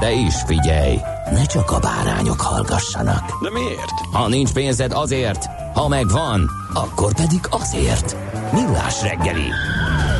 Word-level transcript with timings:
De 0.00 0.12
is 0.12 0.34
figyelj, 0.46 0.96
ne 1.30 1.44
csak 1.44 1.70
a 1.70 1.78
bárányok 1.78 2.40
hallgassanak. 2.40 3.42
De 3.42 3.50
miért? 3.50 3.90
Ha 4.12 4.28
nincs 4.28 4.52
pénzed 4.52 4.92
azért, 4.92 5.44
ha 5.74 5.88
megvan, 5.88 6.50
akkor 6.74 7.14
pedig 7.14 7.40
azért. 7.50 8.16
Millás 8.52 9.02
reggeli. 9.02 9.50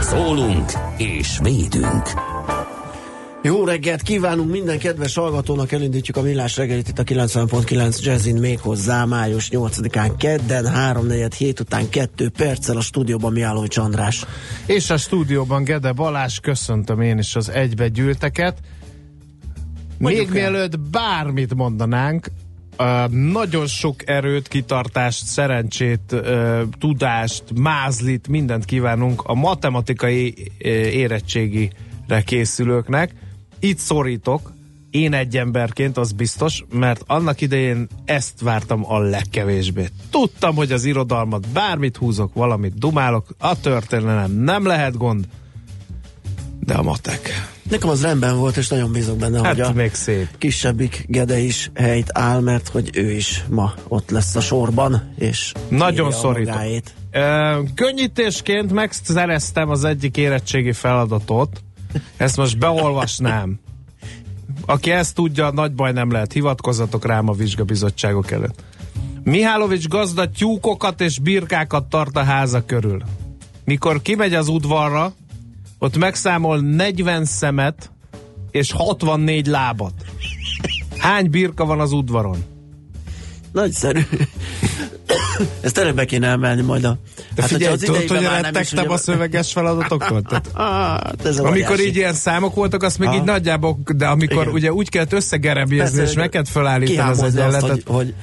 Szólunk 0.01 0.73
és 0.97 1.39
védünk. 1.43 2.35
Jó 3.47 3.65
reggelt 3.65 4.03
kívánunk 4.03 4.51
minden 4.51 4.79
kedves 4.79 5.15
hallgatónak, 5.15 5.73
elindítjuk 5.73 6.17
a 6.17 6.23
millás 6.23 6.57
reggelit 6.57 6.89
itt 6.89 6.99
a 6.99 7.03
90.9 7.03 8.03
Jazzin 8.03 8.37
méghozzá 8.37 9.05
május 9.05 9.49
8-án 9.53 10.13
kedden, 10.19 10.67
3 10.67 11.11
hét 11.37 11.61
után 11.61 11.89
2 11.89 12.29
perccel 12.29 12.77
a 12.77 12.81
stúdióban 12.81 13.33
Miállói 13.33 13.67
András. 13.75 14.25
És 14.67 14.91
a 14.91 14.97
stúdióban 14.97 15.65
Gede 15.65 15.93
Balázs, 15.93 16.39
köszöntöm 16.39 17.01
én 17.01 17.19
is 17.19 17.37
az 17.37 17.49
egybegyűlteket. 17.49 18.59
Még 19.99 20.31
mielőtt 20.31 20.81
bármit 20.81 21.55
mondanánk, 21.55 22.31
Uh, 22.79 23.09
nagyon 23.09 23.67
sok 23.67 24.09
erőt, 24.09 24.49
kitartást, 24.49 25.25
szerencsét, 25.25 26.01
uh, 26.13 26.61
tudást, 26.79 27.43
mázlit, 27.55 28.29
mindent 28.29 28.65
kívánunk 28.65 29.23
a 29.25 29.35
matematikai 29.35 30.35
uh, 30.39 30.71
érettségire 30.71 32.23
készülőknek. 32.25 33.15
Itt 33.61 33.79
szorítok, 33.79 34.53
én 34.91 35.13
egy 35.13 35.37
emberként, 35.37 35.97
az 35.97 36.13
biztos, 36.13 36.65
mert 36.71 37.03
annak 37.07 37.41
idején 37.41 37.87
ezt 38.05 38.41
vártam 38.41 38.93
a 38.93 38.99
legkevésbé. 38.99 39.89
Tudtam, 40.11 40.55
hogy 40.55 40.73
az 40.73 40.85
irodalmat 40.85 41.49
bármit 41.49 41.97
húzok, 41.97 42.35
valamit 42.35 42.79
dumálok, 42.79 43.27
a 43.39 43.61
történelem 43.61 44.33
nem 44.33 44.67
lehet 44.67 44.97
gond, 44.97 45.29
de 46.61 46.75
a 46.75 46.83
matek. 46.83 47.55
Nekem 47.71 47.89
az 47.89 48.03
rendben 48.03 48.37
volt, 48.39 48.57
és 48.57 48.69
nagyon 48.69 48.93
bízok 48.93 49.17
benne, 49.19 49.39
Hát 49.39 49.47
hogy 49.47 49.61
a 49.61 49.73
még 49.73 49.95
szép. 49.95 50.29
kisebbik 50.39 51.05
Gede 51.09 51.39
is 51.39 51.71
helyt 51.75 52.11
áll, 52.13 52.41
mert 52.41 52.69
hogy 52.69 52.91
ő 52.95 53.11
is 53.11 53.45
ma 53.49 53.75
ott 53.89 54.11
lesz 54.11 54.37
a 54.37 54.41
sorban, 54.41 55.13
és 55.19 55.53
Nagyon 55.69 56.13
szorítok. 56.13 56.55
magáét. 56.55 56.95
Ö, 57.11 57.59
könnyítésként 57.75 58.73
megszereztem 58.73 59.69
az 59.71 59.85
egyik 59.85 60.17
érettségi 60.17 60.73
feladatot. 60.73 61.63
Ezt 62.17 62.37
most 62.37 62.59
beolvasnám. 62.59 63.59
Aki 64.67 64.91
ezt 64.91 65.15
tudja, 65.15 65.51
nagy 65.51 65.73
baj 65.73 65.93
nem 65.93 66.11
lehet. 66.11 66.33
Hivatkozzatok 66.33 67.05
rám 67.07 67.29
a 67.29 67.33
vizsgabizottságok 67.33 68.31
előtt. 68.31 68.63
Mihálovics 69.25 69.89
gazda 69.89 70.31
tyúkokat 70.31 71.01
és 71.01 71.19
birkákat 71.19 71.85
tart 71.85 72.17
a 72.17 72.23
háza 72.23 72.65
körül. 72.65 73.03
Mikor 73.65 74.03
kimegy 74.03 74.35
az 74.35 74.49
udvarra, 74.49 75.13
ott 75.79 75.97
megszámol 75.97 76.61
40 76.61 77.25
szemet 77.25 77.91
és 78.51 78.73
64 78.73 79.47
lábat. 79.47 79.93
Hány 80.99 81.31
birka 81.31 81.65
van 81.65 81.81
az 81.81 81.93
udvaron? 81.93 82.45
Nagyszerű. 83.53 84.01
Ezt 85.61 85.75
tényleg 85.75 85.95
be 85.95 86.05
kéne 86.05 86.29
emelni 86.29 86.63
majd 86.63 86.85
a... 86.85 86.99
De 87.37 87.43
hát, 87.43 87.51
figyelj, 87.51 87.77
tudod, 87.77 88.09
hogy 88.09 88.21
rettegtem 88.21 88.85
ugye- 88.85 88.95
a 88.95 88.97
szöveges 88.97 89.53
feladatoktól? 89.53 90.23
Tehát, 90.29 90.51
Hát, 90.55 91.27
ez 91.27 91.39
amikor 91.39 91.71
óriási. 91.71 91.87
így 91.87 91.97
ilyen 91.97 92.13
számok 92.13 92.55
voltak, 92.55 92.83
azt 92.83 92.99
még 92.99 93.09
Aha. 93.09 93.17
így 93.17 93.23
nagyjából, 93.25 93.79
de 93.97 94.07
amikor 94.07 94.43
Igen. 94.43 94.55
ugye 94.55 94.73
úgy 94.73 94.89
kellett 94.89 95.13
összegerebézni, 95.13 96.03
és 96.03 96.13
meg 96.15 96.29
kellett 96.29 96.49
felállítani 96.49 96.99
az 96.99 97.05
kihámozni 97.19 97.27
azt, 97.27 97.37
egyenletet. 97.37 97.71
hogy, 97.87 97.95
hogy 97.95 98.15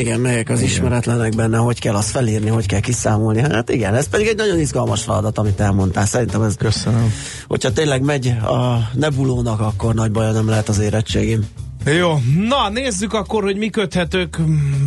igen, 0.00 0.20
melyek 0.20 0.48
az 0.48 0.60
ismeretlenek 0.60 1.34
benne, 1.36 1.56
hogy 1.56 1.80
kell 1.80 1.94
azt 1.94 2.10
felírni, 2.10 2.48
hogy 2.50 2.66
kell 2.66 2.80
kiszámolni. 2.80 3.40
Hát 3.40 3.70
igen, 3.70 3.94
ez 3.94 4.08
pedig 4.08 4.26
egy 4.26 4.36
nagyon 4.36 4.58
izgalmas 4.58 5.02
feladat, 5.02 5.38
amit 5.38 5.60
elmondtál. 5.60 6.06
Szerintem 6.06 6.42
ez, 6.42 6.54
Köszönöm. 6.56 7.12
hogyha 7.48 7.72
tényleg 7.72 8.02
megy 8.02 8.26
a 8.42 8.88
nebulónak, 8.92 9.60
akkor 9.60 9.94
nagy 9.94 10.10
baja 10.10 10.30
nem 10.32 10.48
lehet 10.48 10.68
az 10.68 10.78
érettségim. 10.78 11.40
Jó, 11.84 12.18
na 12.48 12.68
nézzük 12.68 13.12
akkor, 13.12 13.42
hogy 13.42 13.56
mi 13.56 13.68
köthetők, 13.68 14.38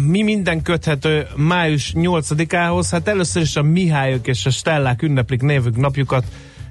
mi 0.08 0.22
minden 0.22 0.62
köthető 0.62 1.28
május 1.36 1.94
8-ához. 1.96 2.90
Hát 2.92 3.08
először 3.08 3.42
is 3.42 3.56
a 3.56 3.64
Mihályok 3.64 4.28
és 4.28 4.46
a 4.46 4.50
Stellák 4.50 5.02
ünneplik 5.02 5.42
névük 5.42 5.78
napjukat. 5.78 6.24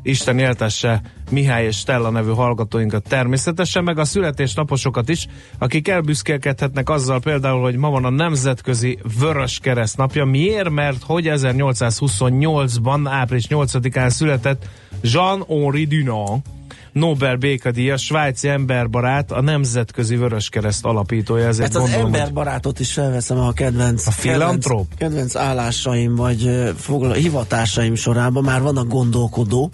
Isten 0.02 0.38
éltesse 0.38 1.02
Mihály 1.30 1.64
és 1.64 1.76
Stella 1.76 2.10
nevű 2.10 2.30
hallgatóinkat 2.30 3.08
természetesen, 3.08 3.84
meg 3.84 3.98
a 3.98 4.04
születésnaposokat 4.04 5.08
is, 5.08 5.26
akik 5.58 5.88
elbüszkélkedhetnek 5.88 6.88
azzal 6.88 7.20
például, 7.20 7.62
hogy 7.62 7.76
ma 7.76 7.90
van 7.90 8.04
a 8.04 8.10
Nemzetközi 8.10 8.98
Vörös 9.18 9.58
Kereszt 9.58 9.96
napja. 9.96 10.24
Miért? 10.24 10.70
Mert 10.70 11.02
hogy 11.02 11.26
1828-ban, 11.28 13.00
április 13.04 13.46
8-án 13.48 14.08
született 14.08 14.68
Jean-Henri 15.02 15.84
Dunant, 15.84 16.46
Nobel 16.92 17.36
békadíjas, 17.36 18.04
svájci 18.04 18.48
emberbarát, 18.48 19.32
a 19.32 19.40
Nemzetközi 19.40 20.16
Vöröskereszt 20.16 20.84
alapítója. 20.84 21.46
Ezért 21.46 21.68
Ezt 21.68 21.76
az 21.76 21.82
gondolom, 21.82 22.10
hogy 22.10 22.18
emberbarátot 22.20 22.80
is 22.80 22.92
felveszem 22.92 23.38
a 23.38 23.52
kedvenc, 23.52 24.06
A 24.06 24.10
filantróp? 24.10 24.86
kedvenc, 24.96 25.32
kedvenc 25.32 25.36
állásaim 25.36 26.14
vagy 26.14 26.46
ö, 26.46 26.70
fogla, 26.76 27.12
hivatásaim 27.12 27.94
sorában 27.94 28.44
már 28.44 28.60
van 28.60 28.76
a 28.76 28.84
gondolkodó, 28.84 29.70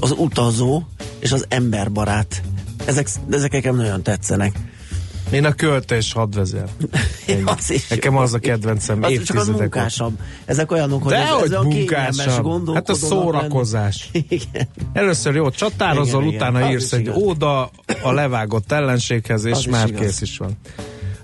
az 0.00 0.14
utazó 0.16 0.82
és 1.18 1.32
az 1.32 1.46
emberbarát. 1.48 2.42
Ezek, 2.84 3.08
ezek 3.30 3.52
nekem 3.52 3.76
nagyon 3.76 4.02
tetszenek. 4.02 4.58
Én 5.30 5.44
a 5.44 5.52
költés 5.52 6.12
hadvezér. 6.12 6.64
Ennyi. 7.26 7.42
Az 7.44 7.70
is 7.70 7.88
Nekem 7.88 8.16
az 8.16 8.34
a 8.34 8.38
kedvencem, 8.38 9.02
Az 9.02 9.10
csak 9.12 9.18
az 9.18 9.20
évtizedek 9.20 9.54
óta. 9.54 9.60
munkásabb. 9.62 10.12
Ezek 10.44 10.72
olyanok, 10.72 11.02
hogy 11.02 11.12
De 11.12 11.18
ez, 11.18 11.28
hogy 11.30 11.52
ez 11.52 11.62
munkásabb? 11.62 12.74
Hát 12.74 12.88
a 12.88 12.94
szórakozás. 12.94 14.08
lenni. 14.12 14.26
Igen. 14.52 14.68
Először 14.92 15.34
jó, 15.34 15.50
csatározol, 15.50 16.22
Igen, 16.22 16.34
igen. 16.34 16.48
utána 16.48 16.64
Az 16.66 16.70
írsz 16.72 16.92
is 16.92 16.98
egy 16.98 17.10
óda 17.10 17.70
a 18.02 18.12
levágott 18.12 18.72
ellenséghez, 18.72 19.44
és 19.44 19.52
Az 19.52 19.58
is 19.58 19.66
már 19.66 19.88
igaz. 19.88 20.00
kész 20.00 20.20
is 20.20 20.38
van. 20.38 20.50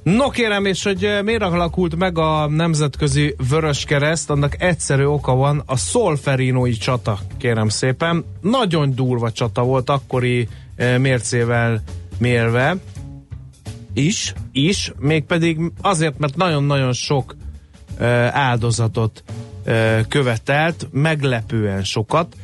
No 0.02 0.28
kérem, 0.30 0.64
és 0.64 0.82
hogy 0.82 1.04
eh, 1.04 1.22
miért 1.22 1.42
alakult 1.42 1.96
meg 1.96 2.18
a 2.18 2.46
Nemzetközi 2.48 3.34
Vöröskereszt, 3.48 4.30
annak 4.30 4.62
egyszerű 4.62 5.04
oka 5.04 5.34
van, 5.34 5.62
a 5.66 5.76
Szolferinói 5.76 6.72
csata, 6.72 7.18
kérem 7.38 7.68
szépen. 7.68 8.24
Nagyon 8.40 8.94
durva 8.94 9.32
csata 9.32 9.62
volt 9.62 9.90
akkori 9.90 10.48
eh, 10.76 10.98
mércével 10.98 11.82
mérve, 12.18 12.76
Is? 13.94 14.34
is, 14.52 14.92
mégpedig 14.98 15.58
azért, 15.80 16.18
mert 16.18 16.36
nagyon-nagyon 16.36 16.92
sok 16.92 17.36
ö, 17.98 18.04
áldozatot 18.30 19.24
ö, 19.64 20.00
követelt, 20.08 20.88
meglepően 20.92 21.84
sokat. 21.84 22.36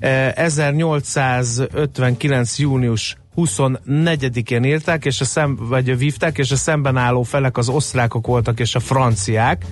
Ö, 0.00 0.28
1859. 0.34 2.58
június 2.58 3.16
24-én 3.36 4.64
írták, 4.64 5.04
és 5.04 5.20
a 5.20 5.24
szem, 5.24 5.56
vagy 5.60 5.98
vívták, 5.98 6.38
és 6.38 6.50
a 6.50 6.56
szemben 6.56 6.96
álló 6.96 7.22
felek 7.22 7.56
az 7.56 7.68
osztrákok 7.68 8.26
voltak, 8.26 8.60
és 8.60 8.74
a 8.74 8.80
franciák, 8.80 9.66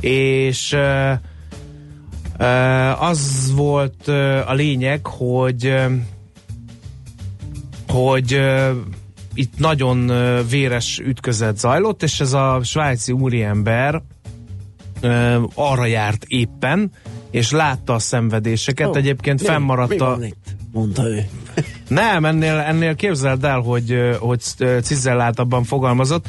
és 0.00 0.72
ö, 0.72 1.12
az 2.98 3.52
volt 3.54 4.08
a 4.46 4.52
lényeg, 4.52 5.06
hogy 5.06 5.74
hogy 7.88 8.40
itt 9.36 9.58
nagyon 9.58 10.12
véres 10.48 11.00
ütközet 11.04 11.58
zajlott, 11.58 12.02
és 12.02 12.20
ez 12.20 12.32
a 12.32 12.60
svájci 12.62 13.12
úriember 13.12 14.02
ö, 15.00 15.42
arra 15.54 15.86
járt 15.86 16.24
éppen, 16.28 16.90
és 17.30 17.50
látta 17.50 17.94
a 17.94 17.98
szenvedéseket. 17.98 18.86
Ó, 18.86 18.94
Egyébként 18.94 19.40
mi? 19.40 19.46
fennmaradt 19.46 19.90
Mi 19.90 19.98
a... 19.98 20.18
itt? 20.22 20.54
Mondta 20.72 21.08
ő. 21.08 21.24
Nem, 21.88 22.24
ennél, 22.24 22.58
ennél 22.58 22.94
képzeld 22.94 23.44
el, 23.44 23.60
hogy, 23.60 24.16
hogy 24.18 24.42
ö, 24.58 24.78
cizelláltabban 24.82 25.64
fogalmazott. 25.64 26.28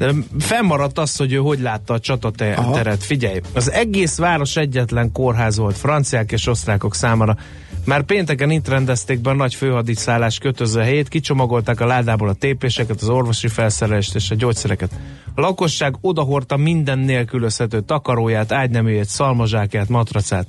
De 0.00 0.12
fennmaradt 0.38 0.98
az, 0.98 1.16
hogy 1.16 1.32
ő 1.32 1.36
hogy 1.36 1.60
látta 1.60 1.94
a 1.94 1.98
csatateret. 1.98 3.02
Figyelj, 3.02 3.40
az 3.54 3.70
egész 3.70 4.18
város 4.18 4.56
egyetlen 4.56 5.12
kórház 5.12 5.56
volt 5.56 5.76
franciák 5.76 6.32
és 6.32 6.46
osztrákok 6.46 6.94
számára. 6.94 7.36
Már 7.84 8.02
pénteken 8.02 8.50
itt 8.50 8.68
rendezték 8.68 9.20
be 9.20 9.30
a 9.30 9.34
nagy 9.34 9.54
főhadiszállás 9.54 10.38
kötöző 10.38 10.80
helyét, 10.80 11.08
kicsomagolták 11.08 11.80
a 11.80 11.86
ládából 11.86 12.28
a 12.28 12.32
tépéseket, 12.32 13.00
az 13.00 13.08
orvosi 13.08 13.48
felszerelést 13.48 14.14
és 14.14 14.30
a 14.30 14.34
gyógyszereket. 14.34 14.90
A 15.34 15.40
lakosság 15.40 15.94
odahordta 16.00 16.56
minden 16.56 16.98
nélkülözhető 16.98 17.80
takaróját, 17.80 18.52
ágyneműjét, 18.52 19.08
szalmazsákját, 19.08 19.88
matracát. 19.88 20.46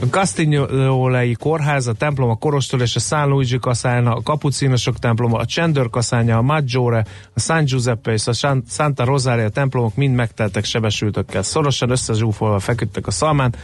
A 0.00 0.06
Castigliolei 0.10 1.32
kórház, 1.32 1.86
a 1.86 1.92
templom, 1.92 2.30
a 2.30 2.34
Korostól 2.34 2.80
és 2.80 2.96
a 2.96 3.00
San 3.00 3.28
Luigi 3.28 3.58
kaszánya, 3.58 4.14
a 4.14 4.22
kapucinosok 4.22 4.98
temploma, 4.98 5.38
a 5.38 5.44
Csendőr 5.44 5.90
kaszánya, 5.90 6.36
a 6.36 6.42
Maggiore, 6.42 7.04
a 7.34 7.40
San 7.40 7.64
Giuseppe 7.64 8.12
és 8.12 8.26
a 8.26 8.32
Santa 8.68 9.04
Rosaria 9.04 9.48
templomok 9.48 9.96
mind 9.96 10.14
megteltek 10.14 10.64
sebesültökkel. 10.64 11.42
Szorosan 11.42 11.90
összezsúfolva 11.90 12.58
feküdtek 12.58 13.06
a 13.06 13.10
szalmán, 13.10 13.54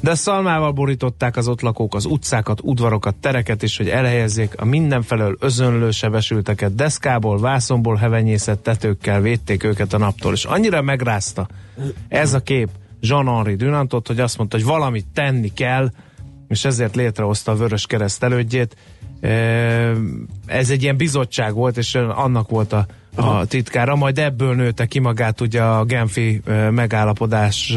de 0.00 0.14
szalmával 0.14 0.72
borították 0.72 1.36
az 1.36 1.48
ott 1.48 1.60
lakók 1.60 1.94
az 1.94 2.04
utcákat, 2.04 2.60
udvarokat, 2.62 3.14
tereket 3.14 3.62
is, 3.62 3.76
hogy 3.76 3.88
elhelyezzék 3.88 4.60
a 4.60 4.64
mindenfelől 4.64 5.36
özönlő 5.40 5.90
sebesülteket, 5.90 6.74
deszkából, 6.74 7.40
vászomból 7.40 7.96
hevenyészett 7.96 8.62
tetőkkel 8.62 9.20
védték 9.20 9.64
őket 9.64 9.92
a 9.92 9.98
naptól, 9.98 10.32
és 10.32 10.44
annyira 10.44 10.82
megrázta 10.82 11.48
ez 12.08 12.34
a 12.34 12.40
kép 12.40 12.68
Jean-Henri 13.00 13.54
Dunantot, 13.54 14.06
hogy 14.06 14.20
azt 14.20 14.38
mondta, 14.38 14.56
hogy 14.56 14.66
valamit 14.66 15.06
tenni 15.14 15.52
kell, 15.52 15.90
és 16.48 16.64
ezért 16.64 16.96
létrehozta 16.96 17.52
a 17.52 17.56
Vörös 17.56 17.86
Kereszt 17.86 18.22
elődjét. 18.22 18.76
Ez 20.46 20.70
egy 20.70 20.82
ilyen 20.82 20.96
bizottság 20.96 21.54
volt, 21.54 21.76
és 21.76 21.94
annak 21.94 22.48
volt 22.48 22.72
a, 22.72 22.86
a 23.14 23.44
titkára, 23.44 23.96
majd 23.96 24.18
ebből 24.18 24.54
nőtte 24.54 24.86
ki 24.86 24.98
magát 24.98 25.40
ugye 25.40 25.62
a 25.62 25.84
Genfi 25.84 26.40
megállapodás 26.70 27.76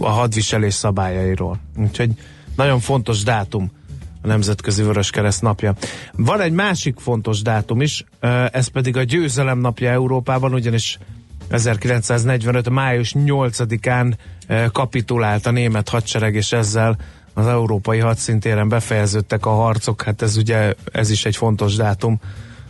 a 0.00 0.08
hadviselés 0.08 0.74
szabályairól. 0.74 1.58
Úgyhogy 1.76 2.10
nagyon 2.56 2.80
fontos 2.80 3.22
dátum 3.22 3.70
a 4.22 4.26
Nemzetközi 4.26 4.82
Kereszt 5.10 5.42
napja. 5.42 5.74
Van 6.12 6.40
egy 6.40 6.52
másik 6.52 6.98
fontos 6.98 7.42
dátum 7.42 7.80
is, 7.80 8.04
ez 8.50 8.66
pedig 8.66 8.96
a 8.96 9.02
győzelem 9.02 9.58
napja 9.58 9.90
Európában, 9.90 10.54
ugyanis 10.54 10.98
1945. 11.50 12.70
május 12.70 13.14
8-án 13.18 14.14
kapitulált 14.72 15.46
a 15.46 15.50
német 15.50 15.88
hadsereg, 15.88 16.34
és 16.34 16.52
ezzel 16.52 16.98
az 17.34 17.46
európai 17.46 17.98
hadszintéren 17.98 18.68
befejeződtek 18.68 19.46
a 19.46 19.50
harcok, 19.50 20.02
hát 20.02 20.22
ez 20.22 20.36
ugye, 20.36 20.74
ez 20.92 21.10
is 21.10 21.24
egy 21.24 21.36
fontos 21.36 21.74
dátum, 21.74 22.20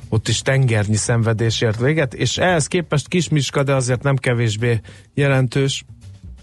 ott 0.08 0.28
is 0.28 0.42
tengernyi 0.42 0.96
szenvedés 0.96 1.60
ért 1.60 1.80
véget, 1.80 2.14
és 2.14 2.38
ehhez 2.38 2.66
képest 2.66 3.08
Kismiska, 3.08 3.62
de 3.62 3.74
azért 3.74 4.02
nem 4.02 4.16
kevésbé 4.16 4.80
jelentős, 5.14 5.84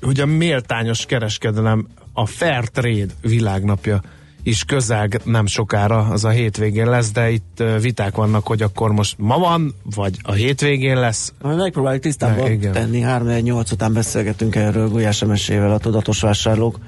hogy 0.02 0.20
a 0.20 0.26
méltányos 0.26 1.06
kereskedelem 1.06 1.88
a 2.14 2.26
Fair 2.26 2.68
Trade 2.68 3.14
világnapja 3.22 4.02
is 4.46 4.64
közel 4.64 5.08
nem 5.24 5.46
sokára, 5.46 5.98
az 5.98 6.26
a 6.26 6.30
hétvégén 6.30 6.90
lesz, 6.90 7.12
de 7.12 7.30
itt 7.30 7.64
viták 7.82 8.16
vannak, 8.16 8.48
hogy 8.48 8.62
akkor 8.62 8.92
most 8.92 9.16
ma 9.18 9.38
van, 9.38 9.76
vagy 9.96 10.18
a 10.22 10.32
hétvégén 10.32 11.00
lesz. 11.00 11.34
Megpróbáljuk 11.42 12.02
tisztában 12.02 12.52
ne, 12.52 12.70
tenni, 12.70 13.02
3-8 13.06 13.72
után 13.72 13.94
beszélgetünk 13.94 14.56
erről 14.56 14.90
Gulyás 14.90 15.22
Emesével, 15.22 15.72
a 15.72 15.78
Tudatos 15.78 16.22
Vásárlók 16.22 16.80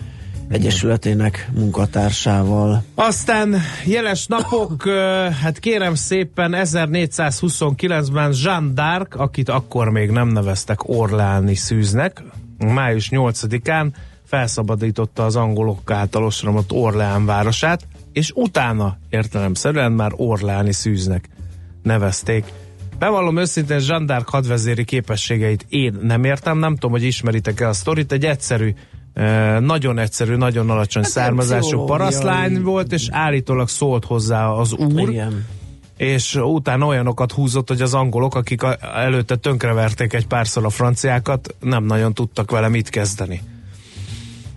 Egyesületének 0.50 1.50
munkatársával. 1.54 2.83
Aztán 2.95 3.56
jeles 3.86 4.25
napok, 4.25 4.89
hát 5.42 5.59
kérem 5.59 5.95
szépen 5.95 6.54
1429-ben 6.56 8.33
Jean 8.44 8.71
d'Arc, 8.75 9.18
akit 9.18 9.50
akkor 9.50 9.89
még 9.89 10.09
nem 10.09 10.27
neveztek 10.27 10.89
Orláni 10.89 11.56
szűznek, 11.56 12.24
május 12.57 13.09
8-án 13.12 13.88
felszabadította 14.28 15.26
az 15.26 15.36
angolok 15.36 15.92
által 15.92 16.24
osramott 16.24 16.72
Orleán 16.72 17.26
városát, 17.26 17.88
és 18.12 18.32
utána 18.36 18.98
értelemszerűen 19.10 19.92
már 19.92 20.12
Orleáni 20.16 20.72
szűznek 20.72 21.30
nevezték. 21.84 22.46
Bevallom 23.00 23.38
őszintén 23.38 23.80
Zsandárk 23.80 24.30
hadvezéri 24.30 24.84
képességeit 24.84 25.66
én 25.70 25.98
nem 26.02 26.24
értem, 26.24 26.58
nem 26.58 26.74
tudom, 26.74 26.92
hogy 26.92 27.04
ismeritek-e 27.04 27.68
a 27.68 27.74
sztorit, 27.74 28.12
egy 28.12 28.26
egyszerű 28.26 28.74
nagyon 29.60 30.00
egyszerű, 30.00 30.36
nagyon 30.36 30.70
alacsony 30.70 31.04
hát 31.04 31.12
származású 31.12 31.86
parasztlány 31.86 32.62
volt, 32.62 32.92
és 32.92 33.08
állítólag 33.12 33.70
szólt 33.70 34.06
hozzá 34.06 34.48
az 34.48 34.74
úr, 34.74 35.10
Igen. 35.10 35.46
és 35.98 36.36
utána 36.36 36.86
olyanokat 36.86 37.32
húzott, 37.32 37.68
hogy 37.68 37.82
az 37.82 37.94
angolok, 37.94 38.36
akik 38.36 38.62
előtte 38.96 39.36
tönkreverték 39.36 40.14
egy 40.14 40.28
párszor 40.28 40.66
a 40.66 40.70
franciákat, 40.70 41.56
nem 41.60 41.84
nagyon 41.84 42.14
tudtak 42.14 42.52
vele 42.52 42.68
mit 42.68 42.90
kezdeni. 42.90 43.42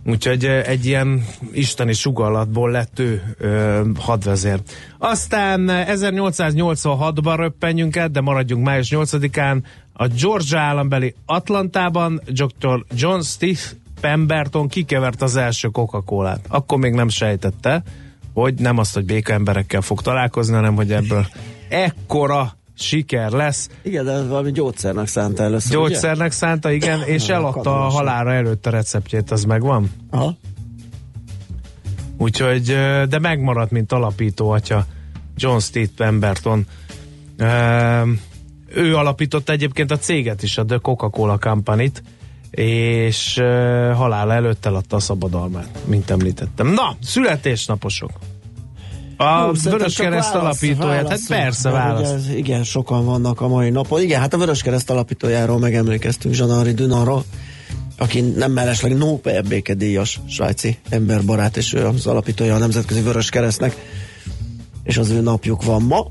Úgyhogy 0.05 0.44
egy 0.44 0.87
ilyen 0.87 1.25
isteni 1.52 1.93
sugallatból 1.93 2.70
lett 2.70 2.99
ő 2.99 3.35
ö, 3.38 3.81
hadvezér. 3.99 4.61
Aztán 4.99 5.67
1886-ban 5.69 7.35
röppenjünk 7.37 7.97
el, 7.97 8.08
de 8.08 8.20
maradjunk 8.20 8.64
május 8.64 8.88
8-án. 8.91 9.62
A 9.93 10.06
Georgia 10.06 10.58
állambeli 10.58 11.14
Atlantában 11.26 12.20
Dr. 12.26 12.85
John 12.94 13.20
Steve 13.20 13.61
Pemberton 14.00 14.69
kikevert 14.69 15.23
az 15.23 15.37
első 15.37 15.69
Coca-Colát. 15.69 16.44
Akkor 16.49 16.79
még 16.79 16.93
nem 16.93 17.08
sejtette, 17.08 17.82
hogy 18.35 18.55
nem 18.55 18.79
azt, 18.79 18.94
hogy 18.94 19.05
béka 19.05 19.32
emberekkel 19.32 19.81
fog 19.81 20.02
találkozni, 20.02 20.55
hanem 20.55 20.75
hogy 20.75 20.93
ebből 20.93 21.26
ekkora 21.69 22.58
siker 22.81 23.31
lesz. 23.31 23.69
Igen, 23.82 24.05
de 24.05 24.23
valami 24.23 24.53
gyógyszernek 24.53 25.06
szánta 25.06 25.43
először, 25.43 25.73
Gyógyszernek 25.73 26.27
ugye? 26.27 26.37
szánta, 26.37 26.71
igen, 26.71 27.03
és 27.15 27.29
eladta 27.29 27.87
a 27.87 27.88
halára 27.88 28.32
előtt 28.32 28.67
a 28.67 28.71
receptjét, 28.71 29.31
az 29.31 29.44
megvan? 29.44 29.91
Aha. 30.11 30.37
Úgyhogy, 32.19 32.65
de 33.09 33.19
megmaradt, 33.21 33.71
mint 33.71 33.93
alapító 33.93 34.50
atya 34.50 34.87
John 35.37 35.59
Steve 35.59 35.88
Pemberton. 35.97 36.67
Ő 38.75 38.97
alapította 38.97 39.53
egyébként 39.53 39.91
a 39.91 39.99
céget 39.99 40.43
is, 40.43 40.59
a 40.59 40.65
The 40.65 40.79
Coca-Cola 40.83 41.38
Company-t, 41.38 42.03
és 42.50 43.35
halál 43.94 44.33
előtt 44.33 44.67
eladta 44.67 44.97
a 44.97 45.00
szabadalmát, 45.00 45.79
mint 45.87 46.11
említettem. 46.11 46.67
Na, 46.67 46.97
születésnaposok. 47.03 48.11
A 49.23 49.53
Vörös 49.53 49.95
Kereszt 49.95 50.35
alapítóját, 50.35 51.09
hát 51.09 51.21
persze 51.29 51.71
választ. 51.71 52.15
Ugye, 52.25 52.37
igen, 52.37 52.65
sokan 52.65 53.05
vannak 53.05 53.41
a 53.41 53.49
mai 53.49 53.71
napon. 53.71 54.03
Igen, 54.03 54.21
hát 54.21 54.35
a 54.35 54.39
Vörös 54.39 54.62
Kereszt 54.62 54.91
alapítójáról 54.91 55.59
megemlékeztünk, 55.59 56.35
Zsanari 56.35 56.73
Dunarról, 56.73 57.25
aki 57.99 58.21
nem 58.21 58.53
mellesleg 58.53 58.97
Nobel 58.97 59.43
békedíjas 59.43 60.21
svájci 60.29 60.79
emberbarát, 60.89 61.57
és 61.57 61.73
ő 61.73 61.87
az 61.87 62.07
alapítója 62.07 62.55
a 62.55 62.59
Nemzetközi 62.59 63.00
Vörös 63.00 63.29
Keresztnek, 63.29 63.77
és 64.83 64.99
az 64.99 65.11
ő 65.11 65.21
napjuk 65.21 65.65
van 65.65 65.83
ma. 65.83 66.07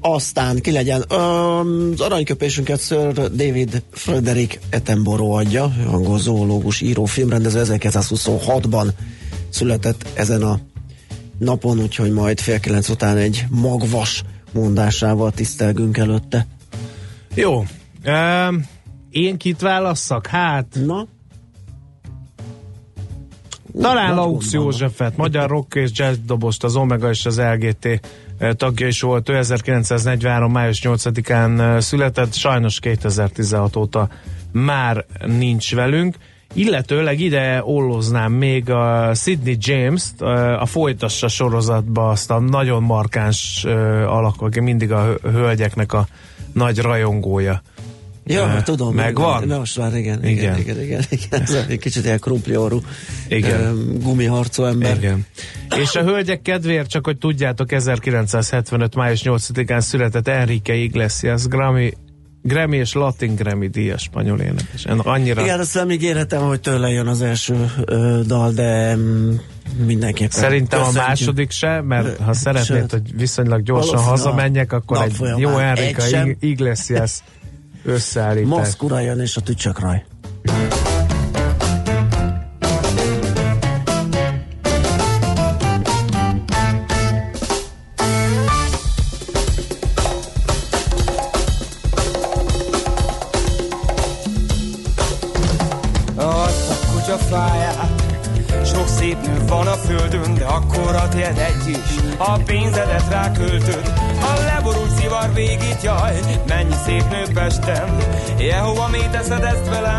Aztán 0.00 0.60
ki 0.60 0.70
legyen, 0.70 1.00
az 1.00 2.00
aranyköpésünket 2.00 2.80
Sir 2.80 3.12
David 3.12 3.82
Frederick 3.90 4.58
Attenborough 4.72 5.36
adja, 5.36 5.72
angol 5.90 6.18
zoológus, 6.18 6.80
író, 6.80 7.04
filmrendező 7.04 7.62
1926-ban 7.64 8.88
született 9.48 10.06
ezen 10.14 10.42
a 10.42 10.58
napon, 11.40 11.80
úgyhogy 11.80 12.12
majd 12.12 12.40
fél 12.40 12.60
kilenc 12.60 12.88
után 12.88 13.16
egy 13.16 13.44
magvas 13.50 14.22
mondásával 14.52 15.30
tisztelgünk 15.30 15.96
előtte. 15.96 16.46
Jó. 17.34 17.64
Uh, 18.04 18.54
én 19.10 19.36
kit 19.36 19.60
válasszak? 19.60 20.26
Hát... 20.26 20.66
Na? 20.84 21.06
Talán 23.80 24.14
Laux 24.14 24.52
Józsefet, 24.52 25.16
magyar 25.16 25.48
rock 25.48 25.74
és 25.74 25.90
jazz 25.94 26.16
dobost, 26.24 26.64
az 26.64 26.76
Omega 26.76 27.08
és 27.08 27.26
az 27.26 27.40
LGT 27.40 28.00
tagja 28.56 28.86
is 28.86 29.00
volt. 29.00 29.28
Ő 29.28 29.36
1943. 29.36 30.52
május 30.52 30.80
8-án 30.84 31.80
született, 31.80 32.34
sajnos 32.34 32.80
2016 32.80 33.76
óta 33.76 34.08
már 34.52 35.04
nincs 35.26 35.74
velünk. 35.74 36.16
Illetőleg 36.54 37.20
ide 37.20 37.62
olloznám 37.64 38.32
még 38.32 38.70
a 38.70 39.14
Sidney 39.14 39.56
James-t, 39.60 40.20
a 40.58 40.66
folytassa 40.66 41.28
sorozatba 41.28 42.08
azt 42.08 42.30
a 42.30 42.38
nagyon 42.38 42.82
markáns 42.82 43.64
alak, 44.06 44.42
aki 44.42 44.60
mindig 44.60 44.92
a 44.92 45.14
hölgyeknek 45.22 45.92
a 45.92 46.06
nagy 46.52 46.78
rajongója. 46.78 47.62
Ja, 48.26 48.44
uh, 48.44 48.62
tudom. 48.62 48.94
Megvan? 48.94 49.46
Most 49.46 49.78
már 49.78 49.96
igen, 49.96 50.24
igen, 50.24 50.58
igen, 50.58 50.58
igen, 50.58 50.82
igen, 50.82 51.02
igen. 51.08 51.42
Ez 51.42 51.66
egy 51.68 51.78
kicsit 51.78 52.04
ilyen 52.04 52.18
krumpliorú 52.18 52.80
igen. 53.28 53.98
gumiharcó 54.02 54.64
ember. 54.64 54.96
Igen. 54.96 55.26
És 55.76 55.94
a 55.94 56.02
hölgyek 56.02 56.42
kedvéért, 56.42 56.88
csak 56.88 57.06
hogy 57.06 57.18
tudjátok, 57.18 57.72
1975. 57.72 58.94
május 58.94 59.20
8-án 59.24 59.80
született 59.80 60.28
Enrique 60.28 60.74
Iglesias, 60.74 61.46
Grammy 61.46 61.92
Grammy 62.42 62.76
és 62.76 62.92
Latin 62.92 63.34
Grammy 63.34 63.68
díjas 63.68 64.02
spanyol 64.02 64.40
énekes. 64.40 64.84
Annyira... 64.84 65.42
Igen, 65.42 65.60
azt 65.60 65.74
nem 65.74 65.90
ígérhetem, 65.90 66.42
hogy 66.42 66.60
tőle 66.60 66.88
jön 66.88 67.06
az 67.06 67.22
első 67.22 67.70
ö, 67.84 68.20
dal, 68.26 68.52
de 68.52 68.96
mm, 68.96 69.34
mindenképpen. 69.86 70.40
Szerintem 70.40 70.78
Köszönjük. 70.78 71.02
a 71.02 71.06
második 71.06 71.50
se, 71.50 71.80
mert 71.80 72.18
ha 72.18 72.32
szeretnéd, 72.32 72.80
Sőt, 72.80 72.90
hogy 72.90 73.16
viszonylag 73.16 73.62
gyorsan 73.62 74.02
hazamenjek, 74.02 74.72
akkor 74.72 75.02
egy 75.02 75.16
jó 75.36 75.58
Enrique 75.58 76.36
Iglesias 76.40 77.12
összeállítás. 77.84 78.48
Maszkura 78.48 79.00
jön 79.00 79.20
és 79.20 79.36
a 79.36 79.40
tücsökraj. 79.40 80.04
Teszed 109.10 109.44
ezt 109.44 109.68
velem, 109.68 109.89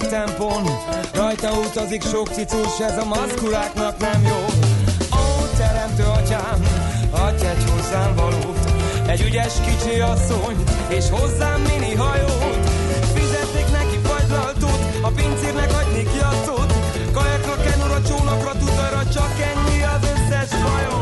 szambat 0.00 0.08
tempón 0.08 0.62
Rajta 1.14 1.50
utazik 1.52 2.02
sok 2.02 2.28
cicus, 2.28 2.80
ez 2.80 2.98
a 2.98 3.04
maszkuláknak 3.04 3.98
nem 3.98 4.22
jó. 4.22 4.44
Ó, 5.12 5.46
teremtő 5.56 6.02
atyám, 6.02 6.66
adj 7.10 7.46
egy 7.46 7.64
hozzám 7.70 8.14
valót. 8.14 8.58
Egy 9.06 9.20
ügyes 9.20 9.54
kicsi 9.66 10.00
asszony, 10.00 10.56
és 10.88 11.04
hozzám 11.10 11.60
mini 11.60 11.94
hajót. 11.94 12.68
Fizetnék 13.14 13.70
neki 13.72 13.98
fagylaltót, 14.02 14.80
a 15.02 15.08
pincérnek 15.08 15.70
adnék 15.72 16.08
jattot 16.18 16.72
Kajakra, 17.12 17.56
kenura, 17.56 18.02
csónakra, 18.02 18.52
tutajra, 18.58 19.08
csak 19.12 19.32
ennyi 19.50 19.82
az 19.82 20.02
összes 20.02 20.50
bajom 20.62 20.99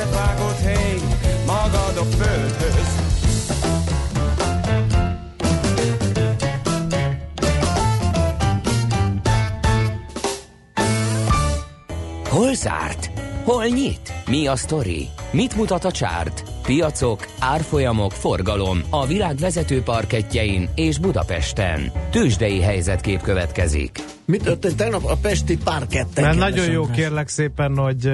Metszegnyeset 0.00 0.14
vágod, 0.14 0.56
hé 0.56 0.98
Magad 1.46 1.96
a 1.96 2.04
földhöz 2.16 2.98
Hol 12.28 12.54
zárt? 12.54 13.10
Hol 13.44 13.64
nyit? 13.64 14.12
Mi 14.26 14.46
a 14.46 14.56
sztori? 14.56 15.08
Mit 15.30 15.56
mutat 15.56 15.84
a 15.84 15.90
csárt? 15.90 16.42
Piacok, 16.62 17.26
árfolyamok, 17.38 18.12
forgalom 18.12 18.82
a 18.90 19.06
világ 19.06 19.36
vezető 19.36 19.82
parketjein 19.82 20.68
és 20.74 20.98
Budapesten. 20.98 21.92
Tősdei 22.10 22.60
helyzetkép 22.60 23.20
következik. 23.20 23.99
Mi 24.30 24.36
történt 24.36 24.76
tegnap 24.76 25.04
a 25.04 25.16
Pesti 25.16 25.56
parketten? 25.56 26.24
Mert 26.24 26.38
nagyon 26.38 26.70
jó 26.70 26.80
András? 26.80 26.96
kérlek 26.96 27.28
szépen, 27.28 27.76
hogy 27.76 28.10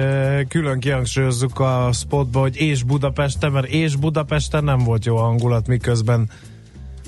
külön 0.47 0.79
kihangsúlyozzuk 0.79 1.59
a 1.59 1.89
spotba, 1.93 2.39
hogy 2.39 2.55
és 2.55 2.83
Budapesten, 2.83 3.51
mert 3.51 3.67
és 3.67 3.95
Budapesten 3.95 4.63
nem 4.63 4.79
volt 4.79 5.05
jó 5.05 5.15
hangulat, 5.15 5.67
miközben 5.67 6.29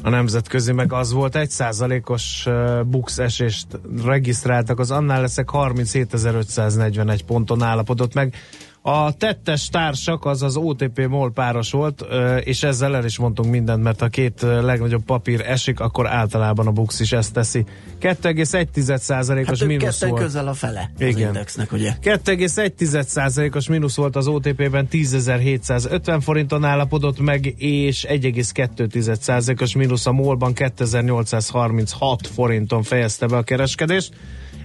a 0.03 0.09
nemzetközi 0.09 0.71
meg 0.71 0.93
az 0.93 1.11
volt, 1.11 1.35
egy 1.35 1.49
százalékos 1.49 2.47
bux 2.85 3.17
esést 3.17 3.67
regisztráltak, 4.05 4.79
az 4.79 4.91
annál 4.91 5.21
leszek 5.21 5.49
37.541 5.53 7.19
ponton 7.25 7.61
állapodott 7.61 8.13
meg. 8.13 8.35
A 8.81 9.13
tettes 9.13 9.69
társak 9.69 10.25
az 10.25 10.43
az 10.43 10.57
OTP 10.57 11.07
MOL 11.07 11.31
páros 11.31 11.71
volt, 11.71 12.05
és 12.43 12.63
ezzel 12.63 12.95
el 12.95 13.05
is 13.05 13.17
mondtunk 13.17 13.51
mindent, 13.51 13.83
mert 13.83 14.01
a 14.01 14.07
két 14.07 14.41
legnagyobb 14.41 15.03
papír 15.03 15.41
esik, 15.41 15.79
akkor 15.79 16.07
általában 16.07 16.67
a 16.67 16.71
Bux 16.71 16.99
is 16.99 17.11
ezt 17.11 17.33
teszi. 17.33 17.65
2,1%-os 18.01 19.59
Hát 19.59 19.67
mínusz 19.67 20.05
volt. 20.05 20.21
közel 20.21 20.47
a 20.47 20.53
fele 20.53 20.91
az 20.95 21.01
Igen. 21.01 21.27
indexnek, 21.27 21.71
ugye? 21.71 21.93
2,1%-os 22.01 23.67
mínusz 23.67 23.95
volt 23.95 24.15
az 24.15 24.27
OTP-ben 24.27 24.87
10.750 24.91 26.19
forinton 26.21 26.63
állapodott 26.63 27.19
meg, 27.19 27.53
és 27.57 28.05
1,2%-os 28.09 29.75
mínusz 29.75 30.05
a 30.05 30.11
MOL-ban 30.11 30.53
2836 30.53 32.27
forinton 32.27 32.83
fejezte 32.83 33.27
be 33.27 33.37
a 33.37 33.43
kereskedést. 33.43 34.13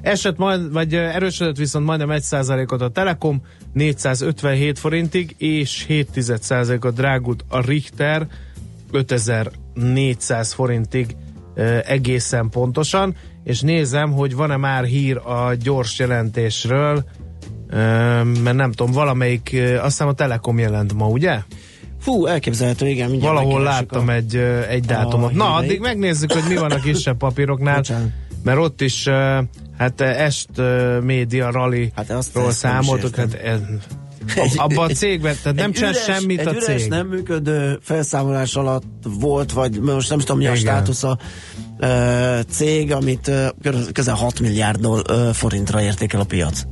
Esett 0.05 0.37
majd, 0.37 0.73
vagy 0.73 0.95
erősödött 0.95 1.57
viszont 1.57 1.87
majdnem 1.87 2.09
1%-ot 2.13 2.81
a 2.81 2.89
Telekom, 2.89 3.43
457 3.73 4.79
forintig, 4.79 5.35
és 5.39 5.87
7%-ot 5.89 6.95
drágult 6.95 7.45
a 7.49 7.61
Richter, 7.61 8.27
5400 8.91 10.53
forintig 10.53 11.17
egészen 11.85 12.49
pontosan, 12.49 13.15
és 13.45 13.61
nézem, 13.61 14.13
hogy 14.13 14.35
van-e 14.35 14.57
már 14.57 14.85
hír 14.85 15.17
a 15.17 15.55
gyors 15.55 15.99
jelentésről, 15.99 17.05
mert 18.43 18.55
nem 18.55 18.73
tudom, 18.73 18.93
valamelyik, 18.93 19.57
azt 19.75 19.85
hiszem 19.85 20.09
a 20.09 20.13
Telekom 20.13 20.59
jelent 20.59 20.95
ma, 20.95 21.09
ugye? 21.09 21.39
Fú, 22.01 22.27
elképzelhető, 22.27 22.89
igen. 22.89 23.19
Valahol 23.19 23.63
láttam 23.63 24.09
a... 24.09 24.13
egy, 24.13 24.37
egy 24.69 24.85
dátumot. 24.85 25.33
Na, 25.33 25.45
híreit. 25.45 25.65
addig 25.65 25.81
megnézzük, 25.81 26.33
hogy 26.33 26.45
mi 26.49 26.57
van 26.57 26.71
a 26.71 26.79
kisebb 26.79 27.17
papíroknál, 27.27 27.77
Bocsánat. 27.77 28.11
mert 28.43 28.59
ott 28.59 28.81
is 28.81 29.09
Hát 29.79 30.01
eh, 30.01 30.25
Est 30.25 30.49
uh, 30.57 31.01
Média 31.01 31.51
Rally 31.51 31.93
Hát 31.97 32.11
azt- 32.11 32.35
ról 32.35 32.53
számoltuk, 32.53 33.17
hát 33.17 33.35
ez, 33.35 33.61
abban 34.57 34.91
a 34.91 34.93
cégben, 34.95 35.37
tehát 35.43 35.59
nem 35.59 35.73
csinál 35.73 35.93
semmit 35.93 36.41
egy 36.41 36.47
a 36.47 36.51
üres, 36.51 36.65
cég. 36.65 36.89
nem 36.91 37.07
működő 37.07 37.79
felszámolás 37.83 38.55
alatt 38.55 38.85
volt, 39.03 39.53
vagy 39.53 39.81
most 39.81 40.11
nem 40.11 40.19
tudom 40.19 40.39
mi 40.39 40.47
a 40.47 40.55
státusza 40.55 41.19
cég, 42.49 42.93
amit 42.93 43.31
közel 43.93 44.15
6 44.15 44.41
milliárd 44.41 44.87
forintra 45.33 45.83
értékel 45.83 46.21
a 46.21 46.25
piac. 46.25 46.63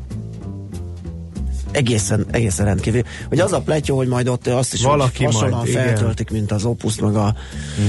Egészen, 1.72 2.26
egészen 2.30 2.66
rendkívül. 2.66 3.02
Hogy 3.28 3.40
az 3.40 3.52
a 3.52 3.60
pletyó, 3.60 3.96
hogy 3.96 4.08
majd 4.08 4.28
ott 4.28 4.46
azt 4.46 4.74
is 4.74 4.82
Valaki 4.82 5.24
hasonlóan 5.24 5.58
majd, 5.58 5.68
igen. 5.68 5.86
feltöltik, 5.86 6.30
mint 6.30 6.52
az 6.52 6.64
Opus, 6.64 7.00
meg 7.00 7.14
a 7.14 7.34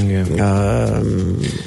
Igen. 0.04 0.25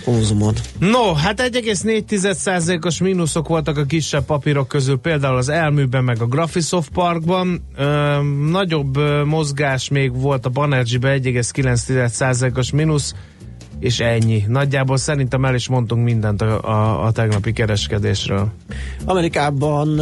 konzumot. 0.04 0.60
No, 0.78 1.12
hát 1.12 1.40
1,4%-os 1.40 2.98
mínuszok 2.98 3.48
voltak 3.48 3.76
a 3.76 3.84
kisebb 3.84 4.24
papírok 4.24 4.68
közül, 4.68 4.98
például 4.98 5.36
az 5.36 5.48
Elműben, 5.48 6.04
meg 6.04 6.22
a 6.22 6.26
Graphisoft 6.26 6.90
Parkban. 6.90 7.64
Ö, 7.76 8.16
nagyobb 8.50 8.96
ö, 8.96 9.24
mozgás 9.24 9.88
még 9.88 10.20
volt 10.20 10.46
a 10.46 10.48
Banerjee-ben 10.48 11.20
1,9%-os 11.22 12.70
mínusz, 12.70 13.14
és 13.78 14.00
ennyi. 14.00 14.44
Nagyjából 14.48 14.96
szerintem 14.96 15.44
el 15.44 15.54
is 15.54 15.68
mondtunk 15.68 16.04
mindent 16.04 16.42
a, 16.42 16.62
a, 16.62 17.04
a 17.04 17.12
tegnapi 17.12 17.52
kereskedésről. 17.52 18.52
Amerikában 19.04 20.00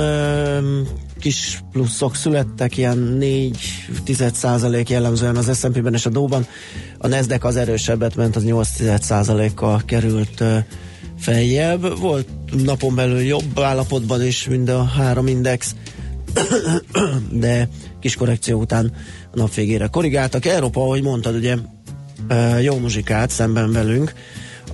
kis 1.24 1.62
pluszok 1.72 2.16
születtek, 2.16 2.76
ilyen 2.76 2.98
4 2.98 3.58
százalék 4.32 4.88
jellemzően 4.88 5.36
az 5.36 5.58
S&P-ben 5.58 5.94
és 5.94 6.06
a 6.06 6.10
Dow-ban. 6.10 6.46
A 6.98 7.06
Nasdaq 7.06 7.46
az 7.46 7.56
erősebbet 7.56 8.16
ment, 8.16 8.36
az 8.36 8.44
8 8.44 9.54
kal 9.54 9.82
került 9.84 10.44
feljebb. 11.18 11.98
Volt 12.00 12.28
napon 12.64 12.94
belül 12.94 13.20
jobb 13.20 13.60
állapotban 13.60 14.24
is 14.24 14.48
mind 14.48 14.68
a 14.68 14.84
három 14.84 15.26
index, 15.26 15.74
de 17.30 17.68
kis 18.00 18.14
korrekció 18.16 18.60
után 18.60 18.92
a 19.32 19.36
nap 19.36 19.54
végére 19.54 19.86
korrigáltak. 19.86 20.44
Európa, 20.44 20.80
ahogy 20.80 21.02
mondtad, 21.02 21.34
ugye 21.34 21.56
jó 22.60 22.78
muzsikát 22.78 23.30
szemben 23.30 23.72
velünk. 23.72 24.12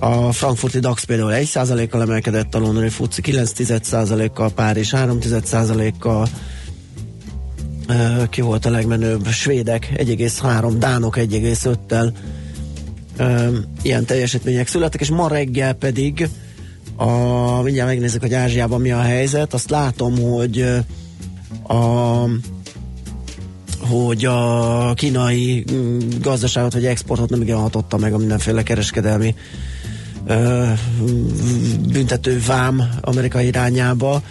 A 0.03 0.31
frankfurti 0.31 0.79
DAX 0.79 1.03
például 1.03 1.31
1%-kal 1.35 2.01
emelkedett, 2.01 2.55
a 2.55 2.59
londoni 2.59 2.89
FUCI 2.89 3.21
9%-kal, 3.25 4.51
Párizs 4.51 4.93
3%-kal, 4.95 6.27
Ö, 7.87 8.23
ki 8.29 8.41
volt 8.41 8.65
a 8.65 8.69
legmenőbb? 8.69 9.27
Svédek 9.27 9.91
1,3, 9.95 10.73
Dánok 10.77 11.17
1,5-tel. 11.17 12.13
Ö, 13.17 13.57
Ilyen 13.81 14.05
teljesítmények 14.05 14.67
születtek, 14.67 15.01
és 15.01 15.09
ma 15.09 15.27
reggel 15.27 15.73
pedig 15.73 16.29
a, 16.95 17.11
mindjárt 17.61 17.89
megnézzük, 17.89 18.21
hogy 18.21 18.33
Ázsiában 18.33 18.81
mi 18.81 18.91
a 18.91 19.01
helyzet. 19.01 19.53
Azt 19.53 19.69
látom, 19.69 20.17
hogy 20.17 20.61
a 21.67 22.23
hogy 23.79 24.25
a 24.25 24.93
kínai 24.93 25.65
mm, 25.71 25.99
gazdaságot 26.21 26.73
vagy 26.73 26.85
exportot 26.85 27.29
nem 27.29 27.41
igen 27.41 27.57
hatotta 27.57 27.97
meg 27.97 28.13
a 28.13 28.17
mindenféle 28.17 28.63
kereskedelmi 28.63 29.35
ö, 29.35 29.70
büntető 31.91 32.41
vám 32.47 32.89
Amerika 33.01 33.41
irányába, 33.41 34.23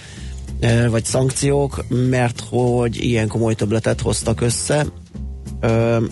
vagy 0.91 1.05
szankciók, 1.05 1.85
mert 1.89 2.43
hogy 2.51 3.05
ilyen 3.05 3.29
komoly 3.29 3.55
töbletet 3.55 4.01
hoztak 4.01 4.41
össze. 4.41 4.87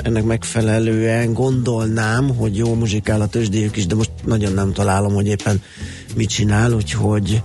Ennek 0.03 0.25
megfelelően 0.25 1.33
gondolnám, 1.33 2.37
hogy 2.37 2.57
jó 2.57 2.75
muzsikál 2.75 3.21
a 3.21 3.27
tőzsdéjük 3.27 3.77
is, 3.77 3.87
de 3.87 3.95
most 3.95 4.11
nagyon 4.25 4.53
nem 4.53 4.73
találom, 4.73 5.15
hogy 5.15 5.27
éppen 5.27 5.63
mit 6.17 6.29
csinál, 6.29 6.73
úgyhogy 6.73 7.43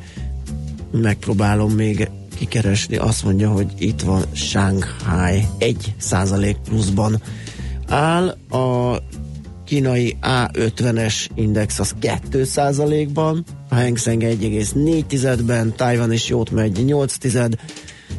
megpróbálom 0.92 1.72
még 1.72 2.10
kikeresni. 2.36 2.96
Azt 2.96 3.24
mondja, 3.24 3.50
hogy 3.50 3.72
itt 3.78 4.02
van 4.02 4.24
Shanghai 4.32 5.48
1 5.58 5.94
százalék 5.98 6.58
pluszban 6.70 7.22
áll. 7.88 8.28
A 8.50 8.98
kínai 9.74 10.18
A50-es 10.22 11.28
index 11.36 11.80
az 11.80 11.96
2 12.00 12.44
százalékban, 12.44 13.44
a 13.70 13.76
Hang 13.76 13.98
Seng 13.98 14.22
1,4-ben, 14.22 15.74
Taiwan 15.76 16.12
is 16.12 16.30
jót 16.30 16.52
megy 16.52 16.86
8 16.86 17.16
tized, 17.18 17.54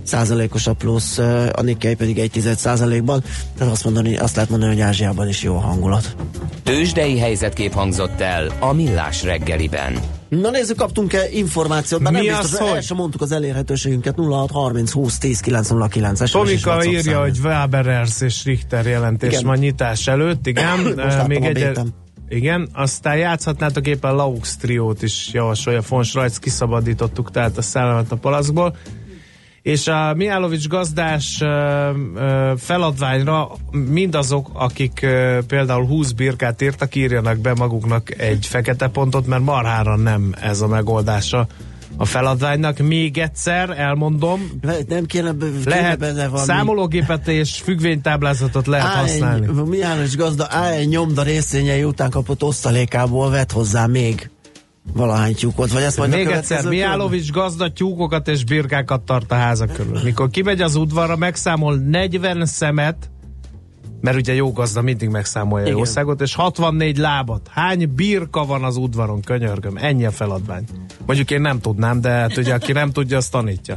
százalékos 0.02 0.66
a 0.66 0.72
plusz, 0.72 1.18
a 1.52 1.62
Nikkei 1.62 1.94
pedig 1.94 2.18
1 2.18 2.30
tized 2.30 2.58
százalékban, 2.58 3.24
tehát 3.58 3.72
azt, 3.72 3.84
mondani, 3.84 4.16
azt 4.16 4.34
lehet 4.34 4.50
mondani, 4.50 4.72
hogy 4.72 4.80
Ázsiában 4.80 5.28
is 5.28 5.42
jó 5.42 5.54
hangulat. 5.54 6.16
Tőzsdei 6.62 7.18
helyzetkép 7.18 7.72
hangzott 7.72 8.20
el 8.20 8.52
a 8.60 8.72
Millás 8.72 9.22
reggeliben. 9.22 10.13
Na 10.40 10.50
nézzük, 10.50 10.76
kaptunk-e 10.76 11.28
információt, 11.30 12.00
mert 12.00 12.20
Mi 12.20 12.26
nem 12.26 12.36
az, 12.38 12.40
biztos, 12.40 12.68
hogy? 12.68 12.76
el 12.76 12.82
sem 12.82 12.96
mondtuk 12.96 13.20
az 13.20 13.32
elérhetőségünket 13.32 14.14
0630 14.16 14.92
20 14.92 15.18
10 15.18 15.40
909 15.40 16.20
es 16.20 16.30
Tomika 16.30 16.84
írja, 16.84 17.20
hogy 17.20 17.38
Waberers 17.42 18.20
és 18.20 18.44
Richter 18.44 18.86
jelentés 18.86 19.32
Igen. 19.32 19.44
ma 19.44 19.54
nyitás 19.54 20.06
előtt, 20.06 20.46
igen. 20.46 20.78
Most 20.78 21.16
a 21.16 21.26
egy 21.28 21.78
igen, 22.28 22.68
aztán 22.72 23.16
játszhatnátok 23.16 23.86
éppen 23.86 24.14
Laux 24.14 24.56
triót 24.56 25.02
is 25.02 25.28
javasolja 25.32 25.80
von 25.88 26.02
Schreitz, 26.02 26.38
kiszabadítottuk 26.38 27.30
tehát 27.30 27.56
a 27.56 27.62
szellemet 27.62 28.12
a 28.12 28.16
palaszkból. 28.16 28.76
És 29.64 29.86
a 29.86 30.14
Mihálovics 30.14 30.68
gazdás 30.68 31.42
feladványra 32.56 33.50
mindazok, 33.70 34.50
akik 34.52 35.06
például 35.46 35.86
20 35.86 36.10
birkát 36.10 36.62
írtak, 36.62 36.94
írjanak 36.94 37.38
be 37.38 37.54
maguknak 37.54 38.20
egy 38.20 38.46
fekete 38.46 38.88
pontot, 38.88 39.26
mert 39.26 39.42
marhára 39.42 39.96
nem 39.96 40.34
ez 40.40 40.60
a 40.60 40.66
megoldása 40.66 41.46
a 41.96 42.04
feladványnak. 42.04 42.78
Még 42.78 43.18
egyszer 43.18 43.70
elmondom, 43.70 44.50
Nem 44.88 45.06
kéne, 45.06 45.34
kéne 45.38 45.58
lehet 45.64 45.98
benne 45.98 46.28
valami 46.28 46.46
számológépet 46.46 47.28
és 47.28 47.60
függvénytáblázatot 47.62 48.66
lehet 48.66 48.86
használni. 48.86 49.46
A1, 49.50 49.68
Mihálos 49.68 50.16
gazda 50.16 50.46
A1 50.50 50.88
nyomda 50.88 51.22
részvényei 51.22 51.84
után 51.84 52.10
kapott 52.10 52.42
osztalékából 52.42 53.30
vett 53.30 53.52
hozzá 53.52 53.86
még 53.86 54.30
valahány 54.92 55.34
tyúkot, 55.34 55.72
vagy 55.72 55.82
ezt 55.82 55.96
majd 55.98 56.12
a 56.12 56.16
Még 56.16 56.26
egyszer, 56.26 56.56
körben? 56.56 56.74
Mihálovics 56.74 57.30
gazda 57.30 57.72
tyúkokat 57.72 58.28
és 58.28 58.44
birkákat 58.44 59.02
tart 59.02 59.32
a 59.32 59.34
házak 59.34 59.72
körül. 59.72 60.00
Mikor 60.04 60.30
kimegy 60.30 60.60
az 60.60 60.74
udvarra, 60.74 61.16
megszámol 61.16 61.76
40 61.76 62.46
szemet, 62.46 63.10
mert 64.00 64.16
ugye 64.16 64.34
jó 64.34 64.52
gazda 64.52 64.82
mindig 64.82 65.08
megszámolja 65.08 65.64
a 65.64 65.68
Igen. 65.68 65.78
jószágot, 65.78 66.20
és 66.20 66.34
64 66.34 66.98
lábat. 66.98 67.48
Hány 67.50 67.94
birka 67.94 68.44
van 68.44 68.64
az 68.64 68.76
udvaron, 68.76 69.20
könyörgöm? 69.20 69.76
Ennyi 69.76 70.04
a 70.04 70.10
feladvány. 70.10 70.64
Mondjuk 71.06 71.30
én 71.30 71.40
nem 71.40 71.60
tudnám, 71.60 72.00
de 72.00 72.10
hát 72.10 72.36
ugye 72.36 72.54
aki 72.54 72.72
nem 72.72 72.90
tudja, 72.90 73.16
azt 73.16 73.30
tanítja. 73.30 73.76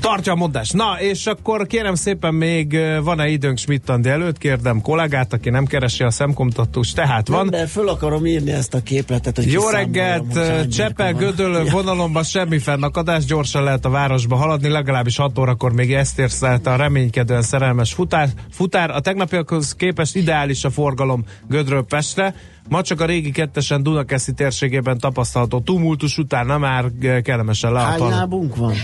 Tartja 0.00 0.32
a 0.32 0.36
mondást. 0.36 0.72
Na, 0.72 1.00
és 1.00 1.26
akkor 1.26 1.66
kérem 1.66 1.94
szépen 1.94 2.34
még 2.34 2.78
van-e 3.02 3.28
időnk 3.28 3.58
Schmidt-Andi 3.58 4.08
előtt? 4.08 4.38
Kérdem 4.38 4.80
kollégát, 4.80 5.32
aki 5.32 5.50
nem 5.50 5.66
keresi 5.66 6.02
a 6.02 6.10
szemkomtatust, 6.10 6.94
tehát 6.94 7.28
van. 7.28 7.38
Nem, 7.38 7.60
de 7.60 7.66
föl 7.66 7.88
akarom 7.88 8.26
írni 8.26 8.50
ezt 8.50 8.74
a 8.74 8.82
képletet, 8.82 9.36
hogy 9.36 9.52
Jó 9.52 9.68
reggelt, 9.68 10.38
Csepel. 10.68 11.12
Gödöllő 11.12 11.64
vonalomban 11.70 12.22
semmi 12.22 12.58
fennakadás, 12.58 13.24
gyorsan 13.24 13.62
lehet 13.62 13.84
a 13.84 13.90
városba 13.90 14.36
haladni, 14.36 14.68
legalábbis 14.68 15.16
6 15.16 15.38
órakor 15.38 15.72
még 15.72 15.92
ezt 15.94 16.18
érsz 16.18 16.40
lehet 16.40 16.66
a 16.66 16.76
reménykedően 16.76 17.42
szerelmes 17.42 17.92
futár. 17.92 18.28
futár. 18.50 18.90
A 18.90 19.00
tegnapiakhoz 19.00 19.74
képest 19.74 20.16
ideális 20.16 20.64
a 20.64 20.70
forgalom 20.70 21.24
Gödről 21.48 21.84
Pestre, 21.84 22.34
ma 22.68 22.82
csak 22.82 23.00
a 23.00 23.04
régi 23.06 23.30
kettesen 23.30 23.82
Dunakeszi 23.82 24.32
térségében 24.32 24.98
tapasztalható 24.98 25.60
tumultus 25.60 26.18
után 26.18 26.60
már 26.60 26.84
kellemesen 27.22 27.76
Hány 27.76 27.84
haladni. 27.98 28.14
lábunk 28.14 28.56
van? 28.56 28.74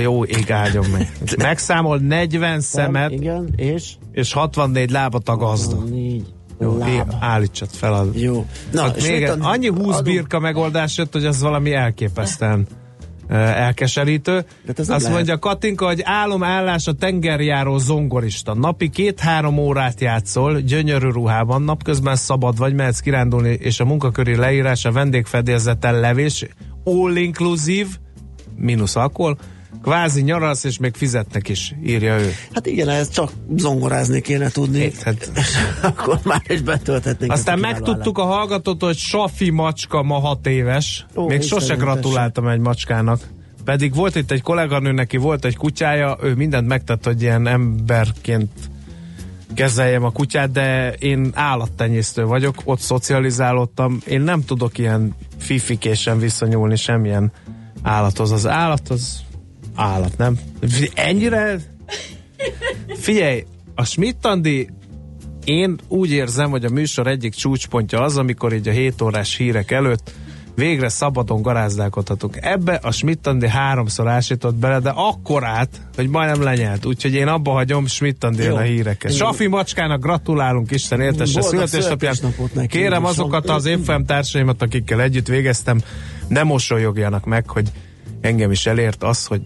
Jó 0.00 0.24
ég 0.24 0.50
áldjon 0.50 0.86
meg. 0.92 1.08
Megszámol 1.38 1.98
40 1.98 2.60
szemet, 2.60 3.10
Igen, 3.10 3.48
és? 3.56 3.92
és 4.12 4.32
64 4.32 4.90
lábat 4.90 5.28
a 5.28 5.36
gazda. 5.36 5.76
Négy 5.84 6.24
Jó, 6.60 6.78
é- 6.78 6.96
láb. 6.96 7.12
állítsad 7.20 7.68
fel. 7.70 7.94
A... 7.94 8.06
Jó. 8.14 8.46
Na, 8.72 8.82
hát 8.82 9.02
még 9.08 9.24
ad- 9.28 9.38
annyi 9.42 9.66
20 9.68 9.78
adunk- 9.80 10.02
birka 10.04 10.38
megoldás 10.38 10.96
jött, 10.98 11.12
hogy 11.12 11.24
az 11.26 11.40
valami 11.40 11.72
elképesztően 11.72 12.66
elkeserítő. 13.28 14.32
hát 14.66 14.78
ez 14.78 14.88
Azt 14.88 15.00
lehet. 15.02 15.12
mondja 15.16 15.38
Katinka, 15.38 15.86
hogy 15.86 16.00
álomállás 16.04 16.86
a 16.86 16.92
tengerjáró 16.92 17.78
zongorista. 17.78 18.54
Napi 18.54 18.88
két-három 18.90 19.58
órát 19.58 20.00
játszol, 20.00 20.60
gyönyörű 20.60 21.08
ruhában, 21.08 21.62
napközben 21.62 22.16
szabad 22.16 22.58
vagy, 22.58 22.74
mehetsz 22.74 22.98
kirándulni, 23.00 23.48
és 23.60 23.80
a 23.80 23.84
munkaköri 23.84 24.36
leírás 24.36 24.84
a 24.84 24.92
vendégfedélzeten 24.92 26.00
levés, 26.00 26.46
all 26.84 27.16
inclusive, 27.16 27.88
mínusz 28.56 28.96
alkohol, 28.96 29.38
kvázi 29.82 30.22
nyaralsz, 30.22 30.64
és 30.64 30.78
még 30.78 30.94
fizetnek 30.94 31.48
is, 31.48 31.74
írja 31.84 32.18
ő. 32.18 32.32
Hát 32.52 32.66
igen, 32.66 32.88
ez 32.88 33.10
csak 33.10 33.32
zongorázni 33.56 34.20
kéne 34.20 34.48
tudni. 34.50 34.92
Hát- 35.02 35.30
Akkor 35.82 36.18
már 36.24 36.42
is 36.48 36.60
betölthetnénk. 36.60 37.32
Aztán 37.32 37.58
megtudtuk 37.58 38.18
a 38.18 38.24
hallgatót, 38.24 38.82
hogy 38.82 38.96
Safi 38.96 39.50
macska 39.50 40.02
ma 40.02 40.18
hat 40.18 40.46
éves. 40.46 41.06
Ó, 41.14 41.26
Még 41.26 41.42
sose 41.42 41.74
gratuláltam 41.74 42.48
egy 42.48 42.60
macskának. 42.60 43.20
Pedig 43.64 43.94
volt 43.94 44.14
itt 44.16 44.30
egy 44.30 44.42
kolléganő, 44.42 44.92
neki 44.92 45.16
volt 45.16 45.44
egy 45.44 45.56
kutyája, 45.56 46.16
ő 46.22 46.34
mindent 46.34 46.66
megtett, 46.66 47.04
hogy 47.04 47.22
ilyen 47.22 47.46
emberként 47.46 48.50
kezeljem 49.54 50.04
a 50.04 50.10
kutyát, 50.10 50.50
de 50.50 50.92
én 50.92 51.30
állattenyésztő 51.34 52.24
vagyok, 52.24 52.54
ott 52.64 52.80
szocializálódtam. 52.80 53.98
Én 54.06 54.20
nem 54.20 54.44
tudok 54.44 54.78
ilyen 54.78 55.14
fifikésen 55.38 56.18
visszanyúlni 56.18 56.76
semmilyen 56.76 57.32
állathoz. 57.82 58.32
Az 58.32 58.46
állat 58.46 58.88
az 58.88 59.20
állat, 59.76 60.16
nem? 60.16 60.38
Ennyire? 60.94 61.60
Figyelj, 62.94 63.44
a 63.74 63.84
Schmidt-Andi 63.84 64.68
én 65.44 65.78
úgy 65.88 66.10
érzem, 66.10 66.50
hogy 66.50 66.64
a 66.64 66.70
műsor 66.70 67.06
egyik 67.06 67.34
csúcspontja 67.34 68.00
az, 68.00 68.16
amikor 68.16 68.52
így 68.52 68.68
a 68.68 68.72
7 68.72 69.02
órás 69.02 69.36
hírek 69.36 69.70
előtt 69.70 70.12
végre 70.56 70.88
szabadon 70.88 71.42
garázdálkodhatunk. 71.42 72.38
Ebbe 72.40 72.74
a 72.82 72.90
Schmidt-Andi 72.90 73.48
háromszor 73.48 74.08
ásított 74.08 74.54
bele, 74.54 74.78
de 74.78 74.92
akkorát, 74.94 75.68
hogy 75.96 76.08
majdnem 76.08 76.42
lenyelt. 76.42 76.86
Úgyhogy 76.86 77.14
én 77.14 77.26
abba 77.26 77.50
hagyom 77.50 77.86
schmidt 77.86 78.24
a 78.24 78.60
híreket. 78.60 79.10
Jó. 79.10 79.16
Safi 79.16 79.46
macskának 79.46 80.00
gratulálunk, 80.00 80.70
Isten 80.70 81.00
éltesse 81.00 81.40
születésnapján. 81.40 82.14
Kérem 82.66 83.04
azokat 83.04 83.48
az 83.48 83.66
évfolyam 83.66 84.04
társaimat, 84.04 84.62
akikkel 84.62 85.00
együtt 85.00 85.26
végeztem, 85.26 85.80
ne 86.28 86.42
mosolyogjanak 86.42 87.24
meg, 87.24 87.50
hogy 87.50 87.72
engem 88.20 88.50
is 88.50 88.66
elért 88.66 89.02
az, 89.02 89.26
hogy 89.26 89.42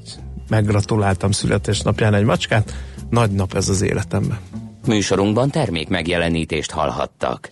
meggratuláltam 0.48 1.30
születésnapján 1.30 2.14
egy 2.14 2.24
macskát. 2.24 2.74
Nagy 3.11 3.30
nap 3.30 3.54
ez 3.54 3.68
az 3.68 3.83
életemben. 3.83 4.38
Műsorunkban 4.87 5.50
termék 5.50 5.88
megjelenítést 5.88 6.70
hallhattak. 6.70 7.50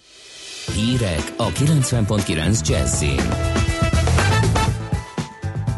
Hírek 0.74 1.32
a 1.36 1.46
90.9 1.46 2.68
Jazzin. 2.68 3.28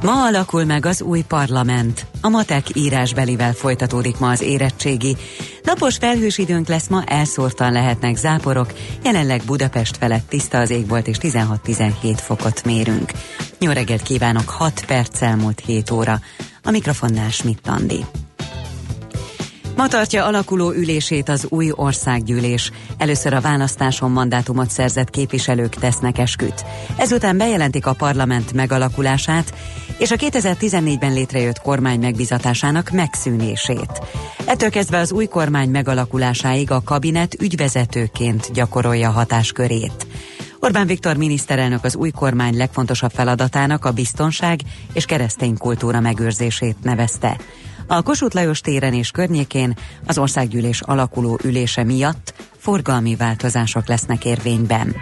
Ma 0.02 0.26
alakul 0.26 0.64
meg 0.64 0.86
az 0.86 1.02
új 1.02 1.22
parlament. 1.28 2.09
A 2.20 2.28
matek 2.28 2.76
írásbelivel 2.76 3.52
folytatódik 3.52 4.18
ma 4.18 4.30
az 4.30 4.40
érettségi. 4.40 5.16
Napos 5.62 5.96
felhős 5.96 6.38
időnk 6.38 6.68
lesz 6.68 6.88
ma, 6.88 7.04
elszórtan 7.04 7.72
lehetnek 7.72 8.16
záporok, 8.16 8.72
jelenleg 9.04 9.42
Budapest 9.46 9.96
felett 9.96 10.28
tiszta 10.28 10.58
az 10.58 10.70
égbolt 10.70 11.06
és 11.06 11.16
16-17 11.20 11.92
fokot 12.16 12.64
mérünk. 12.64 13.12
Jó 13.60 13.70
reggelt 13.70 14.02
kívánok, 14.02 14.48
6 14.48 14.84
perc 14.86 15.22
elmúlt 15.22 15.62
7 15.66 15.90
óra. 15.90 16.20
A 16.62 16.70
mikrofonnál 16.70 17.30
Schmidt 17.30 17.68
Andi. 17.68 18.04
Ma 19.76 19.88
tartja 19.88 20.24
alakuló 20.24 20.72
ülését 20.72 21.28
az 21.28 21.46
új 21.48 21.70
országgyűlés. 21.74 22.72
Először 22.98 23.32
a 23.32 23.40
választáson 23.40 24.10
mandátumot 24.10 24.70
szerzett 24.70 25.10
képviselők 25.10 25.74
tesznek 25.74 26.18
esküt. 26.18 26.64
Ezután 26.96 27.36
bejelentik 27.36 27.86
a 27.86 27.92
parlament 27.92 28.52
megalakulását 28.52 29.54
és 29.98 30.10
a 30.10 30.16
2014-ben 30.16 31.12
létrejött 31.12 31.60
kormány 31.60 32.00
megbizatásának 32.00 32.90
megszűnését. 32.90 34.02
Ettől 34.44 34.70
kezdve 34.70 34.98
az 34.98 35.12
új 35.12 35.26
kormány 35.26 35.68
megalakulásáig 35.68 36.70
a 36.70 36.82
kabinet 36.82 37.34
ügyvezetőként 37.40 38.52
gyakorolja 38.52 39.10
hatáskörét. 39.10 40.06
Orbán 40.60 40.86
Viktor 40.86 41.16
miniszterelnök 41.16 41.84
az 41.84 41.96
új 41.96 42.10
kormány 42.10 42.56
legfontosabb 42.56 43.10
feladatának 43.10 43.84
a 43.84 43.92
biztonság 43.92 44.60
és 44.92 45.04
keresztény 45.04 45.56
kultúra 45.56 46.00
megőrzését 46.00 46.76
nevezte. 46.82 47.36
A 47.86 48.02
Kossuth 48.02 48.34
Lajos 48.34 48.60
téren 48.60 48.94
és 48.94 49.10
környékén 49.10 49.76
az 50.06 50.18
országgyűlés 50.18 50.80
alakuló 50.80 51.38
ülése 51.42 51.84
miatt 51.84 52.34
forgalmi 52.58 53.16
változások 53.16 53.86
lesznek 53.86 54.24
érvényben. 54.24 54.96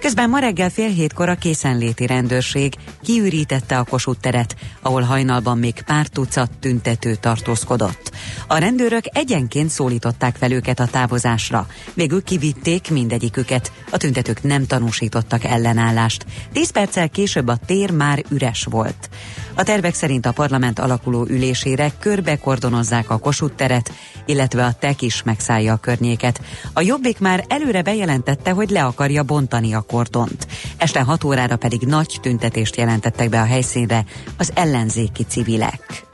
Közben 0.00 0.30
ma 0.30 0.38
reggel 0.38 0.70
fél 0.70 0.88
hétkor 0.88 1.28
a 1.28 1.34
készenléti 1.34 2.06
rendőrség 2.06 2.74
kiürítette 3.02 3.78
a 3.78 3.84
Kossuth 3.84 4.20
teret, 4.20 4.56
ahol 4.82 5.02
hajnalban 5.02 5.58
még 5.58 5.82
pár 5.82 6.06
tucat 6.06 6.50
tüntető 6.60 7.14
tartózkodott. 7.14 8.10
A 8.50 8.58
rendőrök 8.58 9.04
egyenként 9.12 9.70
szólították 9.70 10.36
fel 10.36 10.52
őket 10.52 10.80
a 10.80 10.86
távozásra. 10.86 11.66
Végül 11.94 12.22
kivitték 12.22 12.90
mindegyiküket. 12.90 13.72
A 13.90 13.96
tüntetők 13.96 14.42
nem 14.42 14.66
tanúsítottak 14.66 15.44
ellenállást. 15.44 16.26
Tíz 16.52 16.70
perccel 16.70 17.08
később 17.08 17.48
a 17.48 17.58
tér 17.66 17.90
már 17.90 18.24
üres 18.28 18.64
volt. 18.70 19.08
A 19.54 19.62
tervek 19.62 19.94
szerint 19.94 20.26
a 20.26 20.32
parlament 20.32 20.78
alakuló 20.78 21.26
ülésére 21.28 21.92
körbe 21.98 22.38
kordonozzák 22.38 23.10
a 23.10 23.18
Kossuth 23.18 23.54
teret, 23.54 23.92
illetve 24.26 24.64
a 24.64 24.72
TEK 24.72 25.02
is 25.02 25.22
megszállja 25.22 25.72
a 25.72 25.76
környéket. 25.76 26.40
A 26.72 26.80
Jobbik 26.80 27.18
már 27.18 27.44
előre 27.48 27.82
bejelentette, 27.82 28.50
hogy 28.50 28.70
le 28.70 28.84
akarja 28.84 29.22
bontani 29.22 29.72
a 29.72 29.80
kordont. 29.80 30.46
Este 30.76 31.00
6 31.00 31.24
órára 31.24 31.56
pedig 31.56 31.80
nagy 31.80 32.18
tüntetést 32.22 32.76
jelentettek 32.76 33.28
be 33.28 33.40
a 33.40 33.44
helyszínre 33.44 34.04
az 34.38 34.50
ellenzéki 34.54 35.24
civilek. 35.24 36.06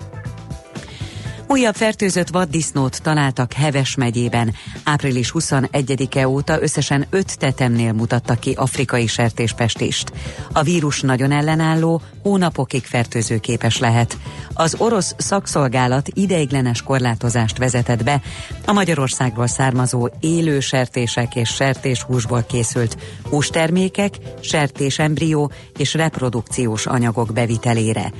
Újabb 1.54 1.74
fertőzött 1.74 2.28
vaddisznót 2.28 3.02
találtak 3.02 3.52
Heves 3.52 3.94
megyében. 3.94 4.54
Április 4.84 5.32
21-e 5.34 6.28
óta 6.28 6.62
összesen 6.62 7.06
öt 7.10 7.38
tetemnél 7.38 7.92
mutattak 7.92 8.40
ki 8.40 8.52
afrikai 8.56 9.06
sertéspestist. 9.06 10.12
A 10.52 10.62
vírus 10.62 11.00
nagyon 11.00 11.32
ellenálló, 11.32 12.00
hónapokig 12.22 12.84
fertőzőképes 12.84 13.78
lehet. 13.78 14.16
Az 14.54 14.74
orosz 14.78 15.14
szakszolgálat 15.18 16.08
ideiglenes 16.12 16.82
korlátozást 16.82 17.58
vezetett 17.58 18.04
be 18.04 18.20
a 18.66 18.72
Magyarországból 18.72 19.46
származó 19.46 20.08
élő 20.20 20.60
sertések 20.60 21.34
és 21.34 21.48
sertéshúsból 21.48 22.44
készült 22.48 22.96
hústermékek, 23.30 24.14
sertésembrió 24.40 25.50
és 25.76 25.94
reprodukciós 25.94 26.86
anyagok 26.86 27.32
bevitelére. 27.32 28.12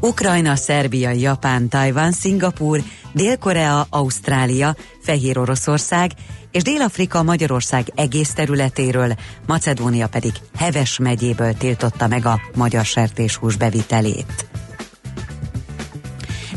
Ukrajna, 0.00 0.56
Szerbia, 0.56 1.10
Japán, 1.10 1.68
Tajvan, 1.68 2.12
Szingapúr, 2.12 2.82
Dél-Korea, 3.12 3.86
Ausztrália, 3.90 4.76
Fehér 5.02 5.38
Oroszország 5.38 6.10
és 6.52 6.62
Dél-Afrika 6.62 7.22
Magyarország 7.22 7.92
egész 7.94 8.32
területéről, 8.32 9.14
Macedónia 9.46 10.08
pedig 10.08 10.32
Heves 10.56 10.98
megyéből 10.98 11.54
tiltotta 11.54 12.06
meg 12.06 12.26
a 12.26 12.40
magyar 12.54 12.84
sertéshús 12.84 13.56
bevitelét. 13.56 14.48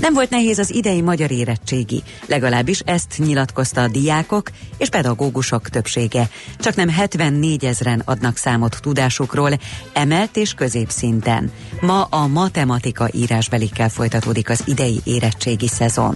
Nem 0.02 0.14
volt 0.14 0.30
nehéz 0.30 0.60
az 0.60 0.74
idei 0.74 1.02
magyar 1.02 1.32
érettségi, 1.32 2.04
legalábbis 2.28 2.80
ezt 2.80 3.18
nyilatkozta 3.18 3.82
a 3.82 3.88
diákok 3.88 4.50
és 4.78 4.90
pedagógusok 4.90 5.70
többsége. 5.70 6.30
Csak 6.60 6.76
nem 6.76 6.90
74 6.90 7.66
ezeren 7.66 8.02
adnak 8.06 8.38
számot 8.38 8.78
tudásukról, 8.82 9.52
emelt 9.94 10.38
és 10.38 10.54
középszinten. 10.54 11.52
Ma 11.82 12.04
a 12.04 12.28
matematika 12.28 13.10
írásbelikkel 13.14 13.90
folytatódik 13.90 14.50
az 14.50 14.64
idei 14.66 15.00
érettségi 15.04 15.68
szezon. 15.68 16.16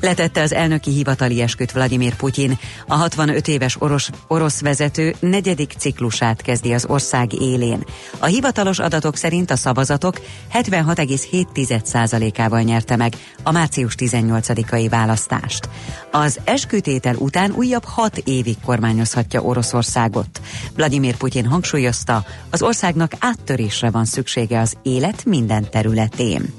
Letette 0.00 0.42
az 0.42 0.52
elnöki 0.52 0.90
hivatali 0.90 1.40
esküt 1.40 1.72
Vladimir 1.72 2.14
Putyin. 2.14 2.58
A 2.86 2.94
65 2.94 3.48
éves 3.48 3.80
orosz, 3.80 4.10
orosz 4.26 4.60
vezető 4.60 5.14
negyedik 5.20 5.72
ciklusát 5.78 6.42
kezdi 6.42 6.72
az 6.72 6.84
ország 6.88 7.32
élén. 7.32 7.84
A 8.18 8.26
hivatalos 8.26 8.78
adatok 8.78 9.16
szerint 9.16 9.50
a 9.50 9.56
szavazatok 9.56 10.20
76,7%-ával 10.52 12.60
nyerte 12.60 12.96
meg 12.96 13.16
a 13.42 13.50
március 13.50 13.94
18-ai 13.98 14.86
választást. 14.90 15.68
Az 16.10 16.40
eskütétel 16.44 17.14
után 17.14 17.52
újabb 17.52 17.84
hat 17.84 18.16
évig 18.16 18.56
kormányozhatja 18.64 19.40
Oroszországot. 19.40 20.40
Vladimir 20.74 21.16
Putyin 21.16 21.46
hangsúlyozta, 21.46 22.24
az 22.50 22.62
országnak 22.62 23.12
áttörésre 23.18 23.90
van 23.90 24.04
szüksége 24.04 24.60
az 24.60 24.76
élet 24.82 25.24
minden 25.24 25.70
területén. 25.70 26.52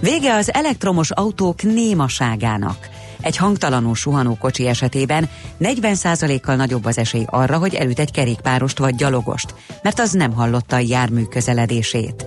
Vége 0.00 0.34
az 0.34 0.52
elektromos 0.52 1.10
autók 1.10 1.62
némaságának. 1.62 2.88
Egy 3.20 3.36
hangtalanul 3.36 3.94
suhanó 3.94 4.36
kocsi 4.40 4.66
esetében 4.66 5.28
40%-kal 5.60 6.56
nagyobb 6.56 6.84
az 6.84 6.98
esély 6.98 7.24
arra, 7.26 7.58
hogy 7.58 7.74
elüt 7.74 7.98
egy 7.98 8.10
kerékpárost 8.10 8.78
vagy 8.78 8.94
gyalogost, 8.94 9.54
mert 9.82 9.98
az 9.98 10.12
nem 10.12 10.32
hallotta 10.32 10.76
a 10.76 10.78
jármű 10.78 11.22
közeledését. 11.22 12.24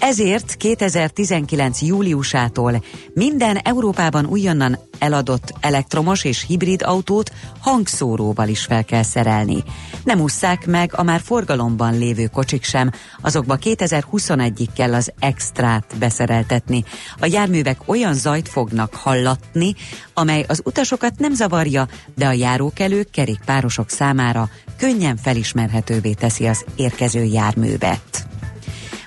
Ezért 0.00 0.56
2019. 0.56 1.82
júliusától 1.82 2.84
minden 3.14 3.56
Európában 3.56 4.26
újonnan 4.26 4.78
eladott 5.00 5.54
elektromos 5.60 6.24
és 6.24 6.44
hibrid 6.46 6.82
autót 6.82 7.32
hangszóróval 7.60 8.48
is 8.48 8.64
fel 8.64 8.84
kell 8.84 9.02
szerelni. 9.02 9.64
Nem 10.04 10.20
ússzák 10.20 10.66
meg 10.66 10.92
a 10.94 11.02
már 11.02 11.20
forgalomban 11.20 11.98
lévő 11.98 12.26
kocsik 12.26 12.64
sem, 12.64 12.90
azokba 13.20 13.58
2021-ig 13.60 14.68
kell 14.74 14.94
az 14.94 15.12
extrát 15.18 15.84
beszereltetni. 15.98 16.84
A 17.18 17.26
járművek 17.26 17.78
olyan 17.86 18.14
zajt 18.14 18.48
fognak 18.48 18.94
hallatni, 18.94 19.74
amely 20.14 20.44
az 20.48 20.60
utasokat 20.64 21.18
nem 21.18 21.34
zavarja, 21.34 21.88
de 22.14 22.26
a 22.26 22.32
járókelők 22.32 23.10
kerékpárosok 23.10 23.90
számára 23.90 24.48
könnyen 24.78 25.16
felismerhetővé 25.16 26.12
teszi 26.12 26.46
az 26.46 26.64
érkező 26.76 27.22
járművet. 27.22 28.29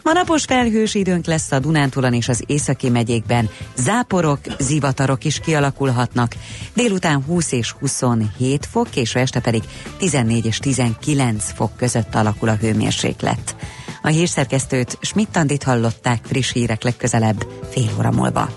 Ma 0.03 0.13
napos 0.13 0.43
felhős 0.43 0.95
időnk 0.95 1.25
lesz 1.25 1.51
a 1.51 1.59
Dunántúlon 1.59 2.13
és 2.13 2.29
az 2.29 2.43
északi 2.47 2.89
megyékben. 2.89 3.49
Záporok, 3.75 4.39
zivatarok 4.59 5.23
is 5.23 5.39
kialakulhatnak. 5.39 6.35
Délután 6.73 7.23
20 7.23 7.51
és 7.51 7.71
27 7.71 8.65
fok, 8.65 8.89
késő 8.89 9.19
este 9.19 9.39
pedig 9.39 9.63
14 9.97 10.45
és 10.45 10.57
19 10.57 11.51
fok 11.53 11.75
között 11.77 12.15
alakul 12.15 12.49
a 12.49 12.55
hőmérséklet. 12.55 13.55
A 14.01 14.07
hírszerkesztőt 14.07 14.97
Schmidt-Tandit 15.01 15.63
hallották 15.63 16.19
friss 16.23 16.51
hírek 16.51 16.83
legközelebb 16.83 17.45
fél 17.69 17.89
óra 17.97 18.11
múlva. 18.11 18.49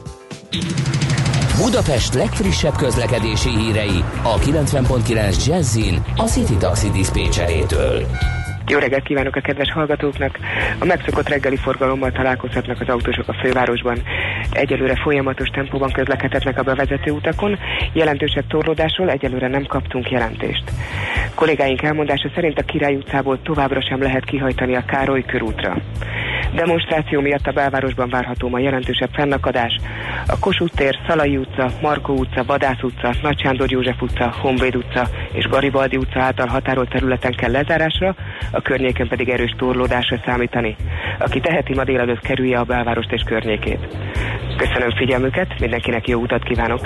Budapest 1.57 2.15
legfrissebb 2.15 2.77
közlekedési 2.77 3.49
hírei 3.49 4.05
a 4.23 4.39
90.9 4.39 5.47
Jazzin 5.47 6.05
a 6.17 6.23
City 6.23 6.57
Taxi 6.57 6.91
Dispécsejétől. 6.91 8.07
Jó 8.68 8.79
reggelt 8.79 9.02
kívánok 9.02 9.37
a 9.37 9.40
kedves 9.40 9.72
hallgatóknak! 9.72 10.38
A 10.79 10.85
megszokott 10.85 11.29
reggeli 11.29 11.57
forgalommal 11.57 12.12
találkozhatnak 12.12 12.81
az 12.81 12.88
autósok 12.88 13.29
a 13.29 13.37
fővárosban. 13.42 14.02
Egyelőre 14.50 14.96
folyamatos 14.96 15.48
tempóban 15.48 15.92
közlekedhetnek 15.92 16.59
a 16.59 16.62
bevezető 16.62 17.11
utakon, 17.11 17.59
jelentősebb 17.92 18.46
torlódásról 18.46 19.11
egyelőre 19.11 19.48
nem 19.48 19.66
kaptunk 19.66 20.11
jelentést. 20.11 20.64
Kollégáink 21.35 21.83
elmondása 21.83 22.31
szerint 22.35 22.59
a 22.59 22.62
Király 22.62 22.94
utcából 22.94 23.42
továbbra 23.42 23.83
sem 23.83 24.02
lehet 24.02 24.24
kihajtani 24.24 24.74
a 24.74 24.85
Károly 24.85 25.24
körútra. 25.24 25.76
Demonstráció 26.55 27.20
miatt 27.20 27.46
a 27.46 27.52
belvárosban 27.52 28.09
várható 28.09 28.48
ma 28.48 28.59
jelentősebb 28.59 29.11
fennakadás. 29.12 29.81
A 30.26 30.38
Kossuth 30.38 30.74
tér, 30.76 30.98
Szalai 31.07 31.37
utca, 31.37 31.70
Markó 31.83 32.14
utca, 32.14 32.44
Vadász 32.44 32.83
utca, 32.83 33.14
Nagy 33.22 33.40
Sándor 33.40 33.70
József 33.70 34.02
utca, 34.02 34.35
Honvéd 34.40 34.76
utca 34.76 35.09
és 35.33 35.48
Garibaldi 35.48 35.96
utca 35.96 36.20
által 36.20 36.46
határolt 36.46 36.88
területen 36.88 37.35
kell 37.35 37.50
lezárásra, 37.50 38.14
a 38.57 38.61
környéken 38.62 39.09
pedig 39.09 39.29
erős 39.29 39.55
torlódásra 39.59 40.21
számítani. 40.25 40.77
Aki 41.19 41.40
teheti, 41.40 41.75
ma 41.75 41.85
délelőtt 41.85 42.21
kerülje 42.21 42.59
a 42.59 42.64
belvárost 42.64 43.12
és 43.12 43.23
környékét. 43.23 43.97
Köszönöm 44.57 44.90
figyelmüket, 44.97 45.61
mindenkinek 45.61 46.09
jó 46.09 46.21
utat 46.21 46.42
kívánok! 46.42 46.81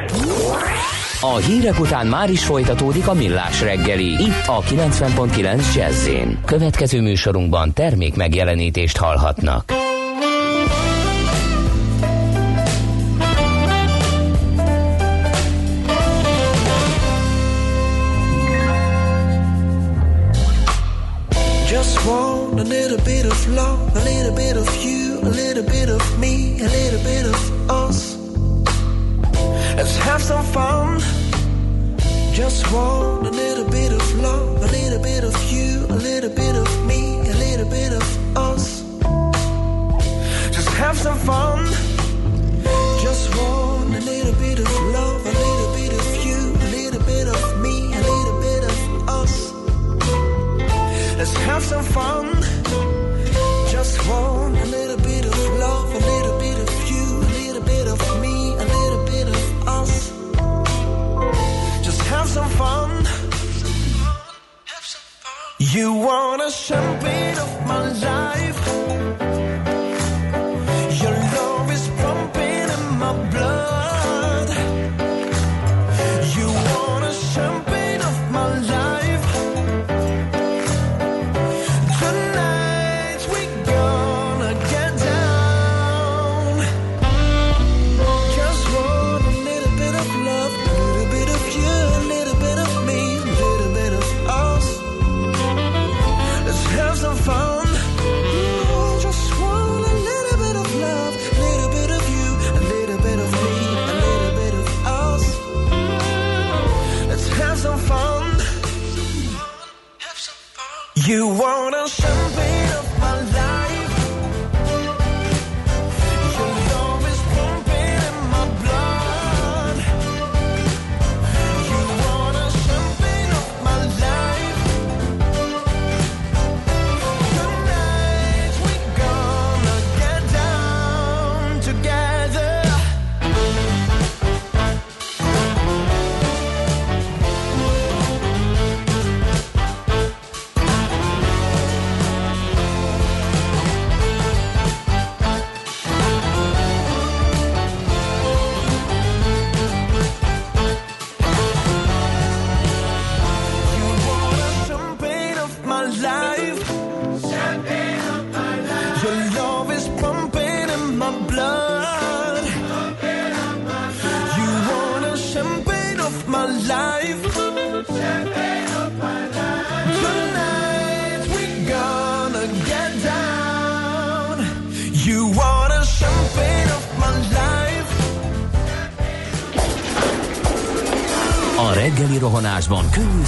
A 1.21 1.37
hírek 1.37 1.81
után 1.81 2.07
már 2.07 2.31
is 2.31 2.45
folytatódik 2.45 3.09
a 3.09 3.15
millás 3.15 3.63
reggeli. 3.63 4.09
Itt 4.09 4.47
a 4.47 4.61
90.9 4.61 5.75
jazz 5.75 6.11
Következő 6.45 7.01
műsorunkban 7.01 7.73
termék 7.73 8.17
megjelenítést 8.17 8.97
hallhatnak. 8.97 9.65
Of 24.61 24.77
you, 24.85 25.19
a 25.23 25.33
little 25.43 25.63
bit 25.63 25.89
of 25.89 26.03
me, 26.19 26.61
a 26.61 26.69
little 26.69 27.03
bit 27.03 27.25
of 27.25 27.71
us. 27.71 28.17
Let's 29.77 29.97
have 30.09 30.23
some 30.23 30.45
fun. 30.45 31.01
Just 32.33 32.71
want 32.73 33.27
a 33.27 33.31
little 33.31 33.69
bit 33.71 33.93
of 33.93 34.05
love, 34.21 34.63
a 34.63 34.67
little 34.79 35.03
bit 35.03 35.25
of 35.25 35.35
you, 35.53 35.87
a 35.97 35.99
little 36.09 36.31
bit 36.31 36.55
of 36.57 36.69
me, 36.87 37.21
a 37.21 37.37
little 37.45 37.69
bit 37.69 37.93
of 37.93 38.05
us. 38.37 38.83
Just 40.57 40.71
have 40.83 40.97
some 40.97 41.19
fun. 41.19 41.59
Just 43.07 43.35
want 43.37 43.97
a 43.97 44.03
little 44.13 44.35
bit 44.45 44.59
of 44.59 44.71
love, 44.97 45.21
a 45.33 45.35
little 45.45 45.71
bit 45.79 45.93
of 46.01 46.07
you, 46.27 46.39
a 46.67 46.69
little 46.77 47.03
bit 47.13 47.27
of 47.29 47.43
me, 47.65 47.77
a 47.95 48.03
little 48.13 48.39
bit 48.47 48.63
of 48.71 48.77
us. 49.21 49.35
Let's 51.19 51.37
have 51.49 51.63
some 51.63 51.85
fun. 51.85 52.40
You 65.63 65.93
want 65.93 66.41
a 66.41 66.51
champagne 66.51 67.37
of 67.37 67.67
my 67.67 67.93
life. 67.93 68.70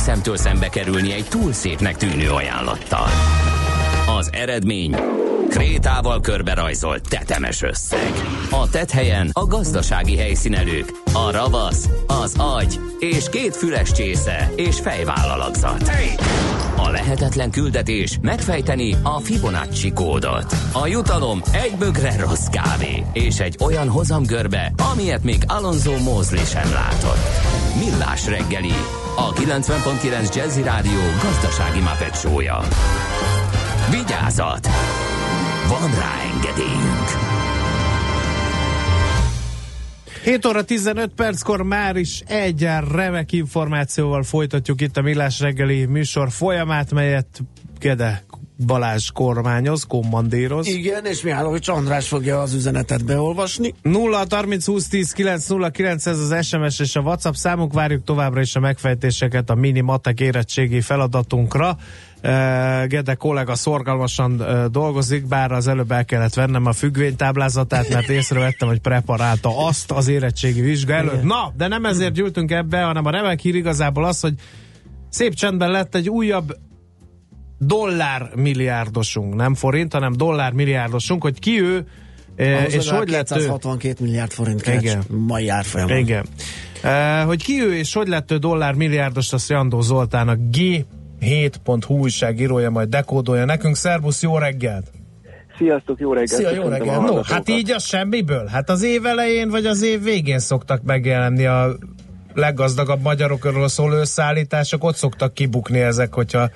Szemtől 0.02 0.36
szembe 0.36 0.68
kerülni 0.68 1.12
egy 1.12 1.26
túl 1.28 1.52
szépnek 1.52 1.96
tűnő 1.96 2.30
ajánlattal. 2.30 3.06
Az 4.18 4.30
eredmény 4.32 4.96
krétával 5.48 6.20
körberajzolt 6.20 7.08
tetemes 7.08 7.62
összeg. 7.62 8.12
A 8.50 8.68
tethelyen 8.70 9.30
a 9.32 9.46
gazdasági 9.46 10.16
helyszínelők, 10.16 10.92
a 11.12 11.30
ravasz, 11.30 11.88
az 12.06 12.34
agy 12.38 12.80
és 12.98 13.28
két 13.28 13.56
füles 13.56 13.92
csésze 13.92 14.50
és 14.56 14.80
fejvállalakzat. 14.80 15.90
A 16.82 16.90
lehetetlen 16.90 17.50
küldetés 17.50 18.18
megfejteni 18.22 18.96
a 19.02 19.18
Fibonacci 19.18 19.92
kódot. 19.92 20.54
A 20.72 20.86
jutalom 20.86 21.40
egy 21.52 21.74
bögre 21.78 22.16
rossz 22.16 22.46
kávé 22.46 23.04
és 23.12 23.38
egy 23.40 23.56
olyan 23.60 23.88
hozamgörbe, 23.88 24.72
amilyet 24.92 25.24
még 25.24 25.42
Alonso 25.46 25.98
Mózli 25.98 26.44
sem 26.44 26.72
látott. 26.72 27.28
Millás 27.78 28.26
reggeli, 28.26 28.74
a 29.16 29.32
90.9 29.32 30.34
Jazzy 30.34 30.62
Rádió 30.62 31.00
gazdasági 31.22 31.80
mapetsója. 31.80 32.60
Vigyázat! 33.90 34.68
Van 35.68 35.90
rá 35.90 36.14
engedélyünk! 36.34 37.41
7 40.22 40.46
óra 40.46 40.64
15 40.64 41.10
perckor 41.14 41.62
már 41.62 41.96
is 41.96 42.20
egy 42.26 42.68
remek 42.92 43.32
információval 43.32 44.22
folytatjuk 44.22 44.80
itt 44.80 44.96
a 44.96 45.02
Millás 45.02 45.40
reggeli 45.40 45.84
műsor 45.84 46.30
folyamát, 46.30 46.92
melyet 46.92 47.42
Gede 47.78 48.24
Balázs 48.66 49.10
kormányoz, 49.10 49.84
kommandíroz. 49.84 50.66
Igen, 50.66 51.04
és 51.04 51.22
Mihálovics 51.22 51.68
András 51.68 52.08
fogja 52.08 52.40
az 52.40 52.54
üzenetet 52.54 53.04
beolvasni. 53.04 53.74
0 53.82 54.24
30 54.30 54.66
20 54.66 54.88
10 54.88 55.12
9 55.12 55.46
0 55.46 55.70
9 55.70 56.06
ez 56.06 56.18
az 56.18 56.46
SMS 56.46 56.78
és 56.78 56.96
a 56.96 57.00
WhatsApp 57.00 57.34
számunk, 57.34 57.72
várjuk 57.72 58.04
továbbra 58.04 58.40
is 58.40 58.56
a 58.56 58.60
megfejtéseket 58.60 59.50
a 59.50 59.54
mini 59.54 59.80
matek 59.80 60.20
érettségi 60.20 60.80
feladatunkra. 60.80 61.76
Uh, 62.24 62.86
Gede 62.86 63.14
kollega 63.14 63.54
szorgalmasan 63.54 64.32
uh, 64.32 64.64
dolgozik, 64.64 65.26
bár 65.26 65.52
az 65.52 65.66
előbb 65.66 65.92
el 65.92 66.04
kellett 66.04 66.34
vennem 66.34 66.66
a 66.66 66.72
függvénytáblázatát, 66.72 67.88
mert 67.88 68.08
észrevettem, 68.08 68.68
hogy 68.68 68.80
preparálta 68.80 69.66
azt 69.66 69.90
az 69.90 70.08
érettségi 70.08 70.60
vizsga 70.60 70.94
előtt. 70.94 71.22
Na, 71.22 71.52
de 71.56 71.68
nem 71.68 71.84
ezért 71.84 72.12
gyűltünk 72.12 72.50
ebbe, 72.50 72.82
hanem 72.82 73.06
a 73.06 73.10
remek 73.10 73.40
hír 73.40 73.54
igazából 73.54 74.04
az, 74.04 74.20
hogy 74.20 74.34
szép 75.08 75.34
csendben 75.34 75.70
lett 75.70 75.94
egy 75.94 76.08
újabb 76.08 76.56
dollár 77.58 78.30
milliárdosunk, 78.34 79.34
nem 79.34 79.54
forint, 79.54 79.92
hanem 79.92 80.12
dollár 80.12 80.52
milliárdosunk, 80.52 81.22
hogy 81.22 81.38
ki 81.38 81.60
ő, 81.62 81.86
Ahhoz 82.38 82.74
és 82.74 82.90
hogy 82.90 83.08
lett 83.08 83.30
ő... 83.30 83.34
262 83.34 84.04
milliárd 84.04 84.30
forint 84.30 84.62
keres 84.62 84.82
Igen. 84.82 85.04
mai 85.08 85.48
árfolyamon. 85.48 85.96
Igen. 85.96 86.26
Uh, 86.84 87.26
hogy 87.26 87.42
ki 87.44 87.62
ő 87.62 87.74
és 87.76 87.92
hogy 87.92 88.08
lett 88.08 88.30
ő 88.30 88.36
dollár 88.36 88.74
milliárdos, 88.74 89.32
azt 89.32 89.48
Jandó 89.48 89.80
Zoltán 89.80 90.28
a 90.28 90.34
G7.hu 91.22 91.98
újságírója 91.98 92.70
majd 92.70 92.88
dekódolja 92.88 93.44
nekünk. 93.44 93.76
Szerbusz, 93.76 94.22
jó 94.22 94.38
reggelt! 94.38 94.90
Sziasztok, 95.58 96.00
jó 96.00 96.12
reggelt! 96.12 96.40
Szia, 96.40 96.50
jó 96.50 96.68
reggelt! 96.68 97.00
No, 97.00 97.22
hát 97.22 97.48
így 97.48 97.70
a 97.70 97.78
semmiből. 97.78 98.46
Hát 98.46 98.70
az 98.70 98.82
év 98.82 99.06
elején 99.06 99.48
vagy 99.48 99.66
az 99.66 99.82
év 99.82 100.02
végén 100.02 100.38
szoktak 100.38 100.82
megjelenni 100.82 101.46
a 101.46 101.76
leggazdagabb 102.34 103.02
magyarokról 103.02 103.68
szóló 103.68 103.94
összeállítások, 103.94 104.84
ott 104.84 104.96
szoktak 104.96 105.34
kibukni 105.34 105.80
ezek, 105.80 106.14
hogyha 106.14 106.50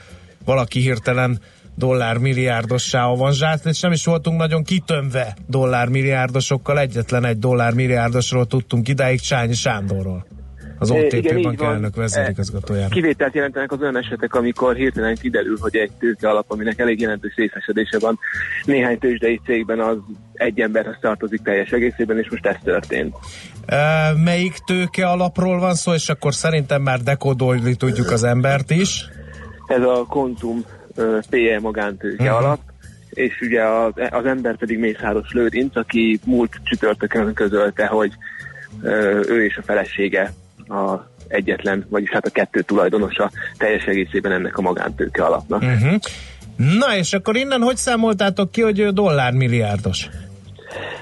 valaki 0.45 0.81
hirtelen 0.81 1.41
dollár 1.75 2.19
milliárdossá 2.19 3.05
avanzsált, 3.05 3.65
és 3.65 3.81
nem 3.81 3.93
is 3.93 4.05
voltunk 4.05 4.39
nagyon 4.39 4.63
kitömve 4.63 5.37
dollár 5.47 5.89
milliárdosokkal, 5.89 6.79
egyetlen 6.79 7.25
egy 7.25 7.39
dollár 7.39 7.73
milliárdosról 7.73 8.47
tudtunk 8.47 8.89
idáig 8.89 9.21
Csányi 9.21 9.55
Sándorról. 9.55 10.27
Az 10.79 10.91
OTP 10.91 11.13
igen, 11.13 11.43
bank 11.43 11.63
elnök 11.63 11.97
vezérigazgatójára. 11.97 12.89
Kivételt 12.89 13.35
jelentenek 13.35 13.73
az 13.73 13.81
olyan 13.81 13.97
esetek, 13.97 14.35
amikor 14.35 14.75
hirtelen 14.75 15.17
kiderül, 15.17 15.57
hogy 15.61 15.77
egy 15.77 15.91
tőke 15.99 16.29
alap, 16.29 16.45
aminek 16.49 16.79
elég 16.79 17.01
jelentős 17.01 17.35
részesedése 17.35 17.99
van, 17.99 18.19
néhány 18.65 18.99
tőzsdei 18.99 19.41
cégben 19.45 19.81
az 19.81 19.97
egy 20.33 20.61
emberhez 20.61 20.97
tartozik 21.01 21.43
teljes 21.43 21.71
egészében, 21.71 22.19
és 22.19 22.31
most 22.31 22.47
ez 22.47 22.57
történt. 22.65 23.15
E, 23.67 23.77
melyik 24.25 24.55
tőke 24.67 25.07
alapról 25.07 25.59
van 25.59 25.75
szó, 25.75 25.93
és 25.93 26.09
akkor 26.09 26.35
szerintem 26.35 26.83
már 26.83 27.01
dekódolni 27.01 27.75
tudjuk 27.75 28.11
az 28.11 28.25
embert 28.25 28.71
is. 28.71 29.09
Ez 29.67 29.83
a 29.83 30.05
Kontum 30.09 30.65
PE 31.31 31.59
magántőke 31.61 32.23
uh-huh. 32.23 32.39
alap, 32.39 32.61
és 33.11 33.41
ugye 33.41 33.65
az, 33.65 33.93
az 34.11 34.25
ember 34.25 34.57
pedig 34.57 34.79
Mészáros 34.79 35.33
Lőrinc, 35.33 35.77
aki 35.77 36.21
múlt 36.25 36.61
csütörtökön 36.65 37.35
közölte, 37.35 37.87
hogy 37.87 38.13
ő 39.29 39.45
és 39.45 39.57
a 39.57 39.63
felesége 39.63 40.33
a 40.69 41.15
egyetlen, 41.29 41.87
vagyis 41.89 42.11
hát 42.11 42.27
a 42.27 42.31
kettő 42.31 42.61
tulajdonosa 42.61 43.31
teljes 43.57 43.85
egészében 43.85 44.33
ennek 44.33 44.59
a 44.59 44.61
magántőke 44.61 45.25
alapnak. 45.25 45.63
Uh-huh. 45.63 45.99
Na 46.79 46.97
és 46.97 47.13
akkor 47.13 47.37
innen 47.37 47.61
hogy 47.61 47.77
számoltátok 47.77 48.51
ki, 48.51 48.63
hogy 48.63 48.79
ő 48.79 48.91
dollár 48.91 49.33
milliárdos? 49.33 50.09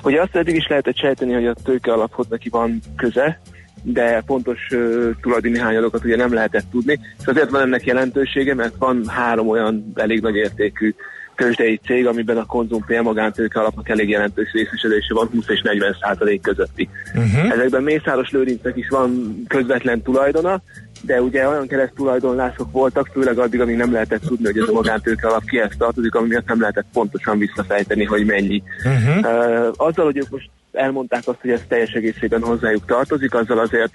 Ugye 0.03 0.21
azt 0.21 0.37
eddig 0.37 0.55
is 0.55 0.67
lehetett 0.69 0.97
sejteni, 0.97 1.33
hogy 1.33 1.47
a 1.47 1.55
tőke 1.65 1.93
alaphoz 1.93 2.27
neki 2.29 2.49
van 2.49 2.81
köze, 2.97 3.41
de 3.83 4.23
pontos 4.27 4.59
uh, 4.71 5.11
tulajdoni 5.21 5.59
hányadokat 5.59 6.05
ugye 6.05 6.17
nem 6.17 6.35
lehetett 6.35 6.65
tudni, 6.71 7.01
és 7.21 7.27
azért 7.27 7.51
van 7.51 7.61
ennek 7.61 7.85
jelentősége, 7.85 8.55
mert 8.55 8.75
van 8.79 9.05
három 9.07 9.49
olyan 9.49 9.93
elég 9.95 10.21
nagy 10.21 10.35
értékű 10.35 10.95
tőzsdei 11.37 11.81
cég, 11.85 12.07
amiben 12.07 12.37
a 12.37 12.47
konzum 12.47 12.85
PL 12.85 13.01
magántőke 13.01 13.61
alapnak 13.61 13.89
elég 13.89 14.09
jelentős 14.09 14.53
részesedése 14.53 15.15
van 15.15 15.29
20 15.33 15.49
és 15.49 15.63
40 15.63 15.97
százalék 16.01 16.41
közötti. 16.41 16.89
Uh-huh. 17.15 17.51
Ezekben 17.51 17.83
Mészáros 17.83 18.31
Lőrincnek 18.31 18.77
is 18.77 18.89
van 18.89 19.43
közvetlen 19.49 20.03
tulajdona, 20.03 20.63
de 21.01 21.23
ugye 21.23 21.49
olyan 21.49 21.67
keresztulajdonlások 21.67 22.73
voltak, 22.73 23.09
főleg 23.13 23.39
addig, 23.39 23.61
amíg 23.61 23.77
nem 23.77 23.93
lehetett 23.93 24.23
tudni, 24.23 24.45
hogy 24.45 24.59
ez 24.59 24.69
a 24.69 24.73
magántőke 24.73 25.29
alap 25.29 25.45
kihez 25.45 25.73
tartozik, 25.79 26.15
ami 26.15 26.29
miatt 26.29 26.49
nem 26.49 26.61
lehetett 26.61 26.87
pontosan 26.93 27.39
visszafejteni, 27.39 28.05
hogy 28.05 28.25
mennyi. 28.27 28.63
Uh-huh. 28.85 29.17
Uh, 29.17 29.73
azzal, 29.77 30.05
hogy 30.05 30.17
ők 30.17 30.31
most 30.31 30.51
elmondták 30.73 31.23
azt, 31.25 31.41
hogy 31.41 31.51
ez 31.51 31.61
teljes 31.69 31.93
egészében 31.93 32.43
hozzájuk 32.43 32.87
tartozik, 32.87 33.35
azzal 33.35 33.59
azért 33.59 33.93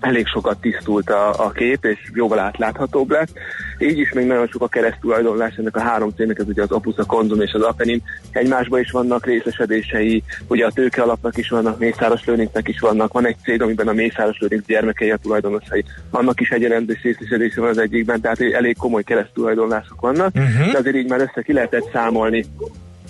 elég 0.00 0.26
sokat 0.26 0.60
tisztult 0.60 1.10
a, 1.10 1.44
a 1.44 1.50
kép, 1.50 1.84
és 1.84 1.98
jóval 2.14 2.38
átláthatóbb 2.38 3.10
lett. 3.10 3.30
Így 3.78 3.98
is 3.98 4.12
még 4.12 4.26
nagyon 4.26 4.46
sok 4.46 4.62
a 4.62 4.68
keresztulajdonlás 4.68 5.54
ennek 5.56 5.76
a 5.76 5.80
három 5.80 6.12
cégnek, 6.16 6.38
ez 6.38 6.48
ugye 6.48 6.62
az 6.62 6.72
Opus, 6.72 6.96
a 6.96 7.04
Konzum 7.04 7.40
és 7.40 7.52
az 7.52 7.62
Apenin. 7.62 8.02
Egymásban 8.30 8.80
is 8.80 8.90
vannak 8.90 9.26
részesedései, 9.26 10.22
ugye 10.46 10.66
a 10.66 10.70
tőke 10.70 11.02
alapnak 11.02 11.36
is 11.36 11.48
vannak, 11.48 11.78
Mészáros 11.78 12.24
Lőrincnek 12.24 12.68
is 12.68 12.80
vannak. 12.80 13.12
Van 13.12 13.26
egy 13.26 13.36
cég, 13.42 13.62
amiben 13.62 13.88
a 13.88 13.92
Mészáros 13.92 14.38
Lőrinc 14.38 14.66
gyermekei 14.66 15.10
a 15.10 15.16
tulajdonosai. 15.16 15.84
Annak 16.10 16.40
is 16.40 16.50
egy 16.50 16.60
jelentős 16.60 17.02
részesedése 17.02 17.60
van 17.60 17.70
az 17.70 17.78
egyikben, 17.78 18.20
tehát 18.20 18.40
elég 18.40 18.76
komoly 18.76 19.02
keresztulajdonlások 19.02 20.00
vannak. 20.00 20.34
Uh-huh. 20.34 20.72
De 20.72 20.78
azért 20.78 20.96
így 20.96 21.08
már 21.08 21.20
össze 21.20 21.42
ki 21.42 21.52
lehetett 21.52 21.90
számolni 21.92 22.44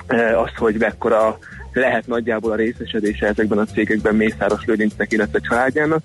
eh, 0.06 0.40
azt, 0.40 0.56
hogy 0.56 0.74
mekkora 0.78 1.38
lehet 1.72 2.06
nagyjából 2.06 2.50
a 2.50 2.54
részesedése 2.54 3.26
ezekben 3.26 3.58
a 3.58 3.64
cégekben 3.64 4.14
Mészáros 4.14 4.64
Lőrincnek, 4.64 5.12
illetve 5.12 5.38
családjának. 5.38 6.02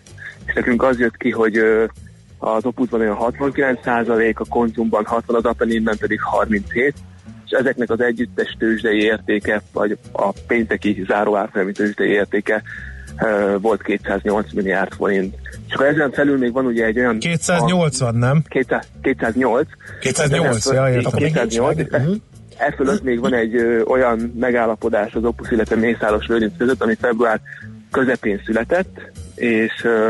Nekünk 0.58 0.84
az 0.84 1.00
jött 1.00 1.18
ki, 1.18 1.32
hogy 1.32 1.58
az 2.38 2.66
Opusban 2.66 3.00
olyan 3.00 3.16
69 3.16 3.88
a 4.34 4.46
Konzumban 4.50 5.06
60, 5.06 5.36
az 5.36 5.46
Apeninben 5.46 5.98
pedig 5.98 6.22
37, 6.22 6.94
és 7.46 7.52
ezeknek 7.52 7.90
az 7.90 8.02
együttes 8.02 8.56
tőzsdei 8.60 9.02
értéke, 9.02 9.62
vagy 9.74 9.98
a 10.12 10.32
pénteki 10.48 11.04
záróárfolyami 11.08 11.72
tőzsdei 11.72 12.10
értéke 12.10 12.64
volt 13.60 13.82
208 13.82 14.54
milliárd 14.54 14.94
forint. 14.94 15.36
És 15.68 15.74
akkor 15.74 15.86
ezen 15.86 16.12
felül 16.12 16.38
még 16.38 16.52
van 16.52 16.66
ugye 16.66 16.86
egy 16.86 17.00
olyan... 17.00 17.20
280, 17.20 18.16
nem? 18.16 18.44
200, 18.50 18.88
208. 19.02 19.68
208, 20.00 20.66
ja, 20.72 20.90
értem. 20.90 21.12
208, 21.12 21.80
és 21.80 21.88
e- 21.92 22.12
e 22.58 22.74
fölött 22.76 23.04
még 23.04 23.20
van 23.20 23.34
egy 23.34 23.56
ö, 23.56 23.82
olyan 23.84 24.34
megállapodás 24.40 25.14
az 25.14 25.24
Opus, 25.24 25.52
illetve 25.52 25.76
Mészáros 25.76 26.28
Lőrinc 26.28 26.58
között, 26.58 26.82
ami 26.82 26.96
február 26.96 27.40
közepén 27.92 28.42
született, 28.46 29.02
és 29.36 29.84
ö, 29.84 30.10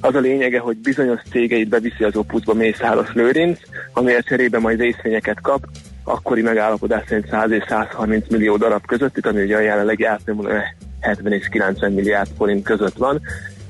az 0.00 0.14
a 0.14 0.20
lényege, 0.20 0.58
hogy 0.58 0.76
bizonyos 0.76 1.20
cégeit 1.30 1.68
beviszi 1.68 2.04
az 2.04 2.16
Opusba 2.16 2.54
Mészáros 2.54 3.12
Lőrinc, 3.12 3.58
amiért 3.92 4.26
cserébe 4.26 4.58
majd 4.58 4.80
részvényeket 4.80 5.40
kap, 5.40 5.66
akkori 6.04 6.42
megállapodás 6.42 7.04
szerint 7.08 7.28
100 7.28 7.50
és 7.50 7.64
130 7.68 8.28
millió 8.28 8.56
darab 8.56 8.86
között, 8.86 9.16
itt, 9.16 9.26
ami 9.26 9.42
ugye 9.42 9.56
a 9.56 9.60
jelenlegi 9.60 10.04
árfolyamon 10.04 10.52
70 11.00 11.32
és 11.32 11.48
90 11.48 11.92
milliárd 11.92 12.28
forint 12.36 12.64
között 12.64 12.96
van, 12.96 13.20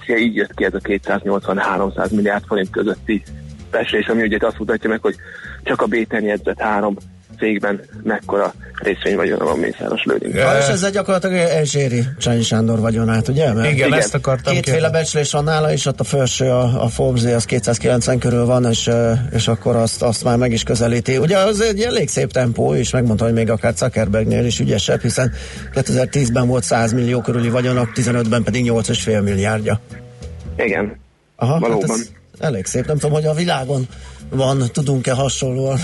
és 0.00 0.20
így 0.20 0.34
jött 0.34 0.54
ki 0.54 0.64
ez 0.64 0.74
a 0.74 0.78
280-300 0.78 2.10
milliárd 2.10 2.44
forint 2.46 2.70
közötti 2.70 3.22
beszélés, 3.70 4.06
ami 4.06 4.22
ugye 4.22 4.38
azt 4.40 4.58
mutatja 4.58 4.90
meg, 4.90 5.00
hogy 5.00 5.16
csak 5.62 5.82
a 5.82 5.86
Béten 5.86 6.24
jegyzett 6.24 6.60
három 6.60 6.96
cégben 7.38 7.80
mekkora 8.02 8.52
részvény 8.82 9.16
vagyona 9.16 9.44
van 9.44 9.58
Mészáros 9.58 10.02
Lőrinc. 10.04 10.34
Ja, 10.34 10.58
és 10.58 10.66
ezzel 10.66 10.90
gyakorlatilag 10.90 11.36
elséri 11.36 12.04
Csányi 12.18 12.42
Sándor 12.42 12.80
vagyonát, 12.80 13.28
ugye? 13.28 13.52
Mert 13.52 13.72
Igen, 13.72 13.94
ezt 13.94 14.14
akartam 14.14 14.54
Kétféle 14.54 14.76
kérdezni. 14.76 14.98
becslés 14.98 15.32
van 15.32 15.44
nála, 15.44 15.72
és 15.72 15.86
ott 15.86 16.00
a 16.00 16.04
felső, 16.04 16.46
a, 16.46 16.82
a 16.82 16.88
Forbes 16.88 17.24
az 17.24 17.44
290 17.44 18.18
körül 18.18 18.44
van, 18.44 18.64
és, 18.64 18.90
és 19.32 19.48
akkor 19.48 19.76
azt, 19.76 20.02
azt 20.02 20.24
már 20.24 20.36
meg 20.36 20.52
is 20.52 20.62
közelíti. 20.62 21.16
Ugye 21.16 21.38
az 21.38 21.60
egy 21.60 21.80
elég 21.80 22.08
szép 22.08 22.32
tempó, 22.32 22.74
és 22.74 22.90
megmondta, 22.90 23.24
hogy 23.24 23.32
még 23.32 23.50
akár 23.50 23.72
Zuckerbergnél 23.76 24.44
is 24.44 24.58
ügyesebb, 24.60 25.00
hiszen 25.00 25.32
2010-ben 25.74 26.46
volt 26.46 26.64
100 26.64 26.92
millió 26.92 27.20
körüli 27.20 27.48
vagyonok, 27.48 27.88
15-ben 27.94 28.42
pedig 28.42 28.70
8,5 28.70 29.22
milliárdja. 29.22 29.80
Igen, 30.56 30.98
Aha, 31.36 31.58
valóban. 31.58 31.88
Hát 31.88 31.98
ez 31.98 32.10
elég 32.38 32.66
szép. 32.66 32.86
Nem 32.86 32.98
tudom, 32.98 33.14
hogy 33.14 33.26
a 33.26 33.34
világon 33.34 33.88
van, 34.30 34.62
tudunk-e 34.72 35.12
hasonlóan 35.12 35.78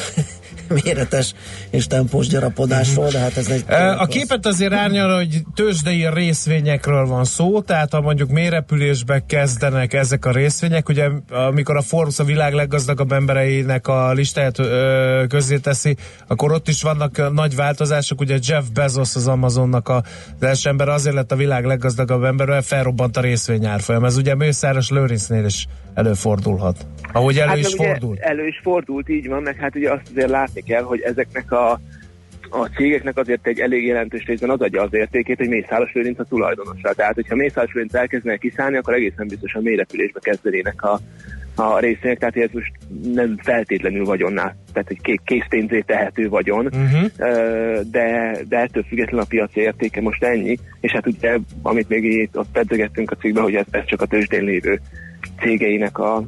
méretes 0.68 1.34
és 1.70 1.86
tempós 1.86 2.26
gyarapodásról, 2.26 3.08
de 3.08 3.18
hát 3.18 3.36
ez 3.36 3.48
egy... 3.48 3.64
A 3.98 4.06
képet 4.06 4.46
azért 4.46 4.72
árnyal, 4.72 5.16
hogy 5.16 5.42
tőzsdei 5.54 6.06
részvényekről 6.12 7.06
van 7.06 7.24
szó, 7.24 7.60
tehát 7.60 7.92
ha 7.92 8.00
mondjuk 8.00 8.30
mélyrepülésbe 8.30 9.22
kezdenek 9.26 9.92
ezek 9.92 10.24
a 10.24 10.30
részvények, 10.30 10.88
ugye 10.88 11.08
amikor 11.30 11.76
a 11.76 11.82
Forbes 11.82 12.18
a 12.18 12.24
világ 12.24 12.52
leggazdagabb 12.52 13.12
embereinek 13.12 13.88
a 13.88 14.12
listáját 14.12 14.60
közzéteszi, 15.28 15.96
akkor 16.26 16.52
ott 16.52 16.68
is 16.68 16.82
vannak 16.82 17.32
nagy 17.32 17.56
változások, 17.56 18.20
ugye 18.20 18.38
Jeff 18.42 18.64
Bezos 18.74 19.14
az 19.14 19.28
Amazonnak 19.28 19.88
a, 19.88 20.02
az 20.40 20.46
első 20.46 20.68
ember 20.68 20.88
azért 20.88 21.14
lett 21.14 21.32
a 21.32 21.36
világ 21.36 21.64
leggazdagabb 21.64 22.24
ember, 22.24 22.46
mert 22.46 22.66
felrobbant 22.66 23.16
a 23.16 23.20
részvényárfolyam. 23.20 24.04
Ez 24.04 24.16
ugye 24.16 24.34
Mészáros 24.34 24.90
Lőrincnél 24.90 25.44
is 25.44 25.66
előfordulhat. 25.94 26.86
Ahogy 27.12 27.38
elő 27.38 27.48
hát, 27.48 27.58
is 27.58 27.74
fordult. 27.76 28.18
Elő 28.18 28.46
is 28.46 28.60
fordult, 28.62 29.08
így 29.08 29.28
van, 29.28 29.42
meg 29.42 29.56
hát 29.56 29.76
ugye 29.76 29.90
azt 29.90 30.02
azért 30.10 30.30
látni 30.46 30.62
kell, 30.62 30.82
hogy 30.82 31.00
ezeknek 31.00 31.52
a 31.52 31.80
a 32.50 32.66
cégeknek 32.66 33.16
azért 33.16 33.46
egy 33.46 33.60
elég 33.60 33.86
jelentős 33.86 34.24
részben 34.24 34.50
az 34.50 34.60
adja 34.60 34.82
az 34.82 34.94
értékét, 34.94 35.36
hogy 35.36 35.48
Mészáros 35.48 35.92
Lőrinc 35.92 36.18
a 36.18 36.24
tulajdonosa. 36.24 36.92
Tehát, 36.94 37.14
hogyha 37.14 37.36
Mészáros 37.36 37.72
Lőrinc 37.72 37.94
elkezdenek 37.94 38.38
kiszállni, 38.38 38.76
akkor 38.76 38.94
egészen 38.94 39.26
biztosan 39.26 39.62
mélyrepülésbe 39.62 40.20
kezdenének 40.22 40.82
a, 40.82 41.00
a 41.54 41.78
részvények, 41.78 42.18
tehát 42.18 42.36
ez 42.36 42.50
most 42.52 42.72
nem 43.12 43.36
feltétlenül 43.42 44.04
vagyonná, 44.04 44.54
tehát 44.72 44.90
egy 44.90 45.00
ké- 45.00 45.20
készpénzé 45.24 45.80
tehető 45.80 46.28
vagyon, 46.28 46.66
Uh-huh. 46.66 47.10
De, 47.90 48.36
de 48.48 48.56
ettől 48.56 48.84
független 48.88 49.20
a 49.20 49.26
piaci 49.28 49.60
értéke 49.60 50.00
most 50.00 50.24
ennyi, 50.24 50.58
és 50.80 50.92
hát 50.92 51.06
ugye, 51.06 51.38
amit 51.62 51.88
még 51.88 52.04
itt 52.04 52.38
ott 52.38 52.48
pedzegettünk 52.52 53.10
a 53.10 53.16
cikkben, 53.16 53.42
hogy 53.42 53.54
ez, 53.54 53.66
ez 53.70 53.84
csak 53.84 54.00
a 54.00 54.06
tőzsdén 54.06 54.44
lévő 54.44 54.80
cégeinek 55.40 55.98
a, 55.98 56.24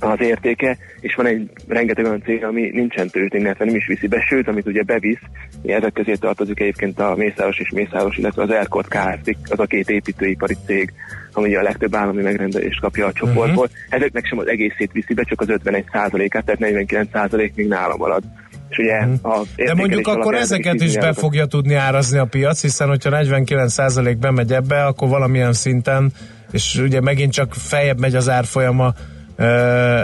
az 0.00 0.20
értéke, 0.20 0.76
és 1.00 1.14
van 1.14 1.26
egy 1.26 1.50
rengeteg 1.68 2.04
olyan 2.04 2.22
cég, 2.24 2.44
ami 2.44 2.70
nincsen 2.72 3.08
tőzsdén, 3.08 3.40
illetve 3.40 3.64
nem 3.64 3.74
is 3.74 3.86
viszi 3.86 4.06
be, 4.06 4.24
sőt, 4.28 4.48
amit 4.48 4.66
ugye 4.66 4.82
bevisz, 4.82 5.20
ezek 5.64 5.92
közé 5.92 6.12
tartozik 6.14 6.60
egyébként 6.60 7.00
a 7.00 7.14
Mészáros 7.16 7.58
és 7.58 7.70
Mészáros, 7.70 8.16
illetve 8.16 8.42
az 8.42 8.50
Erkort 8.50 8.88
Kft. 8.88 9.36
az 9.50 9.58
a 9.58 9.66
két 9.66 9.90
építőipari 9.90 10.56
cég, 10.66 10.92
ami 11.32 11.48
ugye 11.48 11.58
a 11.58 11.62
legtöbb 11.62 11.94
állami 11.94 12.22
megrendelést 12.22 12.80
kapja 12.80 13.06
a 13.06 13.12
csoportból. 13.12 13.64
Uh-huh. 13.64 13.80
Ezeknek 13.88 14.26
sem 14.26 14.38
az 14.38 14.48
egészét 14.48 14.92
viszi 14.92 15.14
be, 15.14 15.22
csak 15.22 15.40
az 15.40 15.48
51 15.48 15.84
át 15.90 16.10
tehát 16.30 16.58
49 16.58 17.54
még 17.54 17.66
nála 17.68 17.96
marad. 17.96 18.22
és 18.68 18.78
ugye 18.78 19.06
Mhm. 19.06 19.14
a 19.22 19.42
De 19.56 19.74
mondjuk 19.74 20.06
akkor 20.06 20.34
ezeket 20.34 20.80
is 20.80 20.96
be 20.96 21.12
fogja 21.12 21.46
tudni 21.46 21.74
árazni 21.74 22.18
a 22.18 22.24
piac, 22.24 22.60
hiszen 22.60 22.88
hogyha 22.88 23.10
49% 23.10 24.16
bemegy 24.20 24.52
ebbe, 24.52 24.84
akkor 24.84 25.08
valamilyen 25.08 25.52
szinten, 25.52 26.12
és 26.52 26.76
ugye 26.76 27.00
megint 27.00 27.32
csak 27.32 27.54
feljebb 27.54 28.00
megy 28.00 28.14
az 28.14 28.28
árfolyama 28.28 28.94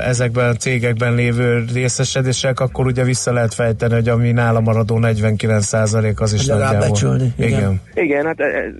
ezekben 0.02 0.48
a 0.48 0.54
cégekben 0.54 1.14
lévő 1.14 1.64
részesedések, 1.74 2.60
akkor 2.60 2.86
ugye 2.86 3.04
vissza 3.04 3.32
lehet 3.32 3.54
fejteni, 3.54 3.94
hogy 3.94 4.08
ami 4.08 4.32
nála 4.32 4.60
maradó 4.60 4.98
49% 5.02 6.16
az 6.16 6.32
is 6.32 6.46
nagyjából. 6.46 6.78
becsülni, 6.78 7.32
igen. 7.36 7.48
igen. 7.48 7.80
Igen, 7.94 8.24
hát 8.26 8.40
e, 8.40 8.44
e, 8.44 8.72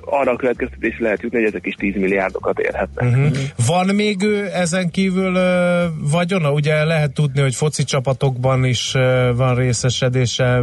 arra 0.00 0.32
a 0.32 0.36
következtetés 0.36 0.98
lehet 0.98 1.22
jutni, 1.22 1.38
hogy 1.38 1.48
ezek 1.48 1.66
is 1.66 1.74
10 1.74 1.94
milliárdokat 1.94 2.58
érhetnek. 2.58 3.08
Uh-huh. 3.08 3.36
Van 3.66 3.94
még 3.94 4.22
ő 4.22 4.48
ezen 4.52 4.90
kívül 4.90 5.34
ö, 5.34 5.84
vagyona? 6.10 6.52
Ugye 6.52 6.84
lehet 6.84 7.12
tudni, 7.12 7.40
hogy 7.40 7.54
foci 7.54 7.84
csapatokban 7.84 8.64
is 8.64 8.94
ö, 8.94 9.32
van 9.36 9.54
részesedése. 9.54 10.62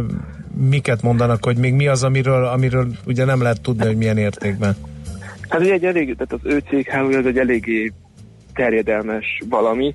Miket 0.68 1.02
mondanak, 1.02 1.44
hogy 1.44 1.56
még 1.56 1.74
mi 1.74 1.86
az, 1.86 2.02
amiről, 2.02 2.44
amiről 2.44 2.86
ugye 3.06 3.24
nem 3.24 3.42
lehet 3.42 3.60
tudni, 3.60 3.86
hogy 3.86 3.96
milyen 3.96 4.18
értékben? 4.18 4.76
Hát 5.48 5.60
ugye 5.60 5.72
egy 5.72 5.84
elég, 5.84 6.16
tehát 6.16 6.32
az 6.32 6.52
ő 6.52 6.62
céghálója 6.68 7.18
az 7.18 7.26
egy 7.26 7.38
eléggé 7.38 7.92
terjedelmes 8.54 9.26
valami, 9.48 9.94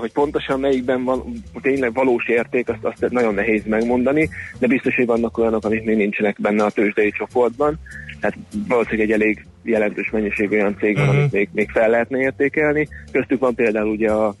hogy 0.00 0.12
pontosan 0.12 0.60
melyikben 0.60 1.04
van 1.04 1.32
tényleg 1.62 1.92
valós 1.94 2.28
érték, 2.28 2.68
azt, 2.68 2.84
azt 2.84 3.10
nagyon 3.12 3.34
nehéz 3.34 3.62
megmondani, 3.66 4.28
de 4.58 4.66
biztos, 4.66 4.94
hogy 4.94 5.06
vannak 5.06 5.38
olyanok, 5.38 5.64
amik 5.64 5.84
még 5.84 5.96
nincsenek 5.96 6.36
benne 6.40 6.64
a 6.64 6.70
tőzsdei 6.70 7.10
csoportban, 7.10 7.78
tehát 8.20 8.36
valószínűleg 8.68 9.10
egy 9.10 9.20
elég 9.20 9.46
jelentős 9.62 10.10
mennyiség 10.10 10.50
olyan 10.50 10.76
cég 10.78 10.96
van, 10.96 11.06
Mhm. 11.06 11.16
amit 11.16 11.32
még, 11.32 11.48
még 11.52 11.70
fel 11.70 11.88
lehetne 11.90 12.18
értékelni. 12.18 12.88
Köztük 13.12 13.40
van 13.40 13.54
például 13.54 13.90
ugye 13.90 14.10
a 14.10 14.34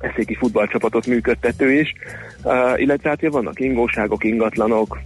eszéki 0.00 0.34
futballcsapatot 0.34 1.06
működtető 1.06 1.72
is, 1.72 1.92
uh, 2.42 2.80
illetve 2.80 3.08
hát 3.08 3.26
vannak 3.28 3.60
ingóságok, 3.60 4.24
ingatlanok, 4.24 4.98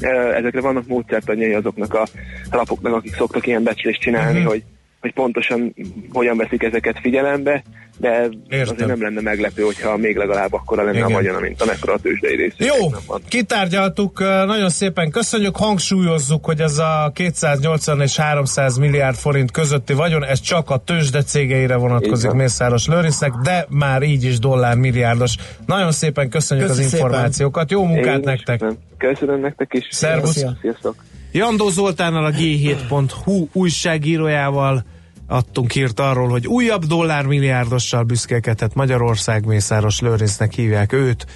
uh, 0.00 0.36
ezekre 0.36 0.60
vannak 0.60 0.86
módszertanjai 0.86 1.52
azoknak 1.52 1.94
a 1.94 2.06
lapoknak, 2.50 2.94
akik 2.94 3.14
szoktak 3.14 3.46
ilyen 3.46 3.62
becslést 3.62 4.00
csinálni, 4.00 4.38
Mhm. 4.38 4.48
hogy 4.48 4.62
hogy 5.02 5.12
pontosan 5.12 5.74
hogyan 6.12 6.36
veszik 6.36 6.62
ezeket 6.62 6.98
figyelembe, 7.00 7.62
de 7.98 8.28
Értem. 8.48 8.74
azért 8.74 8.88
nem 8.88 9.02
lenne 9.02 9.20
meglepő, 9.20 9.62
hogyha 9.62 9.96
még 9.96 10.16
legalább 10.16 10.52
akkora 10.52 10.82
lenne 10.82 10.96
Igen. 10.96 11.10
a 11.10 11.12
vagyona, 11.12 11.38
mint 11.40 11.62
amekkora 11.62 11.92
a 11.92 11.98
tőzsdei 11.98 12.36
rész. 12.36 12.54
Jó, 12.56 12.90
kitárgyaltuk, 13.28 14.20
nagyon 14.20 14.68
szépen 14.68 15.10
köszönjük, 15.10 15.56
hangsúlyozzuk, 15.56 16.44
hogy 16.44 16.60
ez 16.60 16.78
a 16.78 17.10
280 17.14 18.00
és 18.00 18.16
300 18.16 18.76
milliárd 18.76 19.16
forint 19.16 19.50
közötti 19.50 19.92
vagyon, 19.92 20.24
ez 20.24 20.40
csak 20.40 20.70
a 20.70 20.76
tőzsde 20.76 21.22
cégeire 21.22 21.76
vonatkozik 21.76 22.28
van. 22.28 22.36
Mészáros 22.36 22.86
Lőrincnek, 22.86 23.32
de 23.32 23.66
már 23.68 24.02
így 24.02 24.24
is 24.24 24.38
dollár 24.38 24.76
milliárdos. 24.76 25.34
Nagyon 25.66 25.92
szépen 25.92 26.28
köszönjük 26.28 26.66
Köszi 26.66 26.82
az 26.82 26.88
szépen. 26.88 27.06
információkat, 27.06 27.70
jó 27.70 27.84
munkát 27.84 28.24
nektek! 28.24 28.58
Köszönöm. 28.58 28.78
köszönöm 28.98 29.40
nektek 29.40 29.74
is. 29.74 29.86
Szervusz. 29.90 30.36
Szia. 30.36 30.56
Sziasztok! 30.60 30.94
Jandó 31.32 31.68
Zoltánnal 31.68 32.24
a 32.24 32.30
G7.hu 32.30 33.46
újságírójával 33.52 34.84
adtunk 35.32 35.72
hírt 35.72 36.00
arról, 36.00 36.28
hogy 36.28 36.46
újabb 36.46 36.84
dollármilliárdossal 36.84 38.02
büszkélkedhet 38.02 38.74
Magyarország, 38.74 39.46
Mészáros 39.46 40.00
Lőrincnek 40.00 40.52
hívják 40.52 40.92
őt. 40.92 41.26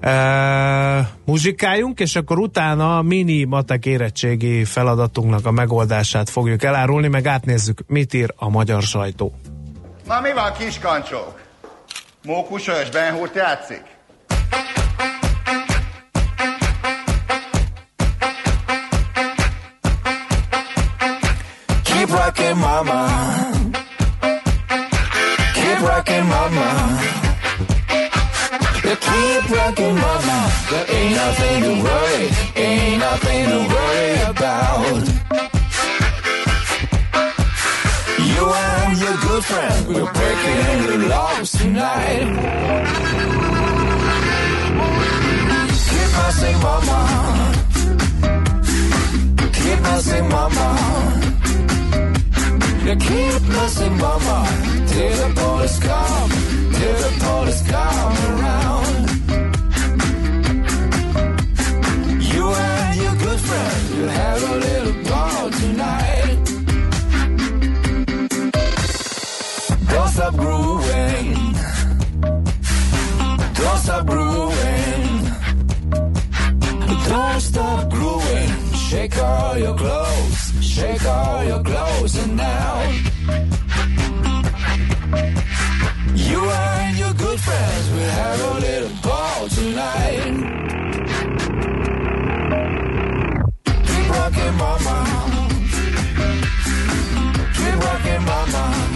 E, 0.00 1.10
muzsikáljunk, 1.24 2.00
és 2.00 2.16
akkor 2.16 2.38
utána 2.38 2.98
a 2.98 3.02
mini 3.02 3.44
matek 3.44 3.86
érettségi 3.86 4.64
feladatunknak 4.64 5.46
a 5.46 5.50
megoldását 5.50 6.30
fogjuk 6.30 6.62
elárulni, 6.62 7.08
meg 7.08 7.26
átnézzük, 7.26 7.80
mit 7.86 8.14
ír 8.14 8.32
a 8.36 8.48
magyar 8.48 8.82
sajtó. 8.82 9.34
Na 10.06 10.20
mi 10.20 10.32
van, 10.32 10.52
kiskancsók? 10.58 11.40
Mókusos 12.24 12.90
Ben 12.90 13.14
Hurt 13.14 13.34
játszik? 13.34 13.82
Keep 21.84 22.10
rocking, 22.10 22.56
mama. 22.56 23.43
Mama. 29.72 30.52
There 30.70 30.90
ain't 30.90 31.16
nothing 31.16 31.62
to 31.62 31.82
worry, 31.82 32.30
ain't 32.56 32.98
nothing 32.98 33.44
to 33.48 33.58
worry 33.74 34.20
about. 34.28 35.08
You 38.18 38.44
and 38.44 38.98
your 38.98 39.16
good 39.26 39.44
friend, 39.44 39.86
we're 39.88 40.12
breaking 40.12 41.08
laws 41.08 41.52
tonight. 41.52 42.28
Keep 45.88 46.10
messing, 46.18 46.58
mama. 46.60 46.98
Keep 49.52 49.80
messing, 49.80 50.28
mama. 50.28 50.68
You 52.84 52.96
keep 52.96 53.42
messing, 53.48 53.96
mama. 53.96 54.36
Till 54.88 55.16
the 55.16 55.32
police 55.40 55.78
come, 55.78 56.30
till 56.78 56.96
the 57.04 57.12
police 57.24 57.62
come 57.70 58.40
around. 58.40 58.83
Have 64.34 64.50
a 64.50 64.56
little 64.56 64.94
ball 65.04 65.50
tonight. 65.50 66.44
Don't 69.90 70.08
stop 70.08 70.34
grooving. 70.36 71.34
Don't 73.54 73.78
stop 73.78 74.06
grooving. 74.06 75.04
Don't 77.08 77.40
stop 77.40 77.90
grooving. 77.90 78.50
Shake 78.88 79.16
all 79.18 79.58
your 79.58 79.76
clothes. 79.76 80.52
Shake 80.60 81.04
all 81.06 81.44
your 81.44 81.62
clothes 81.62 82.16
and 82.16 82.36
now. 82.36 82.82
You 86.14 86.40
and 86.50 86.98
your 86.98 87.14
good 87.14 87.40
friends 87.40 87.90
will 87.90 88.12
have 88.22 88.40
a 88.40 88.60
little 88.60 88.94
ball 89.02 89.48
tonight. 89.48 90.54
Rocking, 94.24 94.56
mama. 94.56 95.04
Keep 97.52 97.76
rocking, 97.76 98.24
mama. 98.24 98.93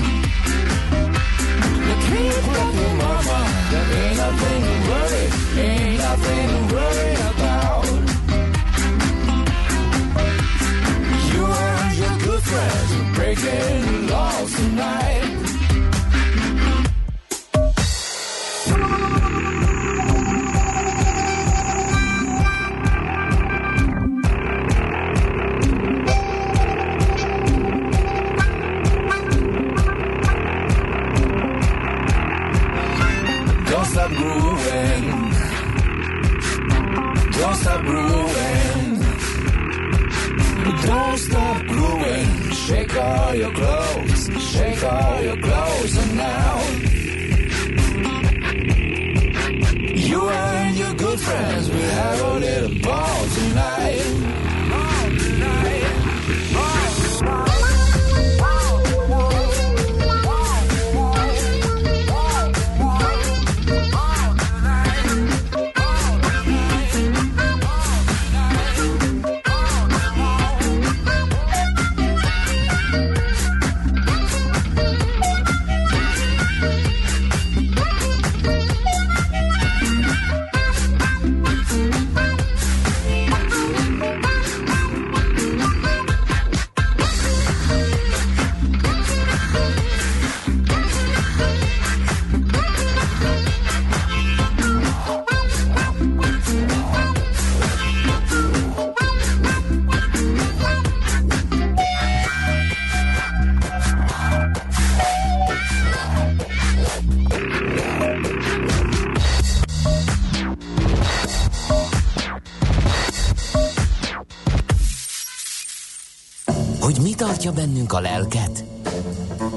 Tartja 117.49 117.67
bennünk 117.67 117.93
a 117.93 118.01
lelket? 118.01 118.65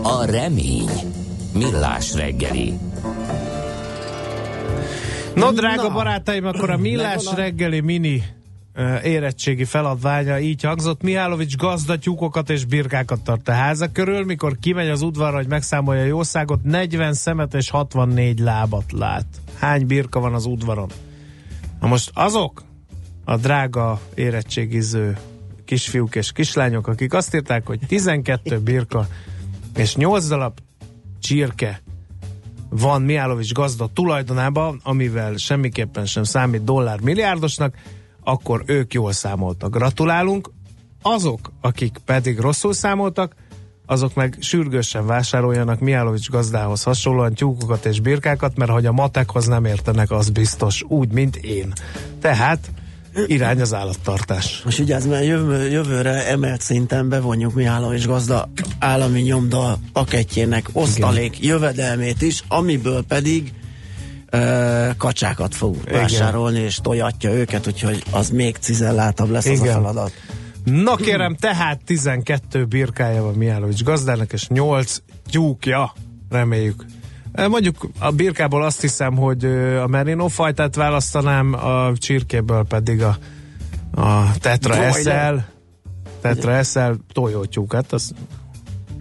A 0.01 0.25
remény. 0.25 0.89
Millás 1.53 2.13
reggeli. 2.13 2.73
No, 5.35 5.51
drága 5.51 5.87
Na. 5.87 5.93
barátaim, 5.93 6.45
akkor 6.45 6.69
a 6.69 6.77
Millás 6.77 7.33
reggeli 7.35 7.79
mini 7.79 8.23
érettségi 9.03 9.65
feladványa 9.65 10.39
így 10.39 10.63
hangzott. 10.63 11.01
Mihálovics 11.01 11.55
gazda 11.55 11.97
tyúkokat 11.97 12.49
és 12.49 12.65
birkákat 12.65 13.21
tart 13.23 13.47
a 13.47 13.51
háza 13.51 13.91
körül, 13.91 14.25
mikor 14.25 14.57
kimegy 14.59 14.89
az 14.89 15.01
udvarra, 15.01 15.35
hogy 15.35 15.47
megszámolja 15.47 16.01
a 16.01 16.05
jószágot, 16.05 16.63
40 16.63 17.13
szemet 17.13 17.53
és 17.53 17.69
64 17.69 18.39
lábat 18.39 18.91
lát. 18.91 19.25
Hány 19.59 19.85
birka 19.85 20.19
van 20.19 20.33
az 20.33 20.45
udvaron? 20.45 20.89
Na 21.79 21.87
most 21.87 22.11
azok 22.13 22.63
a 23.25 23.37
drága 23.37 23.99
érettségiző 24.15 25.17
kisfiúk 25.71 26.15
és 26.15 26.31
kislányok, 26.31 26.87
akik 26.87 27.13
azt 27.13 27.35
írták, 27.35 27.67
hogy 27.67 27.79
12 27.87 28.59
birka 28.59 29.07
és 29.75 29.95
8 29.95 30.27
darab 30.27 30.59
csirke 31.19 31.81
van 32.69 33.01
Miálovics 33.01 33.53
gazda 33.53 33.89
tulajdonában, 33.93 34.79
amivel 34.83 35.37
semmiképpen 35.37 36.05
sem 36.05 36.23
számít 36.23 36.63
dollár 36.63 36.99
milliárdosnak, 36.99 37.75
akkor 38.23 38.63
ők 38.65 38.93
jól 38.93 39.11
számoltak. 39.11 39.71
Gratulálunk. 39.71 40.51
Azok, 41.01 41.51
akik 41.61 41.97
pedig 42.05 42.39
rosszul 42.39 42.73
számoltak, 42.73 43.35
azok 43.85 44.13
meg 44.13 44.37
sürgősen 44.39 45.05
vásároljanak 45.05 45.79
Miálovics 45.79 46.29
gazdához 46.29 46.83
hasonlóan 46.83 47.33
tyúkokat 47.33 47.85
és 47.85 47.99
birkákat, 47.99 48.57
mert 48.57 48.71
hogy 48.71 48.85
a 48.85 48.91
matekhoz 48.91 49.45
nem 49.45 49.65
értenek, 49.65 50.11
az 50.11 50.29
biztos, 50.29 50.83
úgy, 50.87 51.11
mint 51.11 51.35
én. 51.35 51.73
Tehát 52.19 52.71
irány 53.25 53.61
az 53.61 53.73
állattartás. 53.73 54.61
Most 54.65 54.79
ugye 54.79 54.95
ez 54.95 55.05
már 55.05 55.23
jövő, 55.23 55.69
jövőre 55.69 56.27
emelt 56.27 56.61
szinten 56.61 57.09
bevonjuk 57.09 57.53
mi 57.53 57.65
állam 57.65 57.93
és 57.93 58.05
gazda 58.05 58.49
állami 58.79 59.21
nyomda 59.21 59.77
paketjének 59.93 60.69
osztalék 60.73 61.37
Igen. 61.39 61.53
jövedelmét 61.53 62.21
is, 62.21 62.43
amiből 62.47 63.03
pedig 63.03 63.53
ö, 64.29 64.89
kacsákat 64.97 65.55
fog 65.55 65.75
Igen. 65.85 65.99
vásárolni, 65.99 66.59
és 66.59 66.79
tojatja 66.81 67.31
őket, 67.31 67.67
úgyhogy 67.67 68.03
az 68.11 68.29
még 68.29 68.55
cizellátabb 68.55 69.29
lesz 69.29 69.45
Igen. 69.45 69.61
az 69.61 69.67
a 69.67 69.71
feladat. 69.71 70.11
Na 70.63 70.95
kérem, 70.95 71.35
tehát 71.35 71.81
12 71.85 72.65
birkája 72.65 73.23
van 73.23 73.33
Mihálovics 73.33 73.83
gazdának, 73.83 74.33
és 74.33 74.47
8 74.47 74.97
tyúkja, 75.29 75.93
reméljük 76.29 76.85
Mondjuk 77.31 77.75
a 77.99 78.11
birkából 78.11 78.63
azt 78.63 78.81
hiszem, 78.81 79.15
hogy 79.17 79.45
a 79.83 79.87
merino 79.87 80.27
fajtát 80.27 80.75
választanám, 80.75 81.53
a 81.53 81.97
csirkéből 81.97 82.63
pedig 82.63 83.03
a, 83.03 83.17
a 84.01 84.37
tetra 84.39 84.75
eszel, 84.75 85.45
tetra 86.21 86.51
eszel 86.51 86.97
tojótyúkat, 87.13 87.91
az 87.91 88.13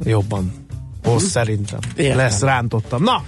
jobban 0.04 0.52
hoz 1.04 1.22
szerintem. 1.22 1.78
Értem. 1.96 2.16
Lesz 2.16 2.40
rántottam. 2.40 3.02
Na, 3.02 3.22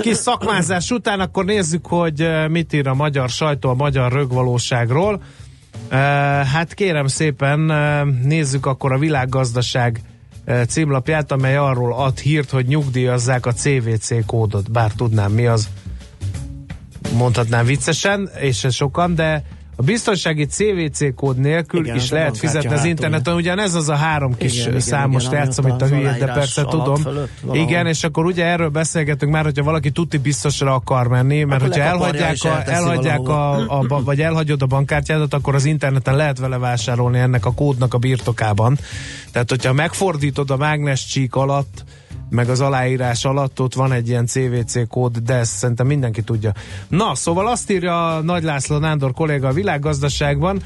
kis 0.00 0.16
szakmázás 0.16 0.90
után 0.90 1.20
akkor 1.20 1.44
nézzük, 1.44 1.86
hogy 1.86 2.28
mit 2.48 2.72
ír 2.72 2.88
a 2.88 2.94
magyar 2.94 3.28
sajtó 3.28 3.68
a 3.70 3.74
magyar 3.74 4.12
rögvalóságról. 4.12 5.22
Hát 6.52 6.74
kérem 6.74 7.06
szépen, 7.06 7.60
nézzük 8.22 8.66
akkor 8.66 8.92
a 8.92 8.98
világgazdaság 8.98 10.00
Eh, 10.02 10.11
címlapját, 10.66 11.32
amely 11.32 11.56
arról 11.56 11.94
ad 11.94 12.18
hírt, 12.18 12.50
hogy 12.50 12.66
nyugdíjazzák 12.66 13.46
a 13.46 13.52
CVC 13.52 14.26
kódot, 14.26 14.70
bár 14.70 14.92
tudnám 14.92 15.32
mi 15.32 15.46
az, 15.46 15.68
mondhatnám 17.16 17.66
viccesen, 17.66 18.30
és 18.40 18.66
sokan, 18.70 19.14
de 19.14 19.44
a 19.76 19.82
biztonsági 19.82 20.46
CVC 20.46 21.14
kód 21.14 21.38
nélkül 21.38 21.84
igen, 21.84 21.96
is 21.96 22.10
lehet 22.10 22.38
fizetni 22.38 22.72
az 22.72 22.84
interneten. 22.84 23.34
Ugyan 23.34 23.58
ez 23.58 23.74
az 23.74 23.88
a 23.88 23.94
három 23.94 24.36
kis 24.36 24.66
igen, 24.66 24.80
számos 24.80 25.24
játszom 25.30 25.66
itt 25.66 25.80
a 25.80 25.86
hülyét, 25.86 26.18
de 26.18 26.26
persze 26.32 26.64
tudom. 26.64 27.02
Igen, 27.52 27.86
és 27.86 28.04
akkor 28.04 28.24
ugye 28.24 28.44
erről 28.44 28.68
beszélgetünk 28.68 29.32
már, 29.32 29.44
hogyha 29.44 29.64
valaki 29.64 29.90
tuti 29.90 30.18
biztosra 30.18 30.74
akar 30.74 31.08
menni, 31.08 31.44
mert 31.44 31.62
akkor 31.62 31.74
hogyha 31.74 31.90
elhagyják, 31.90 32.36
a, 32.42 32.70
elhagyják 32.70 33.28
a, 33.28 33.52
a, 33.52 33.84
a, 33.88 34.02
vagy 34.02 34.20
elhagyod 34.20 34.62
a 34.62 34.66
bankkártyádat, 34.66 35.34
akkor 35.34 35.54
az 35.54 35.64
interneten 35.64 36.16
lehet 36.16 36.38
vele 36.38 36.58
vásárolni 36.58 37.18
ennek 37.18 37.46
a 37.46 37.52
kódnak 37.52 37.94
a 37.94 37.98
birtokában. 37.98 38.78
Tehát, 39.32 39.50
hogyha 39.50 39.72
megfordítod 39.72 40.50
a 40.50 40.56
mágnes 40.56 41.06
csík 41.06 41.34
alatt, 41.34 41.84
meg 42.32 42.48
az 42.48 42.60
aláírás 42.60 43.24
alatt 43.24 43.60
ott 43.60 43.74
van 43.74 43.92
egy 43.92 44.08
ilyen 44.08 44.26
CVC 44.26 44.88
kód, 44.88 45.18
de 45.18 45.34
ezt 45.34 45.56
szerintem 45.56 45.86
mindenki 45.86 46.22
tudja. 46.22 46.52
Na, 46.88 47.14
szóval 47.14 47.48
azt 47.48 47.70
írja 47.70 48.20
Nagy 48.20 48.42
László 48.42 48.78
Nándor 48.78 49.12
kolléga 49.12 49.48
a 49.48 49.52
világgazdaságban, 49.52 50.62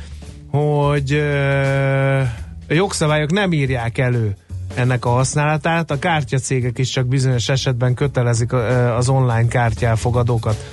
hogy 0.51 1.12
ö, 1.12 2.21
a 2.69 2.75
jogszabályok 2.75 3.31
nem 3.31 3.53
írják 3.53 3.99
elő 3.99 4.37
ennek 4.75 5.05
a 5.05 5.09
használatát, 5.09 5.91
a 5.91 5.99
kártyacégek 5.99 6.79
is 6.79 6.89
csak 6.89 7.07
bizonyos 7.07 7.49
esetben 7.49 7.95
kötelezik 7.95 8.53
az 8.97 9.09
online 9.09 9.49
kártyálfogadókat. 9.49 10.64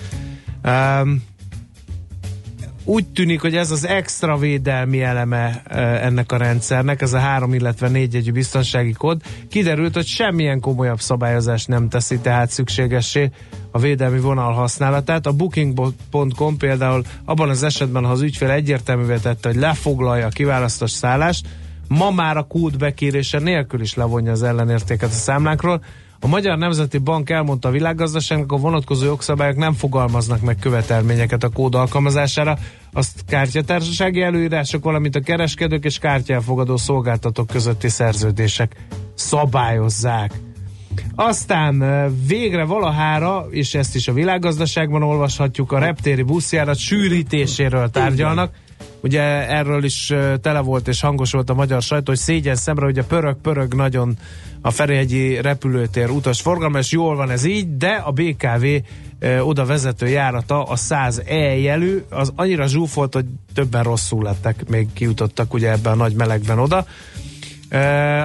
Um, 0.64 1.24
úgy 2.86 3.08
tűnik, 3.08 3.42
hogy 3.42 3.56
ez 3.56 3.72
az 3.72 3.88
extra 3.88 4.38
védelmi 4.38 5.02
eleme 5.02 5.62
ennek 6.02 6.32
a 6.32 6.38
rendszernek, 6.38 7.02
ez 7.02 7.14
a 7.14 7.20
három, 7.20 7.54
illetve 7.54 7.88
négy 7.88 8.16
egyű 8.16 8.32
biztonsági 8.32 8.92
kód. 8.92 9.22
Kiderült, 9.50 9.94
hogy 9.94 10.06
semmilyen 10.06 10.60
komolyabb 10.60 11.00
szabályozás 11.00 11.66
nem 11.66 11.90
teszi 11.90 12.20
tehát 12.20 12.50
szükségessé 12.50 13.30
a 13.72 13.80
védelmi 13.80 14.20
vonal 14.20 14.54
használatát. 14.54 15.26
A 15.26 15.32
booking.com 15.32 16.58
például 16.58 17.04
abban 17.26 17.50
az 17.50 17.64
esetben, 17.64 18.06
ha 18.06 18.12
az 18.12 18.22
ügyfél 18.22 18.50
egyértelművé 18.50 19.18
tette, 19.18 19.48
hogy 19.48 19.58
lefoglalja 19.58 20.26
a 20.26 20.30
kiválasztott 20.30 20.90
szállást, 20.90 21.48
ma 21.88 22.12
már 22.12 22.38
a 22.38 22.44
kód 22.44 22.78
bekérése 22.78 23.40
nélkül 23.40 23.82
is 23.82 23.94
levonja 23.94 24.32
az 24.32 24.44
ellenértéket 24.44 25.10
a 25.10 25.14
számlánkról, 25.14 25.84
a 26.24 26.28
Magyar 26.28 26.58
Nemzeti 26.58 26.98
Bank 26.98 27.30
elmondta 27.30 27.68
a 27.68 27.72
világgazdaságnak, 27.72 28.52
a 28.52 28.58
vonatkozó 28.58 29.06
jogszabályok 29.06 29.56
nem 29.56 29.74
fogalmaznak 29.74 30.42
meg 30.42 30.58
követelményeket 30.60 31.44
a 31.44 31.50
kód 31.50 31.76
alkalmazására, 31.76 32.58
azt 32.94 33.24
kártyatársasági 33.28 34.22
előírások, 34.22 34.84
valamint 34.84 35.16
a 35.16 35.20
kereskedők 35.20 35.84
és 35.84 35.98
kártyelfogadó 35.98 36.78
szolgáltatók 36.78 37.48
közötti 37.48 37.90
szerződések 37.90 38.76
szabályozzák. 39.14 40.32
Aztán 41.16 41.84
végre 42.28 42.64
valahára, 42.64 43.48
és 43.50 43.74
ezt 43.74 43.96
is 43.96 44.08
a 44.08 44.14
világgazdaságban 44.14 45.04
olvashatjuk, 45.04 45.72
a 45.72 45.80
reptéri 45.80 46.22
buszjárat 46.22 46.78
sűrítéséről 46.78 47.90
tárgyalnak. 47.90 48.54
Ugye 49.04 49.22
erről 49.48 49.84
is 49.84 50.14
tele 50.42 50.60
volt 50.60 50.88
és 50.88 51.02
hangos 51.02 51.32
volt 51.32 51.50
a 51.50 51.54
magyar 51.54 51.82
sajtó, 51.82 52.06
hogy 52.06 52.18
szégyen 52.18 52.56
szemre, 52.56 52.86
hogy 52.86 52.98
a 52.98 53.04
pörög-pörög 53.04 53.74
nagyon 53.74 54.18
a 54.62 54.72
Ferihegyi 54.72 55.42
repülőtér 55.42 56.10
utas 56.10 56.42
forgalma, 56.42 56.78
és 56.78 56.92
jól 56.92 57.16
van 57.16 57.30
ez 57.30 57.44
így, 57.44 57.78
de 57.78 57.92
a 58.06 58.12
BKV 58.12 58.66
e, 59.20 59.44
oda 59.44 59.66
vezető 59.66 60.08
járata, 60.08 60.64
a 60.64 60.76
100E 60.76 61.62
jelű, 61.62 62.04
az 62.10 62.32
annyira 62.36 62.68
zsúfolt, 62.68 63.14
hogy 63.14 63.26
többen 63.54 63.84
rosszul 63.84 64.24
lettek, 64.24 64.70
még 64.70 64.94
kijutottak 64.94 65.54
ugye 65.54 65.72
ebben 65.72 65.94
a 65.94 65.96
nagy 65.96 66.14
melegben 66.14 66.60
oda. 66.60 66.86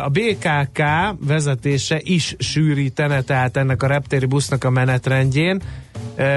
A 0.05 0.09
BKK 0.09 0.83
vezetése 1.27 2.01
is 2.03 2.35
sűrítene, 2.39 3.23
tehát 3.23 3.57
ennek 3.57 3.83
a 3.83 3.87
reptéri 3.87 4.27
busznak 4.27 4.65
a 4.65 4.71
menetrendjén. 4.71 5.63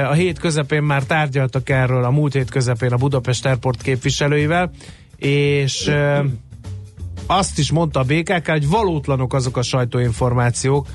A 0.09 0.13
hét 0.13 0.39
közepén 0.39 0.83
már 0.83 1.03
tárgyaltak 1.03 1.69
erről, 1.69 2.03
a 2.03 2.09
múlt 2.09 2.33
hét 2.33 2.49
közepén 2.49 2.91
a 2.91 2.97
Budapest 2.97 3.45
Airport 3.45 3.81
képviselőivel, 3.81 4.71
és 5.17 5.91
azt 7.25 7.57
is 7.57 7.71
mondta 7.71 7.99
a 7.99 8.03
BKK, 8.03 8.47
hogy 8.47 8.67
valótlanok 8.67 9.33
azok 9.33 9.57
a 9.57 9.61
sajtóinformációk, 9.61 10.87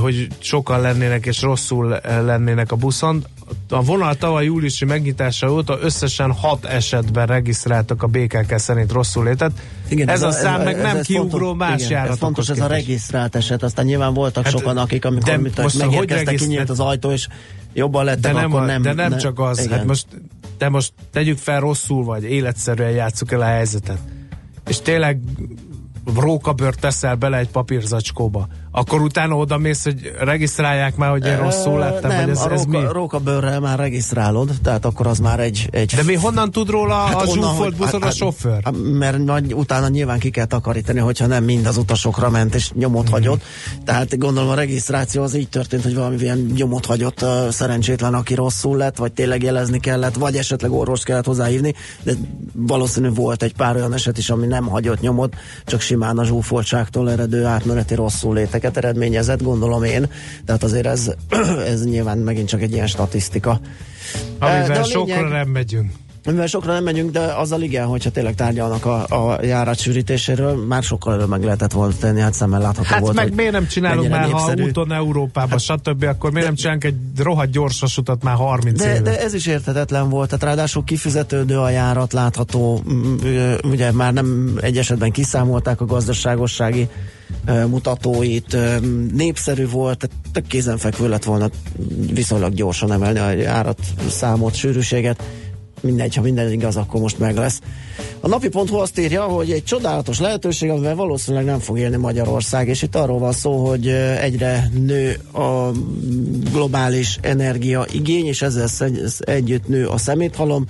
hogy 0.00 0.28
sokan 0.38 0.80
lennének 0.80 1.26
és 1.26 1.42
rosszul 1.42 1.96
eh, 1.96 2.22
lennének 2.22 2.72
a 2.72 2.76
buszon. 2.76 3.24
A 3.68 3.82
vonal 3.82 4.14
tavaly 4.14 4.44
júliusi 4.44 4.84
megnyitása 4.84 5.52
óta 5.52 5.78
összesen 5.80 6.32
hat 6.32 6.64
esetben 6.64 7.26
regisztráltak 7.26 8.02
a 8.02 8.06
BKK 8.06 8.58
szerint 8.58 8.92
rosszul 8.92 9.24
létet. 9.24 9.52
Igen, 9.88 10.08
ez, 10.08 10.14
ez 10.14 10.22
a, 10.22 10.26
a 10.26 10.32
szám 10.32 10.60
ez, 10.60 10.64
meg 10.64 10.76
nem 10.76 10.96
ez 10.96 11.06
kiugró 11.06 11.46
fontos, 11.46 11.68
más 11.68 11.84
igen, 11.84 12.06
Ez 12.06 12.18
fontos 12.18 12.46
képest. 12.46 12.64
ez 12.64 12.70
a 12.70 12.74
regisztrált 12.74 13.36
eset, 13.36 13.62
aztán 13.62 13.84
nyilván 13.84 14.14
voltak 14.14 14.44
hát, 14.44 14.52
sokan, 14.52 14.76
akik 14.76 15.04
amikor 15.04 15.40
de 15.52 15.62
most 15.62 15.78
megérkeztek, 15.78 16.34
kinyílt 16.34 16.70
az 16.70 16.80
ajtó, 16.80 17.10
és 17.10 17.26
jobban 17.72 18.04
lettek, 18.04 18.32
de 18.32 18.40
nem, 18.40 18.52
akkor 18.52 18.66
nem. 18.66 18.82
De 18.82 18.92
nem, 18.92 19.10
nem 19.10 19.18
csak 19.18 19.38
az, 19.38 19.56
hát 19.56 19.66
igen. 19.66 19.78
hát 19.78 19.86
most 19.86 20.06
te 20.58 20.68
most 20.68 20.92
tegyük 21.12 21.38
fel 21.38 21.60
rosszul 21.60 22.04
vagy, 22.04 22.24
életszerűen 22.24 22.90
játsszuk 22.90 23.32
el 23.32 23.40
a 23.40 23.44
helyzetet 23.44 23.98
és 24.70 24.80
tényleg 24.80 25.20
rókabört 26.16 26.80
teszel 26.80 27.14
bele 27.14 27.38
egy 27.38 27.48
papírzacskóba, 27.48 28.48
akkor 28.72 29.00
utána 29.00 29.36
oda 29.36 29.58
mész, 29.58 29.84
hogy 29.84 30.12
regisztrálják 30.20 30.96
már, 30.96 31.10
hogy 31.10 31.26
én 31.26 31.36
rosszul 31.38 31.78
lettem, 31.78 32.10
nem, 32.10 32.20
vagy 32.20 32.30
ez, 32.30 32.40
a 32.40 32.52
ez 32.52 32.64
mi? 32.64 32.76
róka, 32.76 32.92
rókabőrrel 32.92 33.60
már 33.60 33.78
regisztrálod, 33.78 34.50
tehát 34.62 34.84
akkor 34.84 35.06
az 35.06 35.18
már 35.18 35.40
egy... 35.40 35.68
egy 35.70 35.92
De 35.96 36.02
mi 36.02 36.14
honnan 36.14 36.50
tud 36.50 36.68
róla 36.70 36.94
hát 36.94 37.14
a 37.14 37.18
onnan, 37.26 37.34
zsúfolt 37.34 37.58
hogy- 37.58 37.76
buszon 37.76 38.02
a 38.02 38.10
sofőr? 38.10 38.60
Hát, 38.64 38.74
mert 38.98 39.24
nagy, 39.24 39.54
utána 39.54 39.88
nyilván 39.88 40.18
ki 40.18 40.30
kell 40.30 40.44
takarítani, 40.44 40.98
hogyha 40.98 41.26
nem 41.26 41.44
mind 41.44 41.66
az 41.66 41.76
utasokra 41.76 42.30
ment 42.30 42.54
és 42.54 42.70
nyomot 42.72 43.02
Mhm. 43.04 43.12
hagyott. 43.12 43.42
Tehát 43.84 44.18
gondolom 44.18 44.48
a 44.50 44.54
regisztráció 44.54 45.22
az 45.22 45.34
így 45.34 45.48
történt, 45.48 45.82
hogy 45.82 45.94
valamilyen 45.94 46.38
nyomot 46.56 46.86
hagyott 46.86 47.22
uh, 47.22 47.48
szerencsétlen, 47.48 48.14
aki 48.14 48.34
rosszul 48.34 48.76
lett, 48.76 48.96
vagy 48.96 49.12
tényleg 49.12 49.42
jelezni 49.42 49.80
kellett, 49.80 50.14
vagy 50.14 50.36
esetleg 50.36 50.72
orvos 50.72 51.02
kellett 51.02 51.24
hozzáhívni, 51.26 51.74
de 52.02 52.12
valószínű 52.52 53.10
volt 53.14 53.42
egy 53.42 53.54
pár 53.54 53.76
olyan 53.76 53.92
eset 53.94 54.18
is, 54.18 54.30
ami 54.30 54.46
nem 54.46 54.66
hagyott 54.66 55.00
nyomot, 55.00 55.34
csak 55.64 55.80
simán 55.80 56.18
a 56.18 56.24
zsúfoltságtól 56.24 57.10
eredő 57.10 57.44
átmeneti 57.44 57.94
rosszul 57.94 58.38
léteket 58.60 58.76
eredményezett, 58.84 59.42
gondolom 59.42 59.82
én. 59.82 60.08
Tehát 60.44 60.62
azért 60.62 60.86
ez, 60.86 61.10
ez 61.72 61.84
nyilván 61.84 62.18
megint 62.18 62.48
csak 62.48 62.62
egy 62.62 62.72
ilyen 62.72 62.86
statisztika. 62.86 63.60
De 64.38 64.46
Amivel 64.46 64.82
a 64.82 64.84
sokra 64.84 65.14
lényeg- 65.14 65.30
nem 65.30 65.48
megyünk. 65.48 65.90
Mivel 66.24 66.46
sokra 66.46 66.72
nem 66.72 66.84
megyünk, 66.84 67.10
de 67.10 67.20
azzal 67.20 67.62
igen, 67.62 67.86
hogyha 67.86 68.10
tényleg 68.10 68.34
tárgyalnak 68.34 68.84
a, 68.84 69.06
a 69.32 69.44
járat 69.44 69.78
sűrítéséről, 69.78 70.66
már 70.66 70.82
sokkal 70.82 71.12
előbb 71.12 71.28
meg 71.28 71.44
lehetett 71.44 71.72
volna 71.72 71.94
tenni, 72.00 72.20
hát 72.20 72.34
szemmel 72.34 72.60
látható 72.60 72.88
Hát 72.88 73.00
volt, 73.00 73.14
meg 73.14 73.24
hogy 73.24 73.34
miért 73.36 73.52
nem 73.52 73.66
csinálunk 73.66 74.08
már, 74.08 74.30
ha 74.30 74.46
népszerű. 74.46 74.62
úton 74.68 74.92
Európába, 74.92 75.58
stb., 75.58 76.02
akkor 76.02 76.30
miért 76.30 76.46
nem 76.46 76.56
csinálunk 76.56 76.84
egy 76.84 76.94
rohadt 77.16 77.50
gyors 77.50 77.80
vasutat 77.80 78.22
már 78.22 78.34
30 78.34 78.78
De, 78.78 78.90
éve? 78.90 79.00
de 79.00 79.20
ez 79.20 79.34
is 79.34 79.46
érthetetlen 79.46 80.08
volt, 80.08 80.28
tehát 80.28 80.44
ráadásul 80.44 80.84
kifizetődő 80.84 81.58
a 81.58 81.70
járat 81.70 82.12
látható, 82.12 82.82
ugye 83.62 83.92
már 83.92 84.12
nem 84.12 84.58
egy 84.60 84.78
esetben 84.78 85.10
kiszámolták 85.10 85.80
a 85.80 85.84
gazdaságossági 85.84 86.88
mutatóit, 87.66 88.56
népszerű 89.14 89.68
volt, 89.68 89.98
tehát 89.98 90.16
tök 90.32 90.46
kézenfekvő 90.46 91.08
lett 91.08 91.24
volna 91.24 91.48
viszonylag 92.12 92.54
gyorsan 92.54 92.92
emelni 92.92 93.18
a 93.18 93.30
járat 93.30 93.78
számot, 94.08 94.54
sűrűséget, 94.54 95.22
mindegy, 95.82 96.14
ha 96.14 96.22
minden 96.22 96.52
igaz, 96.52 96.76
akkor 96.76 97.00
most 97.00 97.18
meg 97.18 97.36
lesz. 97.36 97.60
A 98.20 98.28
napi.hu 98.28 98.76
azt 98.76 98.98
írja, 98.98 99.22
hogy 99.22 99.50
egy 99.50 99.64
csodálatos 99.64 100.18
lehetőség, 100.18 100.70
amivel 100.70 100.94
valószínűleg 100.94 101.46
nem 101.46 101.58
fog 101.58 101.78
élni 101.78 101.96
Magyarország, 101.96 102.68
és 102.68 102.82
itt 102.82 102.96
arról 102.96 103.18
van 103.18 103.32
szó, 103.32 103.66
hogy 103.66 103.88
egyre 104.20 104.70
nő 104.86 105.18
a 105.32 105.70
globális 106.52 107.18
energia 107.20 107.86
igény, 107.92 108.26
és 108.26 108.42
ezzel 108.42 108.68
együtt 109.18 109.68
nő 109.68 109.86
a 109.86 109.98
szeméthalom. 109.98 110.66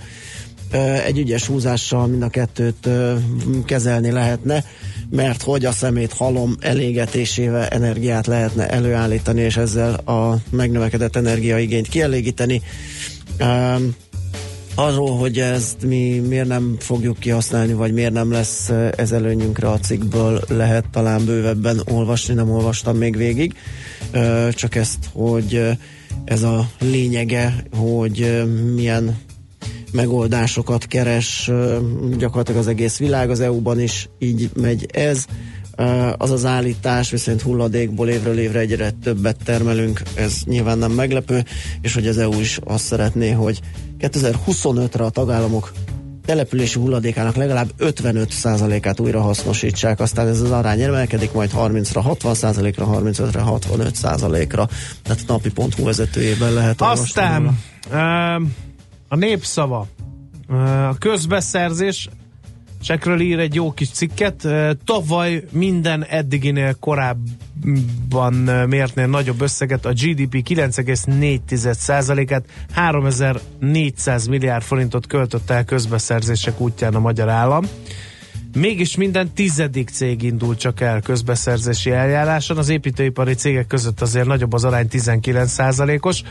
Egy 1.07 1.19
ügyes 1.19 1.47
húzással 1.47 2.07
mind 2.07 2.23
a 2.23 2.29
kettőt 2.29 2.89
kezelni 3.65 4.11
lehetne, 4.11 4.65
mert 5.11 5.43
hogy 5.43 5.65
a 5.65 5.73
szemét 5.73 6.13
halom 6.13 6.57
elégetésével 6.61 7.67
energiát 7.67 8.27
lehetne 8.27 8.69
előállítani, 8.69 9.41
és 9.41 9.57
ezzel 9.57 9.95
a 9.95 10.37
megnövekedett 10.51 11.17
energiaigényt 11.17 11.89
kielégíteni. 11.89 12.63
Arról, 14.75 15.17
hogy 15.17 15.39
ezt 15.39 15.83
mi 15.87 16.19
miért 16.19 16.49
nem 16.49 16.77
fogjuk 16.79 17.19
kihasználni, 17.19 17.73
vagy 17.73 17.93
miért 17.93 18.13
nem 18.13 18.31
lesz 18.31 18.69
ez 18.97 19.13
előnyünkre 19.13 19.69
a 19.69 19.79
cikkből, 19.79 20.41
lehet 20.49 20.85
talán 20.91 21.25
bővebben 21.25 21.81
olvasni, 21.91 22.35
nem 22.35 22.51
olvastam 22.51 22.97
még 22.97 23.17
végig. 23.17 23.55
Csak 24.51 24.75
ezt, 24.75 24.99
hogy 25.13 25.69
ez 26.25 26.43
a 26.43 26.71
lényege, 26.81 27.65
hogy 27.77 28.45
milyen 28.75 29.19
megoldásokat 29.93 30.87
keres 30.87 31.51
gyakorlatilag 32.19 32.61
az 32.61 32.67
egész 32.67 32.99
világ, 32.99 33.31
az 33.31 33.41
EU-ban 33.41 33.81
is 33.81 34.09
így 34.19 34.51
megy 34.55 34.87
ez. 34.93 35.27
Az 36.17 36.31
az 36.31 36.45
állítás, 36.45 37.11
viszont 37.11 37.43
hulladékból 37.43 38.09
évről 38.09 38.39
évre 38.39 38.59
egyre 38.59 38.91
többet 38.91 39.37
termelünk, 39.45 40.03
ez 40.15 40.41
nyilván 40.45 40.79
nem 40.79 40.93
meglepő, 40.93 41.45
és 41.81 41.95
hogy 41.95 42.07
az 42.07 42.19
EU 42.19 42.41
is 42.41 42.59
azt 42.65 42.85
szeretné, 42.85 43.31
hogy 43.31 43.61
2025-re 43.99 45.05
a 45.05 45.11
tagállamok 45.11 45.73
települési 46.25 46.79
hulladékának 46.79 47.35
legalább 47.35 47.71
55%-át 47.79 49.01
újra 49.01 49.21
hasznosítsák, 49.21 50.01
aztán 50.01 50.29
ez 50.29 50.41
az 50.41 50.51
arány 50.51 50.81
emelkedik 50.81 51.33
majd 51.33 51.51
30-ra, 51.57 52.17
60%-ra, 52.23 52.89
35-re, 52.91 53.43
65%-ra. 53.45 54.69
Tehát 55.03 55.23
napi.hu 55.27 55.85
vezetőjében 55.85 56.53
lehet 56.53 56.81
Aztán 56.81 57.59
a 59.09 59.17
népszava, 59.17 59.87
a 60.89 60.99
közbeszerzés, 60.99 62.09
Csekről 62.83 63.21
ír 63.21 63.39
egy 63.39 63.55
jó 63.55 63.73
kis 63.73 63.89
cikket. 63.89 64.49
Tavaly 64.85 65.45
minden 65.51 66.05
eddiginél 66.05 66.75
korábban 66.75 68.35
mértnél 68.69 69.07
nagyobb 69.07 69.41
összeget, 69.41 69.87
a 69.87 69.93
GDP 69.93 70.49
9,4%-át, 70.49 72.45
3400 72.73 74.27
milliárd 74.27 74.63
forintot 74.63 75.07
költött 75.07 75.51
el 75.51 75.65
közbeszerzések 75.65 76.61
útján 76.61 76.95
a 76.95 77.01
magyar 77.01 77.29
állam. 77.29 77.65
Mégis 78.57 78.97
minden 78.97 79.31
tizedik 79.35 79.89
cég 79.89 80.23
indul 80.23 80.57
csak 80.57 80.81
el 80.81 81.01
közbeszerzési 81.01 81.91
eljáráson, 81.91 82.59
az 82.59 82.69
építőipari 82.69 83.35
cégek 83.35 83.67
között 83.67 84.01
azért 84.01 84.27
nagyobb 84.27 84.53
az 84.53 84.65
arány 84.65 84.87
19%-os. 84.91 86.23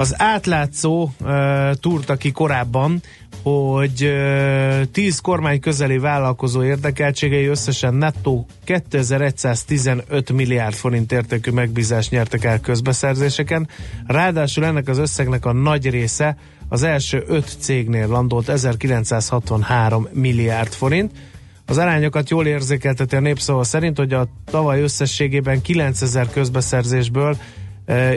Az 0.00 0.14
átlátszó 0.18 1.02
uh, 1.20 1.72
túrta 1.72 2.16
ki 2.16 2.30
korábban, 2.30 3.00
hogy 3.42 4.04
uh, 4.04 4.82
10 4.92 5.18
kormány 5.18 5.60
közeli 5.60 5.98
vállalkozó 5.98 6.62
érdekeltségei 6.64 7.46
összesen 7.46 7.94
nettó 7.94 8.46
2115 8.64 10.32
milliárd 10.32 10.74
forint 10.74 11.12
értékű 11.12 11.50
megbízást 11.50 12.10
nyertek 12.10 12.44
el 12.44 12.60
közbeszerzéseken. 12.60 13.68
Ráadásul 14.06 14.64
ennek 14.64 14.88
az 14.88 14.98
összegnek 14.98 15.44
a 15.44 15.52
nagy 15.52 15.90
része 15.90 16.36
az 16.68 16.82
első 16.82 17.24
öt 17.26 17.56
cégnél 17.58 18.06
landolt 18.06 18.48
1963 18.48 20.08
milliárd 20.12 20.72
forint. 20.72 21.12
Az 21.66 21.78
arányokat 21.78 22.30
jól 22.30 22.46
érzékelteti 22.46 23.16
a 23.16 23.20
népszava 23.20 23.64
szerint, 23.64 23.96
hogy 23.96 24.12
a 24.12 24.26
tavaly 24.44 24.82
összességében 24.82 25.62
9000 25.62 26.30
közbeszerzésből 26.30 27.30
e, 27.30 27.38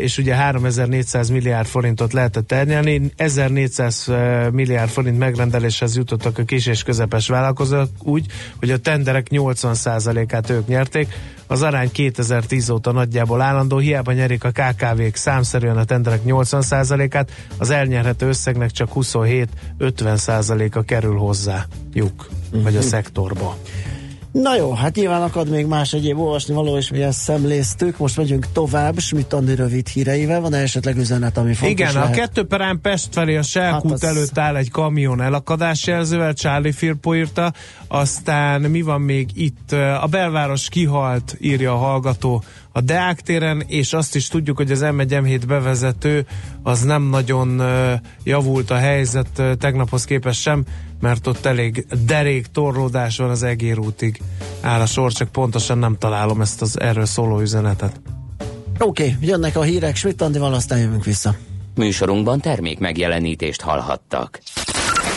és 0.01 0.17
ugye 0.17 0.35
3400 0.35 1.29
milliárd 1.29 1.67
forintot 1.67 2.13
lehetett 2.13 2.47
ternyelni, 2.47 3.11
1400 3.15 4.09
e, 4.09 4.49
milliárd 4.51 4.89
forint 4.89 5.17
megrendeléshez 5.17 5.95
jutottak 5.95 6.37
a 6.37 6.43
kis 6.43 6.65
és 6.65 6.83
közepes 6.83 7.27
vállalkozók 7.27 7.89
úgy, 7.99 8.25
hogy 8.59 8.71
a 8.71 8.77
tenderek 8.77 9.27
80%-át 9.29 10.49
ők 10.49 10.67
nyerték, 10.67 11.07
az 11.47 11.61
arány 11.61 11.91
2010 11.91 12.69
óta 12.69 12.91
nagyjából 12.91 13.41
állandó, 13.41 13.77
hiába 13.77 14.11
nyerik 14.11 14.43
a 14.43 14.51
KKV-k 14.51 15.15
számszerűen 15.15 15.77
a 15.77 15.83
tenderek 15.83 16.21
80%-át, 16.25 17.31
az 17.57 17.69
elnyerhető 17.69 18.27
összegnek 18.27 18.71
csak 18.71 18.89
27-50%-a 18.95 20.81
kerül 20.81 21.17
hozzájuk, 21.17 22.29
vagy 22.51 22.75
a 22.75 22.81
szektorba. 22.81 23.57
Na 24.33 24.55
jó, 24.55 24.73
hát 24.73 24.95
nyilván 24.95 25.21
akad 25.21 25.49
még 25.49 25.65
más 25.65 25.93
egyéb 25.93 26.19
olvasni 26.19 26.53
való, 26.53 26.77
és 26.77 26.89
mi 26.91 27.01
ezt 27.01 27.19
szemléztük. 27.19 27.97
Most 27.97 28.17
megyünk 28.17 28.47
tovább, 28.51 28.99
Schmidt 28.99 29.33
Andi 29.33 29.55
rövid 29.55 29.87
híreivel. 29.87 30.41
Van 30.41 30.53
esetleg 30.53 30.97
üzenet, 30.97 31.37
ami 31.37 31.53
fontos 31.53 31.69
Igen, 31.79 31.93
lehet? 31.93 32.09
a 32.09 32.19
kettő 32.19 32.43
perán 32.43 32.79
Pest 32.81 33.07
felé 33.11 33.35
a 33.35 33.41
Selkút 33.41 33.91
Hát 33.91 33.91
az- 33.91 34.03
előtt 34.03 34.37
áll 34.37 34.55
egy 34.55 34.71
kamion 34.71 35.21
elakadásjelzővel, 35.21 36.33
Charlie 36.33 36.71
Firpo 36.71 37.15
írta, 37.15 37.53
aztán 37.87 38.61
mi 38.61 38.81
van 38.81 39.01
még 39.01 39.29
itt? 39.33 39.71
A 40.01 40.07
belváros 40.09 40.69
kihalt, 40.69 41.37
írja 41.41 41.73
a 41.73 41.77
hallgató 41.77 42.43
a 42.71 42.81
Deák 42.81 43.21
téren, 43.21 43.63
és 43.67 43.93
azt 43.93 44.15
is 44.15 44.27
tudjuk, 44.27 44.57
hogy 44.57 44.71
az 44.71 44.81
M1 44.83 45.41
m 45.43 45.47
bevezető 45.47 46.25
az 46.63 46.81
nem 46.81 47.03
nagyon 47.03 47.61
javult 48.23 48.71
a 48.71 48.75
helyzet 48.75 49.41
tegnaphoz 49.59 50.05
képest 50.05 50.41
sem, 50.41 50.63
mert 51.03 51.27
ott 51.27 51.45
elég 51.45 51.85
derék 52.05 52.47
torlódás 52.47 53.17
van 53.17 53.29
az 53.29 53.43
egér 53.43 53.79
útig 53.79 54.21
áll 54.61 54.81
a 54.81 54.85
sor, 54.85 55.13
csak 55.13 55.31
pontosan 55.31 55.77
nem 55.77 55.97
találom 55.97 56.41
ezt 56.41 56.61
az 56.61 56.79
erről 56.79 57.05
szóló 57.05 57.39
üzenetet. 57.39 58.01
Oké, 58.79 59.03
okay, 59.03 59.27
jönnek 59.27 59.55
a 59.55 59.61
hírek 59.61 59.95
Schmidt 59.95 60.21
Andival, 60.21 60.53
aztán 60.53 60.79
jövünk 60.79 61.03
vissza. 61.03 61.35
Műsorunkban 61.75 62.39
termék 62.39 62.79
megjelenítést 62.79 63.61
hallhattak. 63.61 64.39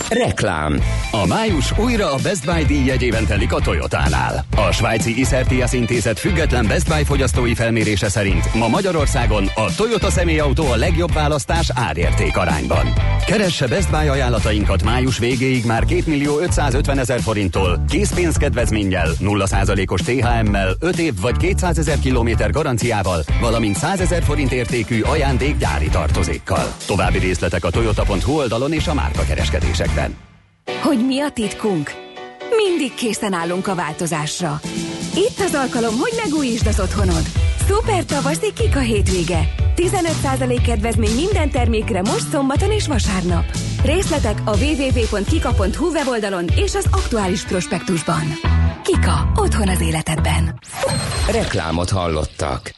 Reklám 0.09 0.81
A 1.11 1.27
május 1.27 1.79
újra 1.79 2.13
a 2.13 2.17
Best 2.23 2.45
Buy 2.45 2.65
díj 2.65 2.85
jegyében 2.85 3.27
telik 3.27 3.53
a 3.53 3.61
Toyotánál. 3.61 4.45
A 4.57 4.73
svájci 4.73 5.19
Iszertias 5.19 5.73
intézet 5.73 6.19
független 6.19 6.67
Best 6.67 6.89
Buy 6.89 7.05
fogyasztói 7.05 7.55
felmérése 7.55 8.09
szerint 8.09 8.55
ma 8.55 8.69
Magyarországon 8.69 9.51
a 9.55 9.75
Toyota 9.77 10.11
személyautó 10.11 10.71
a 10.71 10.77
legjobb 10.77 11.13
választás 11.13 11.71
árérték 11.75 12.37
arányban. 12.37 12.93
Keresse 13.27 13.67
Best 13.67 13.91
Buy 13.91 14.09
ajánlatainkat 14.09 14.83
május 14.83 15.19
végéig 15.19 15.65
már 15.65 15.85
2 15.85 16.03
millió 16.07 16.39
550 16.39 16.99
ezer 16.99 17.21
forinttól, 17.21 17.85
készpénzkedvezménnyel, 17.89 19.09
0%-os 19.21 20.01
THM-mel, 20.01 20.75
5 20.81 20.99
év 20.99 21.21
vagy 21.21 21.37
200 21.37 21.79
ezer 21.79 21.99
kilométer 21.99 22.51
garanciával, 22.51 23.25
valamint 23.41 23.77
100 23.77 24.01
ezer 24.01 24.23
forint 24.23 24.53
értékű 24.53 25.01
ajándék 25.01 25.57
gyári 25.57 25.89
tartozékkal. 25.89 26.75
További 26.87 27.19
részletek 27.19 27.65
a 27.65 27.71
toyota.hu 27.71 28.33
oldalon 28.33 28.73
és 28.73 28.87
a 28.87 28.95
márka 28.95 29.23
kereskedésekben. 29.97 30.17
Hogy 30.83 31.07
mi 31.07 31.21
a 31.21 31.31
titkunk? 31.31 31.91
Mindig 32.57 32.95
készen 32.95 33.33
állunk 33.33 33.67
a 33.67 33.75
változásra. 33.75 34.61
Itt 35.15 35.39
az 35.39 35.55
alkalom, 35.55 35.99
hogy 35.99 36.13
megújítsd 36.25 36.67
az 36.67 36.81
otthonod. 36.81 37.23
Szuper 37.69 38.05
tavaszi 38.05 38.53
Kika 38.53 38.79
hétvége. 38.79 39.55
15% 39.77 40.61
kedvezmény 40.65 41.15
minden 41.15 41.51
termékre 41.51 42.01
most 42.01 42.29
szombaton 42.31 42.71
és 42.71 42.87
vasárnap. 42.87 43.45
Részletek 43.85 44.39
a 44.45 44.57
www.kika.hu 44.57 45.91
weboldalon 45.91 46.45
és 46.55 46.75
az 46.75 46.87
aktuális 46.91 47.45
prospektusban. 47.45 48.25
Kika. 48.83 49.33
Otthon 49.35 49.69
az 49.69 49.81
életedben. 49.81 50.61
Reklámot 51.31 51.91
hallottak. 51.91 52.75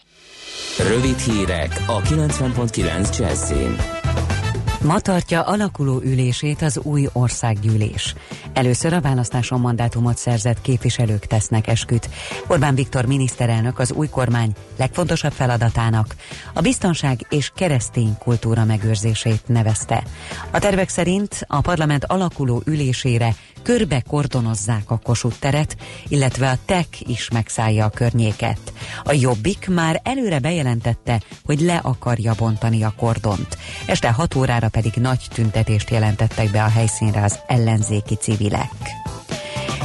Rövid 0.89 1.19
hírek 1.19 1.83
a 1.87 2.01
90.9 2.01 3.19
Jazzin. 3.19 3.98
Ma 4.83 5.01
tartja 5.01 5.43
alakuló 5.43 6.01
ülését 6.05 6.63
az 6.63 6.79
új 6.83 7.09
országgyűlés. 7.13 8.15
Először 8.53 8.93
a 8.93 9.01
választáson 9.01 9.61
mandátumot 9.61 10.17
szerzett 10.17 10.61
képviselők 10.61 11.27
tesznek 11.27 11.67
esküt. 11.67 12.09
Orbán 12.47 12.75
Viktor 12.75 13.05
miniszterelnök 13.05 13.79
az 13.79 13.93
új 13.93 14.09
kormány 14.09 14.53
legfontosabb 14.77 15.33
feladatának 15.33 16.15
a 16.55 16.61
biztonság 16.61 17.27
és 17.29 17.53
keresztény 17.55 18.19
kultúra 18.19 18.65
megőrzését 18.65 19.43
nevezte. 19.47 20.03
A 20.51 20.59
tervek 20.59 20.89
szerint 20.89 21.45
a 21.47 21.61
parlament 21.61 22.05
alakuló 22.05 22.63
ülésére 22.65 23.35
körbe 23.69 24.03
kordonozzák 24.09 24.91
a 24.91 25.01
Kossuth 25.03 25.39
teret, 25.39 25.77
illetve 26.09 26.51
a 26.51 26.59
TEK 26.65 26.87
is 27.01 27.31
megszállja 27.31 27.85
a 27.85 27.91
környéket. 27.91 28.73
A 29.05 29.13
Jobbik 29.13 29.69
már 29.69 30.01
előre 30.05 30.39
bejelentette, 30.39 31.21
hogy 31.45 31.61
le 31.61 31.77
akarja 31.77 32.35
bontani 32.39 32.83
a 32.83 32.95
kordont. 32.97 33.59
Este 33.87 34.11
6 34.11 34.35
órára 34.35 34.69
pedig 34.69 34.93
nagy 34.95 35.21
tüntetést 35.35 35.91
jelentettek 35.91 36.51
be 36.51 36.63
a 36.63 36.69
helyszínre 36.69 37.23
az 37.23 37.39
ellenzéki 37.47 38.15
civilek. 38.15 38.73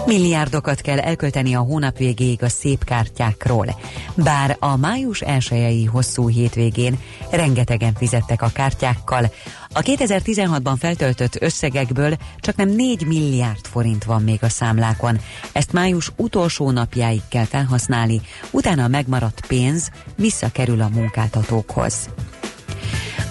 Milliárdokat 0.05 0.81
kell 0.81 0.99
elkölteni 0.99 1.53
a 1.53 1.59
hónap 1.59 1.97
végéig 1.97 2.43
a 2.43 2.49
szép 2.49 2.83
kártyákról. 2.83 3.79
Bár 4.15 4.57
a 4.59 4.75
május 4.75 5.21
elsőjei 5.21 5.85
hosszú 5.85 6.29
hétvégén 6.29 6.99
rengetegen 7.31 7.93
fizettek 7.93 8.41
a 8.41 8.51
kártyákkal, 8.53 9.31
a 9.73 9.81
2016-ban 9.81 10.75
feltöltött 10.79 11.41
összegekből 11.41 12.17
csak 12.39 12.55
nem 12.55 12.69
4 12.69 13.05
milliárd 13.05 13.65
forint 13.65 14.03
van 14.03 14.21
még 14.23 14.39
a 14.41 14.49
számlákon. 14.49 15.19
Ezt 15.51 15.73
május 15.73 16.11
utolsó 16.15 16.71
napjáig 16.71 17.21
kell 17.29 17.45
felhasználni, 17.45 18.21
utána 18.51 18.83
a 18.83 18.87
megmaradt 18.87 19.45
pénz 19.47 19.89
visszakerül 20.15 20.81
a 20.81 20.89
munkáltatókhoz. 20.93 22.09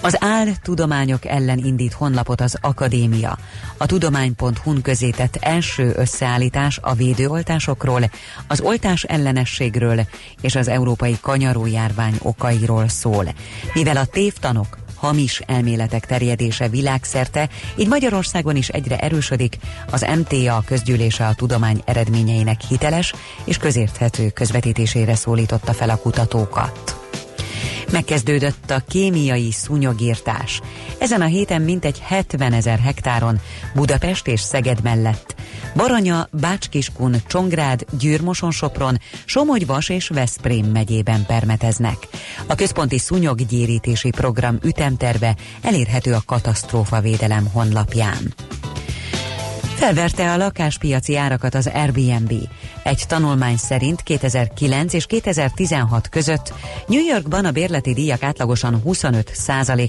Az 0.05 0.15
áll 0.19 0.47
tudományok 0.61 1.25
ellen 1.25 1.57
indít 1.57 1.93
honlapot 1.93 2.41
az 2.41 2.57
Akadémia. 2.61 3.37
A 3.77 3.85
tudomány.hu-n 3.85 4.81
közétett 4.81 5.35
első 5.35 5.93
összeállítás 5.95 6.79
a 6.81 6.93
védőoltásokról, 6.93 8.11
az 8.47 8.61
oltás 8.61 9.03
ellenességről 9.03 10.07
és 10.41 10.55
az 10.55 10.67
európai 10.67 11.17
kanyarójárvány 11.21 12.15
okairól 12.21 12.87
szól. 12.87 13.25
Mivel 13.73 13.97
a 13.97 14.05
tévtanok 14.05 14.77
hamis 14.95 15.39
elméletek 15.39 16.05
terjedése 16.05 16.67
világszerte, 16.67 17.49
így 17.75 17.87
Magyarországon 17.87 18.55
is 18.55 18.69
egyre 18.69 18.97
erősödik, 18.97 19.57
az 19.91 20.05
MTA 20.15 20.63
közgyűlése 20.65 21.25
a 21.25 21.33
tudomány 21.33 21.81
eredményeinek 21.85 22.61
hiteles 22.61 23.13
és 23.43 23.57
közérthető 23.57 24.29
közvetítésére 24.29 25.15
szólította 25.15 25.73
fel 25.73 25.89
a 25.89 25.97
kutatókat. 25.97 27.02
Megkezdődött 27.91 28.71
a 28.71 28.83
kémiai 28.89 29.51
szúnyogírtás. 29.51 30.61
Ezen 30.97 31.21
a 31.21 31.25
héten 31.25 31.61
mintegy 31.61 31.99
70 31.99 32.53
ezer 32.53 32.79
hektáron 32.79 33.39
Budapest 33.75 34.27
és 34.27 34.39
Szeged 34.39 34.81
mellett. 34.83 35.35
Baranya, 35.75 36.27
Bácskiskun, 36.31 37.15
Csongrád, 37.27 37.85
Győrmoson-Sopron, 37.99 38.99
Somogyvas 39.25 39.89
és 39.89 40.07
Veszprém 40.07 40.65
megyében 40.65 41.25
permeteznek. 41.25 41.97
A 42.47 42.55
központi 42.55 42.97
szúnyoggyérítési 42.97 44.09
program 44.09 44.57
ütemterve 44.63 45.35
elérhető 45.61 46.13
a 46.13 46.21
katasztrófa 46.25 46.99
védelem 46.99 47.49
honlapján. 47.53 48.33
Felverte 49.75 50.31
a 50.31 50.37
lakáspiaci 50.37 51.17
árakat 51.17 51.55
az 51.55 51.67
Airbnb. 51.67 52.33
Egy 52.83 53.03
tanulmány 53.07 53.57
szerint 53.57 54.01
2009 54.01 54.93
és 54.93 55.05
2016 55.05 56.09
között 56.09 56.53
New 56.87 57.05
Yorkban 57.05 57.45
a 57.45 57.51
bérleti 57.51 57.93
díjak 57.93 58.23
átlagosan 58.23 58.81
25 58.81 59.31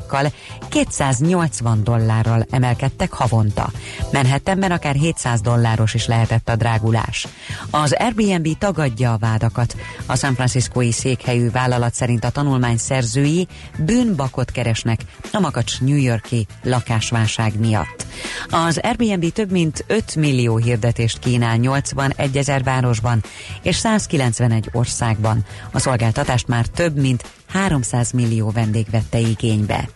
kal 0.07 0.33
280 0.69 1.85
dollárral 1.85 2.47
emelkedtek 2.51 3.13
havonta. 3.13 3.71
Manhattanben 4.13 4.71
akár 4.71 4.95
700 4.95 5.41
dolláros 5.41 5.95
is 5.95 6.07
lehetett 6.07 6.49
a 6.49 6.57
drágulás. 6.57 7.27
Az 7.71 7.93
Airbnb 7.99 8.59
tagadja 8.59 9.13
a 9.13 9.19
vádakat. 9.19 9.77
A 10.07 10.17
San 10.17 10.35
Franciscoi 10.35 10.93
székhelyű 10.93 11.51
vállalat 11.51 11.95
szerint 11.95 12.25
a 12.25 12.31
tanulmány 12.31 12.77
szerzői 12.77 13.49
bűnbakot 13.79 14.51
keresnek 14.51 15.01
a 15.33 15.41
makacs 15.41 15.81
New 15.81 15.97
Yorki 15.97 16.47
lakásválság 16.63 17.59
miatt. 17.59 18.07
Az 18.51 18.81
Airbnb 18.83 19.33
több 19.33 19.51
mint 19.51 19.85
5 19.87 20.17
millió 20.17 20.57
hirdetést 20.57 21.19
kínál 21.19 21.57
81 21.57 22.37
ezer 22.37 22.63
városban 22.85 23.23
és 23.63 23.77
191 23.77 24.69
országban. 24.73 25.45
A 25.73 25.79
szolgáltatást 25.79 26.47
már 26.47 26.67
több 26.67 26.97
mint 26.97 27.25
300 27.49 28.11
millió 28.11 28.51
vendég 28.51 28.87
vette 28.91 29.19
igénybe. 29.19 29.89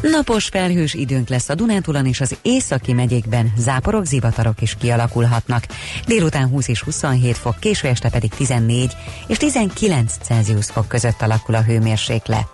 Napos 0.00 0.44
felhős 0.44 0.94
időnk 0.94 1.28
lesz 1.28 1.48
a 1.48 1.54
Dunántúlon 1.54 2.06
és 2.06 2.20
az 2.20 2.36
északi 2.42 2.92
megyékben, 2.92 3.52
záporok, 3.56 4.04
zivatarok 4.04 4.60
is 4.60 4.76
kialakulhatnak. 4.78 5.66
Délután 6.06 6.48
20 6.48 6.68
és 6.68 6.82
27 6.82 7.36
fok, 7.36 7.58
késő 7.58 7.88
este 7.88 8.10
pedig 8.10 8.30
14 8.30 8.92
és 9.26 9.36
19 9.36 10.14
Celsius 10.22 10.66
fok 10.66 10.88
között 10.88 11.22
alakul 11.22 11.54
a 11.54 11.62
hőmérséklet. 11.62 12.48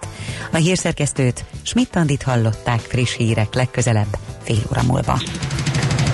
A 0.52 0.56
hírszerkesztőt 0.56 1.44
Schmidt-Tandit 1.62 2.22
hallották 2.22 2.80
friss 2.80 3.16
hírek 3.16 3.54
legközelebb 3.54 4.18
fél 4.44 4.62
óra 4.70 4.82
múlva. 4.82 5.20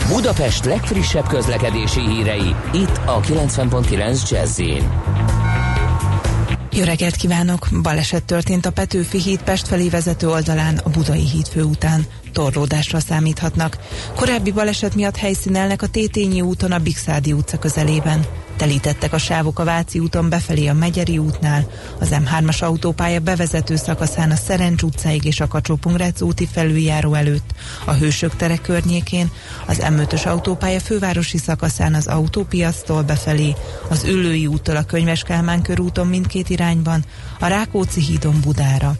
Budapest 0.09 0.65
legfrissebb 0.65 1.27
közlekedési 1.27 2.01
hírei, 2.01 2.55
itt 2.73 2.94
a 3.07 3.21
90.9 3.21 4.31
jazz 4.31 4.61
jó 6.77 6.85
reggelt 6.85 7.17
kívánok! 7.17 7.69
Baleset 7.83 8.25
történt 8.25 8.67
a 8.67 8.71
Petőfi 8.71 9.21
híd 9.21 9.43
Pest 9.43 9.67
felé 9.67 9.89
vezető 9.89 10.29
oldalán 10.29 10.77
a 10.85 10.89
Budai 10.91 11.29
híd 11.29 11.65
után. 11.65 12.07
Torlódásra 12.33 13.01
számíthatnak. 13.01 13.79
Korábbi 14.17 14.53
baleset 14.53 14.95
miatt 14.95 15.17
helyszínelnek 15.17 15.83
a 15.83 15.87
Tétényi 15.87 16.41
úton 16.41 16.73
a 16.73 16.79
Bixádi 16.79 17.33
utca 17.33 17.59
közelében. 17.59 18.27
Telítettek 18.57 19.13
a 19.13 19.19
sávok 19.19 19.59
a 19.59 19.65
Váci 19.65 19.99
úton 19.99 20.29
befelé 20.29 20.67
a 20.67 20.75
Megyeri 20.75 21.19
útnál, 21.19 21.67
az 22.01 22.09
M3-as 22.11 22.63
autópálya 22.63 23.21
bevezető 23.21 23.77
szakaszán 23.77 24.31
a 24.31 24.37
Szerencs 24.37 24.83
utcáig 24.83 25.25
és 25.25 25.41
a 25.41 25.49
kacsó 25.49 25.79
úti 26.21 26.49
felüljáró 26.53 27.15
előtt, 27.15 27.51
a 27.85 27.93
Hősök 27.93 28.37
tere 28.37 28.57
környékén, 28.57 29.31
az 29.67 29.79
M5-ös 29.81 30.27
autópálya 30.27 30.81
fővárosi 30.81 31.39
szakaszán 31.39 31.95
az 31.95 32.07
autópiasztól 32.07 33.03
befelé, 33.03 33.55
az 33.89 34.05
Üllői 34.05 34.47
úttól 34.47 34.77
a 34.77 34.83
Könyves 34.83 35.23
Kálmán 35.23 35.63
körúton 35.63 36.07
mindkét 36.07 36.51
irányban, 36.51 37.05
a 37.41 37.47
Rákóczi 37.47 38.01
hídon 38.01 38.41
Budára. 38.41 38.95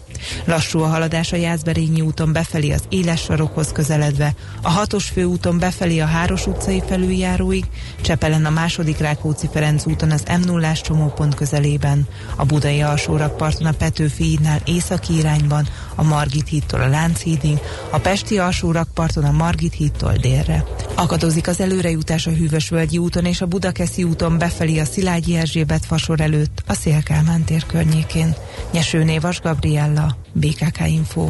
Lassú 0.45 0.79
a 0.79 0.87
haladás 0.87 1.31
a 1.31 1.35
Jászberényi 1.35 2.01
úton 2.01 2.33
befelé 2.33 2.71
az 2.71 2.83
éles 2.89 3.21
sarokhoz 3.21 3.71
közeledve, 3.71 4.33
a 4.61 4.69
hatos 4.69 5.05
főúton 5.05 5.59
befelé 5.59 5.99
a 5.99 6.05
Háros 6.05 6.47
utcai 6.47 6.83
felüljáróig, 6.87 7.65
Csepelen 8.01 8.45
a 8.45 8.49
második 8.49 8.97
Rákóczi 8.97 9.44
Ferenc 9.51 9.85
úton 9.85 10.11
az 10.11 10.23
m 10.41 10.45
0 10.45 10.71
csomópont 10.71 11.35
közelében, 11.35 12.07
a 12.35 12.45
Budai 12.45 12.81
alsórakparton 12.81 13.67
a 13.67 13.71
Petőfi 13.71 14.23
hídnál 14.23 14.61
északi 14.65 15.17
irányban, 15.17 15.67
a 15.95 16.03
Margit 16.03 16.47
hídtól 16.47 16.81
a 16.81 16.87
Lánchídig, 16.87 17.57
a 17.89 17.97
Pesti 17.97 18.37
alsórakparton 18.37 19.23
a 19.23 19.31
Margit 19.31 19.73
hídtól 19.73 20.13
délre. 20.13 20.63
Akadozik 20.95 21.47
az 21.47 21.59
előrejutás 21.59 22.27
a 22.27 22.31
Hűvösvölgyi 22.31 22.97
úton 22.97 23.25
és 23.25 23.41
a 23.41 23.45
Budakeszi 23.45 24.03
úton 24.03 24.37
befelé 24.37 24.79
a 24.79 24.85
Szilágyi 24.85 25.35
Erzsébet 25.35 25.85
fasor 25.85 26.21
előtt, 26.21 26.63
a 26.67 26.73
Szélkálmán 26.73 27.43
tér 27.43 27.65
környékén. 27.65 28.35
Nyesőné 28.71 29.17
Vas 29.17 29.41
Gabriella, 29.41 30.17
BKK 30.33 30.87
Info. 30.87 31.29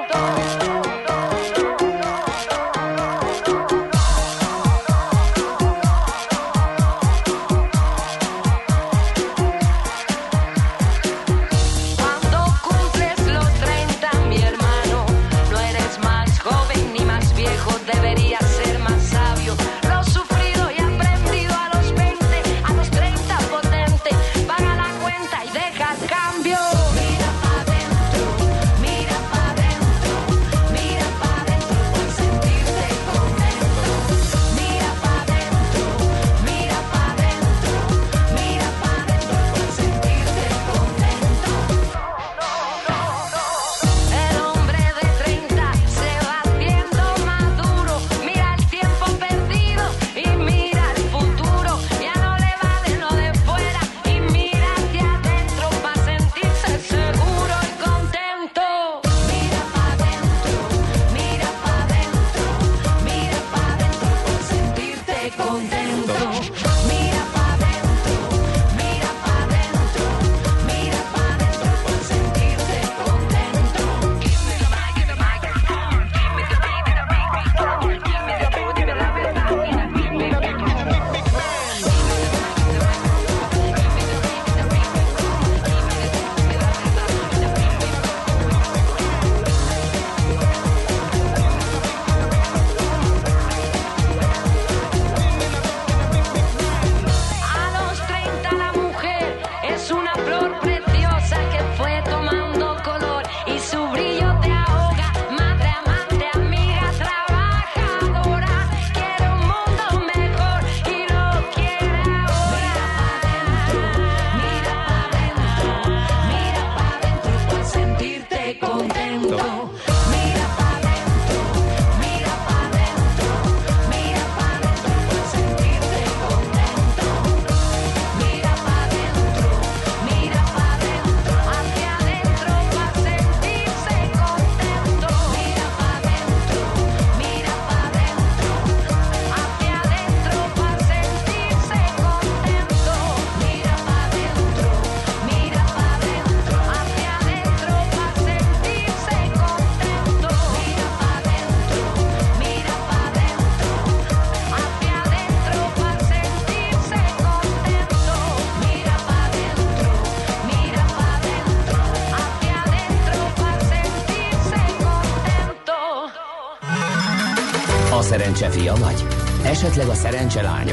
Esetleg 169.61 169.87
a 169.87 169.93
szerencse? 169.93 170.63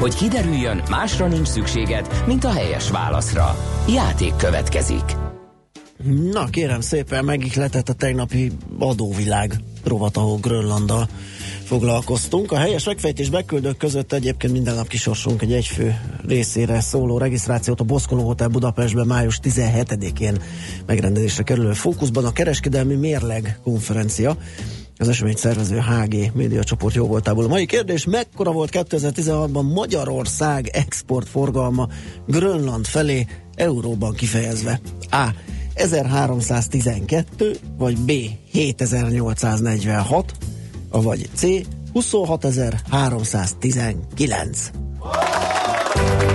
Hogy 0.00 0.14
kiderüljön, 0.14 0.82
másra 0.90 1.26
nincs 1.26 1.48
szükséged, 1.48 2.22
mint 2.26 2.44
a 2.44 2.50
helyes 2.50 2.90
válaszra. 2.90 3.56
Játék 3.88 4.36
következik. 4.36 5.02
Na 6.32 6.44
kérem 6.44 6.80
szépen, 6.80 7.24
megihletett 7.24 7.88
a 7.88 7.92
tegnapi 7.92 8.52
adóvilág 8.78 9.54
rovat, 9.84 10.16
ahol 10.16 10.36
Grönlanddal 10.36 11.08
foglalkoztunk. 11.64 12.52
A 12.52 12.58
helyes 12.58 12.84
megfejtés 12.84 13.28
beküldők 13.30 13.76
között 13.76 14.12
egyébként 14.12 14.52
minden 14.52 14.74
nap 14.74 14.88
kisorsunk 14.88 15.42
egy 15.42 15.52
egyfő 15.52 16.00
részére 16.26 16.80
szóló 16.80 17.18
regisztrációt 17.18 17.80
a 17.80 17.84
Boszkoló 17.84 18.22
Hotel 18.22 18.48
Budapestben 18.48 19.06
május 19.06 19.40
17-én 19.42 20.42
megrendezésre 20.86 21.42
kerülő 21.42 21.72
fókuszban 21.72 22.24
a 22.24 22.32
kereskedelmi 22.32 22.94
mérleg 22.94 23.58
konferencia 23.62 24.36
az 24.98 25.08
esemény 25.08 25.36
szervező 25.36 25.78
HG 25.78 26.30
média 26.34 26.64
csoport 26.64 26.94
jó 26.94 27.06
voltából. 27.06 27.44
A 27.44 27.48
mai 27.48 27.66
kérdés, 27.66 28.04
mekkora 28.04 28.52
volt 28.52 28.70
2016-ban 28.72 29.74
Magyarország 29.74 30.68
exportforgalma 30.72 31.88
Grönland 32.26 32.86
felé 32.86 33.26
euróban 33.54 34.14
kifejezve? 34.14 34.80
A. 35.10 35.28
1312, 35.74 37.58
vagy 37.76 37.98
B. 37.98 38.12
7846, 38.52 40.32
vagy 40.90 41.28
C. 41.34 41.46
26319. 41.92 44.70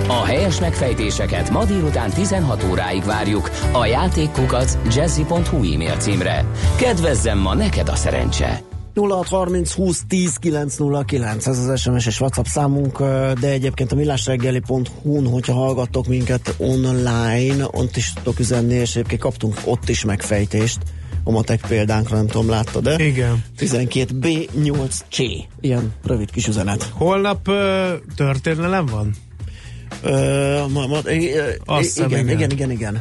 A 0.08 0.24
helyes 0.24 0.60
megfejtéseket 0.60 1.50
ma 1.50 1.64
délután 1.64 2.10
16 2.10 2.64
óráig 2.70 3.04
várjuk 3.04 3.50
a 3.72 3.86
játékkukac 3.86 4.78
jazzy.hu 4.94 5.72
e-mail 5.72 5.96
címre. 5.96 6.44
Kedvezzem 6.76 7.38
ma 7.38 7.54
neked 7.54 7.88
a 7.88 7.94
szerencse! 7.94 8.62
0630 8.94 9.72
20 9.72 10.02
10 10.08 10.36
909, 10.36 11.46
ez 11.46 11.58
az 11.58 11.80
SMS 11.80 12.06
és 12.06 12.20
WhatsApp 12.20 12.44
számunk, 12.44 12.98
de 13.40 13.48
egyébként 13.48 13.92
a 13.92 13.94
millásreggeli.hu-n, 13.94 15.26
hogyha 15.26 15.52
hallgattok 15.52 16.06
minket 16.06 16.54
online, 16.58 17.66
ott 17.70 17.96
is 17.96 18.12
tudtok 18.12 18.38
üzenni, 18.38 18.74
és 18.74 18.96
egyébként 18.96 19.20
kaptunk 19.20 19.60
ott 19.64 19.88
is 19.88 20.04
megfejtést. 20.04 20.78
A 21.24 21.30
matek 21.30 21.60
példánkra 21.68 22.16
nem 22.16 22.26
tudom, 22.26 22.48
látta, 22.48 22.80
de 22.80 23.04
Igen. 23.04 23.44
12B8C. 23.58 25.44
Ilyen 25.60 25.92
rövid 26.02 26.30
kis 26.30 26.46
üzenet. 26.46 26.90
Holnap 26.92 27.48
uh, 27.48 27.54
történelem 28.16 28.86
van? 28.86 29.14
Ma, 30.72 30.86
ma, 30.86 30.98
Azt 31.64 31.98
igen, 31.98 32.10
igen. 32.10 32.28
igen, 32.28 32.50
igen, 32.50 32.70
igen. 32.70 32.98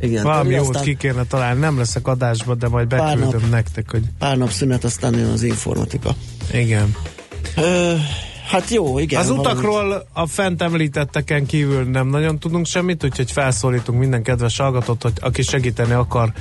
Igen, 0.00 0.22
Valami 0.22 0.54
jót 0.54 0.66
aztán 0.68 0.82
ki 0.82 0.96
kéne 0.96 1.24
találni, 1.24 1.60
nem 1.60 1.78
leszek 1.78 2.06
adásba, 2.06 2.54
de 2.54 2.68
majd 2.68 2.86
Pár 2.88 3.16
beküldöm 3.18 3.40
nap. 3.40 3.50
nektek, 3.50 3.90
hogy 3.90 4.02
Pár 4.18 4.36
nap 4.36 4.50
szünet, 4.50 4.84
aztán 4.84 5.14
jön 5.18 5.30
az 5.30 5.42
informatika. 5.42 6.14
igen. 6.52 6.94
Ö, 7.56 7.94
hát 8.48 8.70
jó, 8.70 8.98
igen. 8.98 9.20
Az 9.20 9.28
valamit- 9.28 9.50
utakról 9.50 10.06
a 10.12 10.26
fent 10.26 10.62
említetteken 10.62 11.46
kívül 11.46 11.84
nem 11.84 12.06
nagyon 12.08 12.38
tudunk 12.38 12.66
semmit, 12.66 13.04
úgyhogy 13.04 13.30
felszólítunk 13.32 13.98
minden 13.98 14.22
kedves 14.22 14.58
hallgatót, 14.58 15.02
hogy 15.02 15.12
aki 15.20 15.42
segíteni 15.42 15.92
akar 15.92 16.32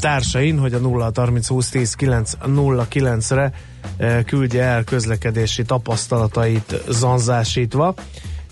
társain, 0.00 0.58
hogy 0.58 0.74
a 0.74 0.78
0 0.78 1.10
30 1.14 1.46
20 1.46 1.68
10 1.68 1.94
9 1.94 2.32
09-re 2.46 3.52
e, 3.96 4.22
küldje 4.22 4.62
el 4.62 4.84
közlekedési 4.84 5.62
tapasztalatait 5.62 6.74
zanzásítva. 6.88 7.94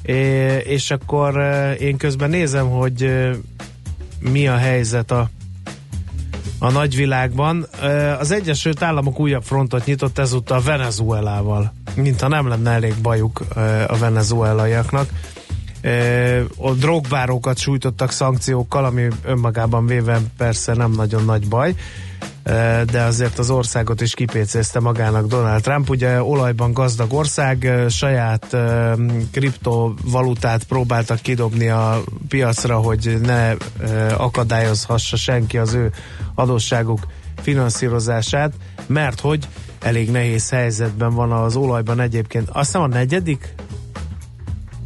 É, 0.03 0.15
és 0.57 0.91
akkor 0.91 1.37
én 1.81 1.97
közben 1.97 2.31
nézem, 2.31 2.69
hogy 2.71 3.29
mi 4.21 4.49
a 4.49 4.57
helyzet 4.57 5.11
a 5.11 5.31
a 6.63 6.71
nagyvilágban. 6.71 7.67
Az 8.19 8.31
Egyesült 8.31 8.83
Államok 8.83 9.21
újabb 9.21 9.43
frontot 9.43 9.85
nyitott 9.85 10.19
ezúttal 10.19 10.63
Venezuelával, 10.63 11.73
mintha 11.95 12.29
nem 12.29 12.49
lenne 12.49 12.71
elég 12.71 12.95
bajuk 13.03 13.41
a 13.87 13.97
venezuelaiaknak. 13.99 15.09
A 16.57 16.73
drogbárókat 16.73 17.59
sújtottak 17.59 18.11
szankciókkal, 18.11 18.85
ami 18.85 19.09
önmagában 19.25 19.87
véve 19.87 20.21
persze 20.37 20.75
nem 20.75 20.91
nagyon 20.91 21.25
nagy 21.25 21.49
baj, 21.49 21.75
de 22.85 23.03
azért 23.07 23.39
az 23.39 23.51
országot 23.51 24.01
is 24.01 24.15
kipécézte 24.15 24.81
magának 24.81 25.27
Donald 25.27 25.63
Trump. 25.63 25.91
Ugye 25.91 26.23
olajban 26.23 26.73
gazdag 26.73 27.13
ország, 27.13 27.71
saját 27.89 28.57
kriptovalutát 29.31 30.65
próbáltak 30.65 31.21
kidobni 31.21 31.69
a 31.69 32.03
piacra, 32.29 32.77
hogy 32.77 33.19
ne 33.23 33.55
akadályozhassa 34.17 35.17
senki 35.17 35.59
az 35.59 35.75
ő 35.75 35.93
adósságuk 36.35 37.07
finanszírozását, 37.43 38.53
mert 38.87 39.21
hogy 39.21 39.49
elég 39.81 40.11
nehéz 40.11 40.51
helyzetben 40.51 41.15
van 41.15 41.33
az 41.33 41.57
olajban 41.57 42.01
egyébként. 42.01 42.49
Azt 42.49 42.67
hiszem 42.67 42.83
a 42.83 42.87
negyedik 42.87 43.55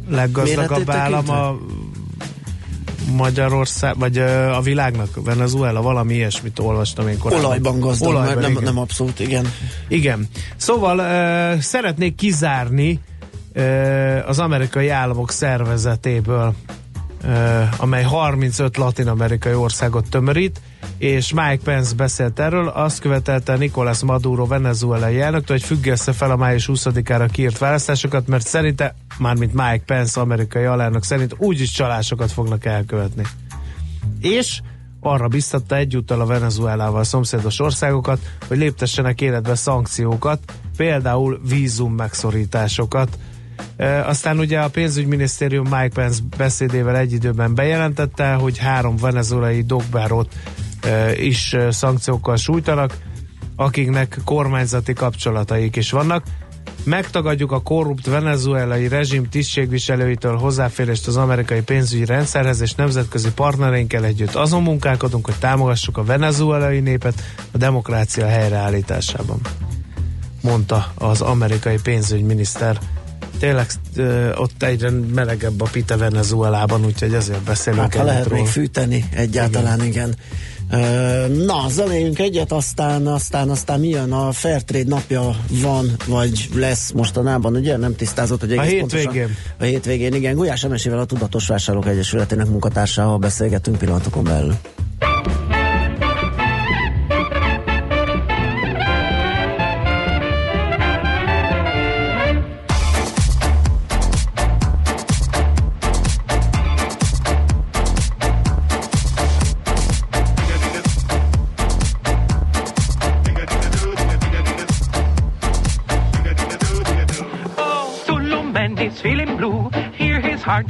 leggazdagabb 0.09 0.89
állam 0.89 1.29
a 1.29 1.57
Magyarország, 3.15 3.97
vagy 3.97 4.17
a 4.53 4.61
világnak, 4.61 5.09
Venezuela, 5.23 5.81
valami 5.81 6.13
ilyesmit 6.13 6.59
olvastam 6.59 7.07
én 7.07 7.17
korábban. 7.17 7.45
Olajban 7.45 7.79
gazdag, 7.79 8.09
Olajban, 8.09 8.33
mert 8.33 8.41
nem, 8.41 8.51
igen. 8.51 8.63
nem 8.63 8.77
abszolút, 8.77 9.19
igen. 9.19 9.47
Igen. 9.87 10.27
Szóval 10.55 10.97
uh, 10.97 11.59
szeretnék 11.59 12.15
kizárni 12.15 12.99
uh, 13.55 14.23
az 14.27 14.39
amerikai 14.39 14.89
államok 14.89 15.31
szervezetéből, 15.31 16.53
uh, 17.23 17.31
amely 17.77 18.03
35 18.03 18.77
latin-amerikai 18.77 19.53
országot 19.53 20.09
tömörít, 20.09 20.61
és 20.97 21.33
Mike 21.33 21.59
Pence 21.63 21.95
beszélt 21.95 22.39
erről, 22.39 22.67
azt 22.67 22.99
követelte 22.99 23.55
Nicolás 23.55 24.01
Maduro 24.01 24.45
venezuelai 24.45 25.21
elnöktől, 25.21 25.57
hogy 25.57 25.65
függesse 25.65 26.11
fel 26.11 26.31
a 26.31 26.35
május 26.35 26.69
20-ára 26.73 27.27
kiírt 27.31 27.57
választásokat, 27.57 28.27
mert 28.27 28.47
szerinte, 28.47 28.95
mármint 29.19 29.53
Mike 29.53 29.83
Pence 29.85 30.19
amerikai 30.21 30.63
alelnök 30.63 31.03
szerint 31.03 31.35
úgyis 31.37 31.71
csalásokat 31.71 32.31
fognak 32.31 32.65
elkövetni. 32.65 33.23
És 34.21 34.61
arra 34.99 35.27
biztatta 35.27 35.75
egyúttal 35.75 36.21
a 36.21 36.25
Venezuelával 36.25 37.03
szomszédos 37.03 37.59
országokat, 37.59 38.19
hogy 38.47 38.57
léptessenek 38.57 39.21
életbe 39.21 39.55
szankciókat, 39.55 40.39
például 40.77 41.39
vízum 41.49 41.93
megszorításokat. 41.93 43.17
E, 43.77 44.05
aztán 44.05 44.39
ugye 44.39 44.59
a 44.59 44.69
pénzügyminisztérium 44.69 45.63
Mike 45.63 45.91
Pence 45.93 46.21
beszédével 46.37 46.97
egy 46.97 47.13
időben 47.13 47.55
bejelentette, 47.55 48.33
hogy 48.33 48.57
három 48.57 48.95
venezuelai 48.97 49.61
dogbárót 49.61 50.33
e, 50.81 51.21
is 51.21 51.55
szankciókkal 51.69 52.35
sújtanak, 52.35 52.97
akiknek 53.55 54.19
kormányzati 54.23 54.93
kapcsolataik 54.93 55.75
is 55.75 55.91
vannak. 55.91 56.23
Megtagadjuk 56.87 57.51
a 57.51 57.61
korrupt 57.61 58.05
venezuelai 58.05 58.87
rezsim 58.87 59.29
tisztségviselőitől 59.29 60.37
hozzáférést 60.37 61.07
az 61.07 61.17
amerikai 61.17 61.61
pénzügyi 61.61 62.05
rendszerhez 62.05 62.61
és 62.61 62.73
nemzetközi 62.73 63.31
partnereinkkel 63.31 64.05
együtt. 64.05 64.35
Azon 64.35 64.63
munkálkodunk, 64.63 65.25
hogy 65.25 65.35
támogassuk 65.39 65.97
a 65.97 66.03
venezuelai 66.03 66.79
népet 66.79 67.23
a 67.51 67.57
demokrácia 67.57 68.25
helyreállításában, 68.25 69.39
mondta 70.41 70.91
az 70.95 71.21
amerikai 71.21 71.77
pénzügyminiszter. 71.83 72.79
Tényleg 73.39 73.67
ö, 73.95 74.33
ott 74.33 74.63
egyre 74.63 74.89
melegebb 75.13 75.61
a 75.61 75.67
pite 75.71 75.97
Venezuelában, 75.97 76.85
úgyhogy 76.85 77.13
ezért 77.13 77.43
beszélünk 77.43 77.81
Hát 77.81 77.95
ha 77.95 78.03
lehet 78.03 78.29
még 78.29 78.45
fűteni, 78.45 79.05
egyáltalán 79.13 79.83
igen. 79.83 80.09
Ö, 80.09 80.13
Na, 81.45 81.69
zenéljünk 81.69 82.19
egyet, 82.19 82.51
aztán, 82.51 83.07
aztán, 83.07 83.49
aztán 83.49 83.79
mi 83.79 83.87
jön? 83.87 84.11
A 84.11 84.31
Fairtrade 84.31 84.87
napja 84.87 85.35
van, 85.49 85.91
vagy 86.07 86.49
lesz 86.55 86.91
mostanában, 86.91 87.55
ugye? 87.55 87.77
Nem 87.77 87.95
tisztázott, 87.95 88.39
hogy 88.39 88.51
A 88.57 88.61
egész 88.61 88.71
hétvégén. 88.79 89.05
pontosan- 89.11 89.37
A 89.59 89.63
hétvégén, 89.63 90.13
igen. 90.13 90.35
Gulyás 90.35 90.63
Emesével 90.63 90.99
a 90.99 91.05
Tudatos 91.05 91.47
Vásárlók 91.47 91.87
Egyesületének 91.87 92.47
munkatársával 92.47 93.17
beszélgetünk 93.17 93.77
pillanatokon 93.77 94.23
belül. 94.23 94.55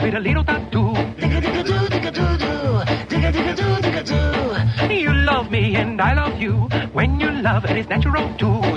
With 0.07 0.15
a 0.15 0.19
little 0.21 0.43
tattoo. 0.43 0.93
You 4.89 5.13
love 5.13 5.51
me 5.51 5.75
and 5.75 6.01
I 6.01 6.13
love 6.13 6.39
you. 6.39 6.69
When 6.93 7.19
you 7.19 7.29
love, 7.29 7.65
it 7.65 7.77
is 7.77 7.89
natural 7.89 8.33
too. 8.37 8.76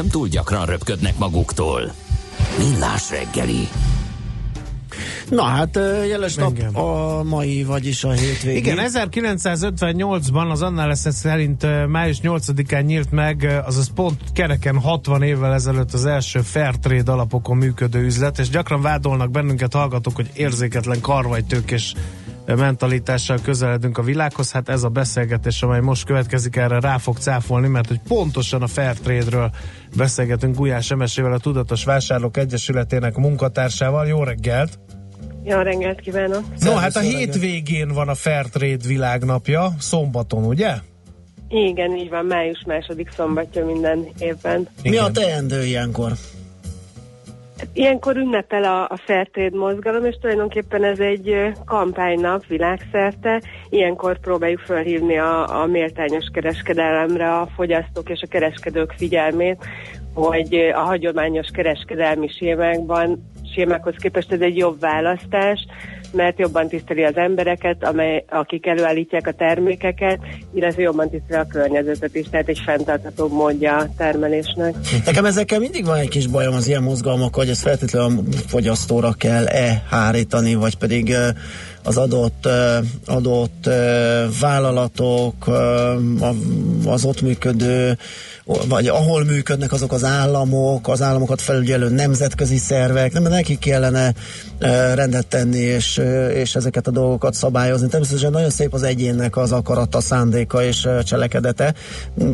Nem 0.00 0.08
túl 0.08 0.28
gyakran 0.28 0.66
röpködnek 0.66 1.18
maguktól. 1.18 1.92
Millás 2.58 3.10
reggeli. 3.10 3.68
Na 5.30 5.42
hát 5.42 5.78
jeles 6.08 6.34
nap 6.34 6.76
a 6.76 7.22
mai, 7.22 7.64
vagyis 7.64 8.04
a 8.04 8.10
hétvégi. 8.10 8.56
Igen, 8.56 8.78
1958-ban 8.80 10.50
az 10.50 10.62
annál 10.62 10.86
lesz 10.86 11.14
szerint 11.14 11.88
május 11.88 12.18
8-án 12.22 12.84
nyílt 12.84 13.10
meg, 13.10 13.62
azaz 13.66 13.90
pont 13.94 14.20
kereken 14.32 14.78
60 14.78 15.22
évvel 15.22 15.52
ezelőtt 15.52 15.92
az 15.92 16.04
első 16.06 16.40
Fairtrade 16.40 17.12
alapokon 17.12 17.56
működő 17.56 18.04
üzlet, 18.04 18.38
és 18.38 18.48
gyakran 18.48 18.82
vádolnak 18.82 19.30
bennünket 19.30 19.72
hallgatók, 19.72 20.16
hogy 20.16 20.30
érzéketlen 20.34 21.00
karvajtők 21.00 21.70
és 21.70 21.92
mentalitással 22.54 23.38
közeledünk 23.42 23.98
a 23.98 24.02
világhoz. 24.02 24.52
Hát 24.52 24.68
ez 24.68 24.82
a 24.82 24.88
beszélgetés, 24.88 25.62
amely 25.62 25.80
most 25.80 26.04
következik, 26.04 26.56
erre 26.56 26.80
rá 26.80 26.98
fog 26.98 27.16
cáfolni, 27.16 27.68
mert 27.68 27.88
hogy 27.88 28.00
pontosan 28.08 28.62
a 28.62 28.66
Fairtrade-ről 28.66 29.50
beszélgetünk 29.96 30.56
Gulyás 30.56 30.90
Emesével, 30.90 31.32
a 31.32 31.38
Tudatos 31.38 31.84
Vásárlók 31.84 32.36
Egyesületének 32.36 33.16
munkatársával. 33.16 34.06
Jó 34.06 34.22
reggelt! 34.22 34.78
Jó 35.44 35.58
reggelt 35.58 36.00
kívánok! 36.00 36.44
No, 36.58 36.74
hát 36.74 36.96
a 36.96 37.00
hétvégén 37.00 37.88
van 37.88 38.08
a 38.08 38.14
Fairtrade 38.14 38.86
világnapja, 38.86 39.72
szombaton, 39.78 40.44
ugye? 40.44 40.74
Igen, 41.48 41.96
így 41.96 42.08
van, 42.08 42.24
május 42.24 42.62
második 42.66 43.10
szombatja 43.16 43.64
minden 43.64 44.08
évben. 44.18 44.68
Mi 44.82 44.96
a 44.96 45.10
teendő 45.10 45.64
ilyenkor? 45.64 46.12
Ilyenkor 47.72 48.16
ünnepel 48.16 48.64
a, 48.64 48.82
a 48.82 48.96
Fairtrade 48.96 49.56
mozgalom, 49.56 50.04
és 50.04 50.16
tulajdonképpen 50.20 50.84
ez 50.84 50.98
egy 50.98 51.52
kampánynap 51.66 52.46
világszerte. 52.46 53.42
Ilyenkor 53.68 54.18
próbáljuk 54.18 54.60
felhívni 54.60 55.18
a, 55.18 55.60
a 55.62 55.66
méltányos 55.66 56.26
kereskedelemre 56.32 57.34
a 57.38 57.46
fogyasztók 57.46 58.08
és 58.08 58.22
a 58.22 58.28
kereskedők 58.28 58.92
figyelmét, 58.96 59.64
hogy 60.14 60.54
a 60.74 60.80
hagyományos 60.80 61.48
kereskedelmi 61.52 62.28
sémákban, 62.28 63.30
sémákhoz 63.54 63.94
képest 63.96 64.32
ez 64.32 64.40
egy 64.40 64.56
jobb 64.56 64.80
választás, 64.80 65.66
mert 66.12 66.38
jobban 66.38 66.68
tiszteli 66.68 67.04
az 67.04 67.16
embereket, 67.16 67.84
amely, 67.84 68.24
akik 68.28 68.66
előállítják 68.66 69.26
a 69.26 69.32
termékeket, 69.32 70.18
illetve 70.54 70.82
jobban 70.82 71.10
tiszteli 71.10 71.40
a 71.40 71.46
környezetet 71.46 72.14
is, 72.14 72.26
tehát 72.30 72.48
egy 72.48 72.60
fenntartható 72.64 73.28
módja 73.28 73.76
a 73.76 73.88
termelésnek. 73.96 74.74
Nekem 75.04 75.24
ezekkel 75.24 75.58
mindig 75.58 75.84
van 75.84 75.98
egy 75.98 76.08
kis 76.08 76.26
bajom 76.26 76.54
az 76.54 76.68
ilyen 76.68 76.82
mozgalmak, 76.82 77.34
hogy 77.34 77.48
ezt 77.48 77.62
feltétlenül 77.62 78.18
a 78.18 78.22
fogyasztóra 78.46 79.12
kell-e 79.12 79.82
hárítani, 79.90 80.54
vagy 80.54 80.76
pedig 80.76 81.14
az 81.82 81.96
adott, 81.96 82.48
adott 83.06 83.68
vállalatok, 84.40 85.48
az 86.84 87.04
ott 87.04 87.20
működő, 87.20 87.98
vagy 88.68 88.88
ahol 88.88 89.24
működnek 89.24 89.72
azok 89.72 89.92
az 89.92 90.04
államok, 90.04 90.88
az 90.88 91.02
államokat 91.02 91.40
felügyelő 91.40 91.88
nemzetközi 91.88 92.56
szervek, 92.56 93.12
nem 93.12 93.22
nekik 93.22 93.58
kellene 93.58 94.14
rendet 94.94 95.26
tenni, 95.26 95.58
és, 95.58 96.00
és 96.32 96.54
ezeket 96.54 96.86
a 96.86 96.90
dolgokat 96.90 97.34
szabályozni. 97.34 97.88
Természetesen 97.88 98.30
nagyon 98.30 98.50
szép 98.50 98.74
az 98.74 98.82
egyénnek 98.82 99.36
az 99.36 99.52
akarata, 99.52 100.00
szándéka 100.00 100.62
és 100.62 100.88
cselekedete. 101.04 101.74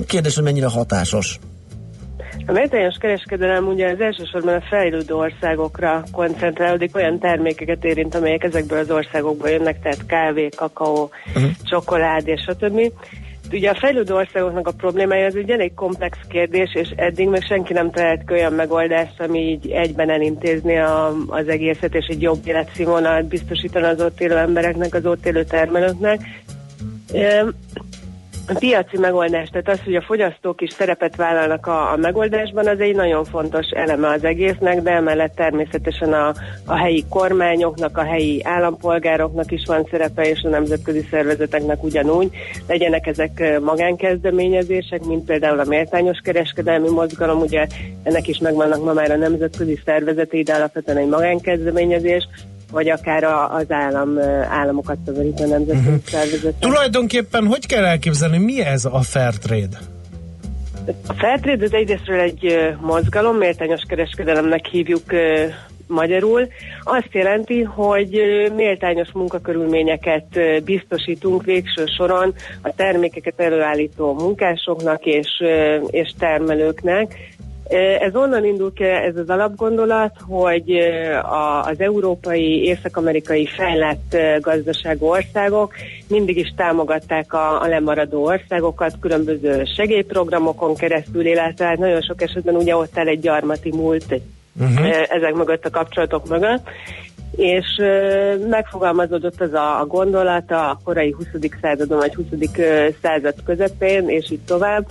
Kérdés, 0.07 0.35
hogy 0.35 0.45
mennyire 0.45 0.67
hatásos. 0.67 1.39
A 2.49 2.53
méltányos 2.53 2.97
kereskedelem 3.01 3.67
ugye 3.67 3.91
az 3.91 4.01
elsősorban 4.01 4.55
a 4.55 4.61
fejlődő 4.61 5.15
országokra 5.15 6.03
koncentrálódik, 6.13 6.97
olyan 6.97 7.19
termékeket 7.19 7.85
érint, 7.85 8.15
amelyek 8.15 8.45
ezekből 8.45 8.79
az 8.79 8.91
országokból 8.91 9.49
jönnek, 9.49 9.81
tehát 9.81 10.07
kávé, 10.07 10.49
kakaó, 10.57 11.11
uh-huh. 11.27 11.51
csokolád 11.63 12.29
és 12.29 12.41
stb. 12.41 12.93
Ugye 13.53 13.71
a 13.71 13.79
fejlődő 13.81 14.15
országoknak 14.15 14.67
a 14.67 14.73
problémája 14.73 15.27
az 15.27 15.37
egy 15.37 15.51
elég 15.51 15.75
komplex 15.75 16.19
kérdés, 16.29 16.75
és 16.75 16.89
eddig 16.97 17.29
még 17.29 17.45
senki 17.45 17.73
nem 17.73 17.91
talált 17.91 18.25
ki 18.27 18.33
olyan 18.33 18.53
megoldást, 18.53 19.21
ami 19.21 19.39
így 19.39 19.71
egyben 19.71 20.11
elintézni 20.11 20.79
a, 20.79 21.15
az 21.27 21.49
egészet, 21.49 21.95
és 21.95 22.07
egy 22.07 22.23
jobb 22.23 22.41
életszínvonalat 22.45 23.25
biztosítani 23.25 23.87
az 23.87 24.01
ott 24.01 24.21
élő 24.21 24.37
embereknek, 24.37 24.95
az 24.95 25.07
ott 25.07 25.27
élő 25.27 25.45
termelőknek. 25.45 26.21
A 28.49 28.59
piaci 28.59 28.99
megoldás, 28.99 29.49
tehát 29.49 29.69
az, 29.69 29.81
hogy 29.85 29.95
a 29.95 30.03
fogyasztók 30.03 30.61
is 30.61 30.71
szerepet 30.71 31.17
vállalnak 31.17 31.67
a, 31.67 31.93
a 31.93 31.97
megoldásban, 31.97 32.67
az 32.67 32.81
egy 32.81 32.95
nagyon 32.95 33.25
fontos 33.25 33.67
eleme 33.71 34.09
az 34.09 34.25
egésznek, 34.25 34.83
de 34.83 34.91
emellett 34.91 35.35
természetesen 35.35 36.13
a, 36.13 36.35
a 36.67 36.77
helyi 36.77 37.05
kormányoknak, 37.09 37.99
a 37.99 38.05
helyi 38.05 38.45
állampolgároknak 38.45 39.53
is 39.53 39.63
van 39.67 39.87
szerepe, 39.91 40.29
és 40.29 40.43
a 40.43 40.49
nemzetközi 40.49 41.07
szervezeteknek 41.11 41.83
ugyanúgy. 41.83 42.31
Legyenek 42.69 43.07
ezek 43.07 43.61
magánkezdeményezések, 43.61 45.05
mint 45.05 45.25
például 45.25 45.59
a 45.59 45.65
méltányos 45.65 46.19
kereskedelmi 46.23 46.91
mozgalom, 46.91 47.41
ugye 47.41 47.67
ennek 48.03 48.29
is 48.29 48.39
megvannak 48.39 48.85
ma 48.85 48.93
már 48.93 49.11
a 49.11 49.17
nemzetközi 49.17 49.81
szervezetei, 49.85 50.43
de 50.43 50.55
alapvetően 50.55 50.99
egy 50.99 51.09
magánkezdeményezés, 51.09 52.29
vagy 52.71 52.89
akár 52.89 53.25
a, 53.25 53.55
az 53.55 53.71
állam, 53.71 54.19
államokat 54.49 54.97
szövetítő 55.05 55.47
nemzetközi 55.47 55.87
uh-huh. 55.87 56.03
szervezetek. 56.05 56.59
Tulajdonképpen 56.59 57.47
hogy 57.47 57.67
kell 57.67 57.85
elképzelni, 57.85 58.39
mi 58.39 58.61
ez 58.61 58.85
a 58.85 59.01
Fairtrade? 59.01 59.79
A 61.07 61.13
Fairtrade 61.13 61.65
az 61.65 61.73
egyrésztről 61.73 62.21
egy 62.21 62.75
mozgalom, 62.81 63.37
méltányos 63.37 63.83
kereskedelemnek 63.89 64.67
hívjuk 64.67 65.13
magyarul. 65.87 66.49
Azt 66.83 67.09
jelenti, 67.13 67.63
hogy 67.63 68.21
méltányos 68.57 69.09
munkakörülményeket 69.13 70.27
biztosítunk 70.65 71.45
végső 71.45 71.85
soron 71.97 72.35
a 72.63 72.75
termékeket 72.75 73.41
előállító 73.41 74.15
munkásoknak 74.15 75.05
és, 75.05 75.29
és 75.91 76.13
termelőknek. 76.19 77.35
Ez 78.01 78.15
onnan 78.15 78.45
indul 78.45 78.73
ki 78.73 78.85
ez 78.85 79.17
az 79.17 79.29
alapgondolat, 79.29 80.17
hogy 80.29 80.79
az 81.63 81.81
európai, 81.81 82.65
észak-amerikai 82.65 83.47
fejlett 83.47 84.17
gazdaságú 84.41 85.07
országok 85.07 85.75
mindig 86.09 86.37
is 86.37 86.53
támogatták 86.57 87.33
a, 87.33 87.61
a 87.63 87.67
lemaradó 87.67 88.25
országokat 88.25 88.97
különböző 89.01 89.65
segélyprogramokon 89.77 90.75
keresztül, 90.75 91.27
illetve 91.27 91.65
hát 91.65 91.79
nagyon 91.79 92.01
sok 92.01 92.23
esetben 92.23 92.55
ugye 92.55 92.77
ott 92.77 92.97
el 92.97 93.07
egy 93.07 93.21
gyarmati 93.21 93.73
múlt 93.73 94.21
uh-huh. 94.61 94.87
ezek 95.09 95.35
mögött 95.35 95.65
a 95.65 95.71
kapcsolatok 95.71 96.29
mögött, 96.29 96.69
és 97.37 97.67
megfogalmazódott 98.49 99.41
az 99.41 99.53
a, 99.53 99.81
a 99.81 99.87
gondolata 99.87 100.71
a 100.71 100.79
korai 100.85 101.11
20. 101.11 101.27
századon 101.61 101.99
vagy 101.99 102.15
20. 102.15 102.27
század 103.03 103.35
közepén, 103.45 104.09
és 104.09 104.31
így 104.31 104.45
tovább, 104.47 104.87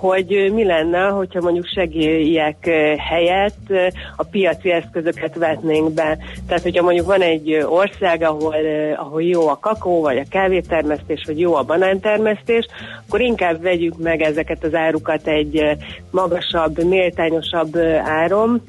hogy 0.00 0.50
mi 0.54 0.64
lenne, 0.64 0.98
hogyha 0.98 1.40
mondjuk 1.40 1.66
segélyek 1.66 2.70
helyett 2.98 3.72
a 4.16 4.24
piaci 4.24 4.70
eszközöket 4.70 5.34
vetnénk 5.34 5.92
be. 5.92 6.18
Tehát, 6.46 6.62
hogyha 6.62 6.82
mondjuk 6.82 7.06
van 7.06 7.20
egy 7.20 7.64
ország, 7.68 8.22
ahol, 8.22 8.54
ahol 8.96 9.22
jó 9.22 9.48
a 9.48 9.58
kakó, 9.58 10.00
vagy 10.00 10.18
a 10.18 10.28
kávétermesztés, 10.30 11.22
vagy 11.26 11.40
jó 11.40 11.54
a 11.54 11.62
banántermesztés, 11.62 12.66
akkor 13.06 13.20
inkább 13.20 13.62
vegyük 13.62 13.98
meg 13.98 14.20
ezeket 14.20 14.64
az 14.64 14.74
árukat 14.74 15.26
egy 15.26 15.76
magasabb, 16.10 16.84
méltányosabb 16.84 17.76
áron, 18.04 18.62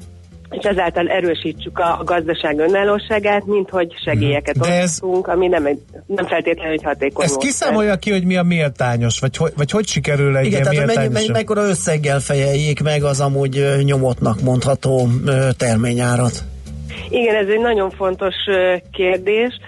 és 0.52 0.64
ezáltal 0.64 1.08
erősítsük 1.08 1.78
a, 1.78 1.98
a 2.00 2.04
gazdaság 2.04 2.58
önállóságát, 2.58 3.46
mint 3.46 3.70
hogy 3.70 3.94
segélyeket 4.04 4.58
De 4.58 4.72
ez... 4.72 4.84
osztunk, 4.84 5.26
ami 5.26 5.48
nem, 5.48 5.66
egy, 5.66 5.78
nem 6.06 6.26
feltétlenül 6.26 6.72
egy 6.72 6.82
hatékony 6.82 7.24
Ez 7.24 7.36
kiszámolja 7.36 7.96
ki, 7.96 8.10
hogy 8.10 8.24
mi 8.24 8.36
a 8.36 8.42
méltányos, 8.42 9.20
vagy, 9.20 9.36
hogy, 9.36 9.52
vagy 9.56 9.70
hogy 9.70 9.86
sikerül 9.86 10.36
egy 10.36 10.46
Igen, 10.46 10.60
ilyen 10.60 10.74
tehát 10.74 10.94
mennyi, 10.96 11.12
mennyi, 11.12 11.28
mekkora 11.28 11.62
összeggel 11.62 12.20
fejeljék 12.20 12.82
meg 12.82 13.02
az 13.02 13.20
amúgy 13.20 13.58
ö, 13.58 13.82
nyomottnak 13.82 14.40
mondható 14.40 15.08
terményárat? 15.56 16.44
Igen, 17.08 17.34
ez 17.34 17.48
egy 17.48 17.60
nagyon 17.60 17.90
fontos 17.90 18.34
kérdés. 18.92 19.58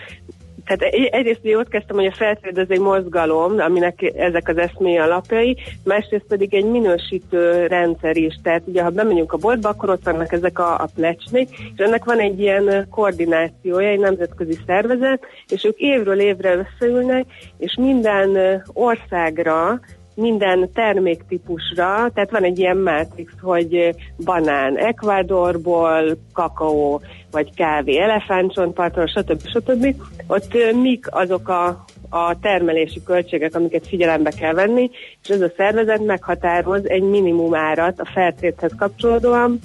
Tehát 0.64 0.94
egy- 0.94 1.08
egyrészt 1.12 1.56
ott 1.56 1.68
kezdtem, 1.68 1.96
hogy 1.96 2.06
a 2.06 2.12
feltréd 2.12 2.58
ez 2.58 2.66
egy 2.68 2.80
mozgalom, 2.80 3.58
aminek 3.58 4.12
ezek 4.16 4.48
az 4.48 4.56
eszmély 4.56 4.98
alapjai, 4.98 5.56
másrészt 5.84 6.24
pedig 6.28 6.54
egy 6.54 6.64
minősítő 6.64 7.66
rendszer 7.66 8.16
is. 8.16 8.34
Tehát 8.42 8.62
ugye, 8.64 8.82
ha 8.82 8.90
bemegyünk 8.90 9.32
a 9.32 9.36
boltba, 9.36 9.68
akkor 9.68 9.90
ott 9.90 10.04
vannak 10.04 10.32
ezek 10.32 10.58
a, 10.58 10.74
a 10.74 10.88
plecsnik, 10.94 11.48
és 11.50 11.84
ennek 11.84 12.04
van 12.04 12.18
egy 12.18 12.40
ilyen 12.40 12.86
koordinációja, 12.90 13.88
egy 13.88 13.98
nemzetközi 13.98 14.58
szervezet, 14.66 15.26
és 15.48 15.64
ők 15.64 15.78
évről 15.78 16.20
évre 16.20 16.54
összeülnek, 16.56 17.24
és 17.58 17.76
minden 17.80 18.62
országra 18.72 19.80
minden 20.14 20.70
terméktípusra, 20.74 22.10
tehát 22.14 22.30
van 22.30 22.42
egy 22.42 22.58
ilyen 22.58 22.76
mátrix, 22.76 23.32
hogy 23.40 23.94
banán 24.24 24.76
Ecuadorból, 24.76 26.18
kakaó 26.32 27.00
vagy 27.30 27.54
kávé 27.54 27.98
elefántcsontpartról, 27.98 29.06
stb. 29.06 29.46
stb. 29.46 29.94
Ott 30.26 30.56
mik 30.82 31.06
azok 31.10 31.48
a, 31.48 31.84
a 32.10 32.38
termelési 32.40 33.02
költségek, 33.02 33.54
amiket 33.54 33.86
figyelembe 33.86 34.30
kell 34.30 34.52
venni, 34.52 34.90
és 35.22 35.28
ez 35.28 35.40
a 35.40 35.52
szervezet 35.56 36.04
meghatároz 36.04 36.88
egy 36.88 37.02
minimum 37.02 37.54
árat 37.54 38.00
a 38.00 38.10
feltéthez 38.14 38.72
kapcsolódóan, 38.78 39.58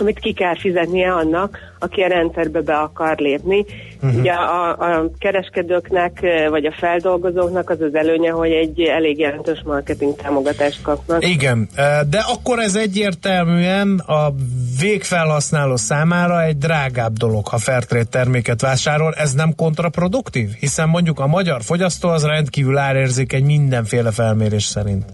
amit 0.00 0.18
ki 0.18 0.32
kell 0.32 0.58
fizetnie 0.58 1.12
annak, 1.12 1.58
aki 1.78 2.00
a 2.00 2.08
rendszerbe 2.08 2.60
be 2.60 2.76
akar 2.76 3.18
lépni. 3.18 3.64
Uh-huh. 4.02 4.18
Ugye 4.18 4.32
a, 4.32 4.70
a 4.70 5.10
kereskedőknek 5.18 6.26
vagy 6.50 6.64
a 6.66 6.72
feldolgozóknak 6.72 7.70
az 7.70 7.80
az 7.80 7.94
előnye, 7.94 8.30
hogy 8.30 8.50
egy 8.50 8.80
elég 8.80 9.18
jelentős 9.18 9.62
marketing 9.64 10.16
támogatást 10.16 10.82
kapnak. 10.82 11.28
Igen, 11.28 11.68
de 12.10 12.24
akkor 12.34 12.58
ez 12.58 12.76
egyértelműen 12.76 13.98
a 13.98 14.34
végfelhasználó 14.80 15.76
számára 15.76 16.42
egy 16.42 16.58
drágább 16.58 17.12
dolog, 17.12 17.48
ha 17.48 17.58
Fairtrade 17.58 18.04
terméket 18.04 18.60
vásárol. 18.60 19.14
Ez 19.14 19.32
nem 19.32 19.54
kontraproduktív? 19.54 20.50
Hiszen 20.60 20.88
mondjuk 20.88 21.20
a 21.20 21.26
magyar 21.26 21.62
fogyasztó 21.62 22.08
az 22.08 22.24
rendkívül 22.24 22.78
árérzékeny 22.78 23.44
mindenféle 23.44 24.10
felmérés 24.10 24.64
szerint. 24.64 25.04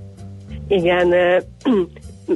Igen, 0.69 1.15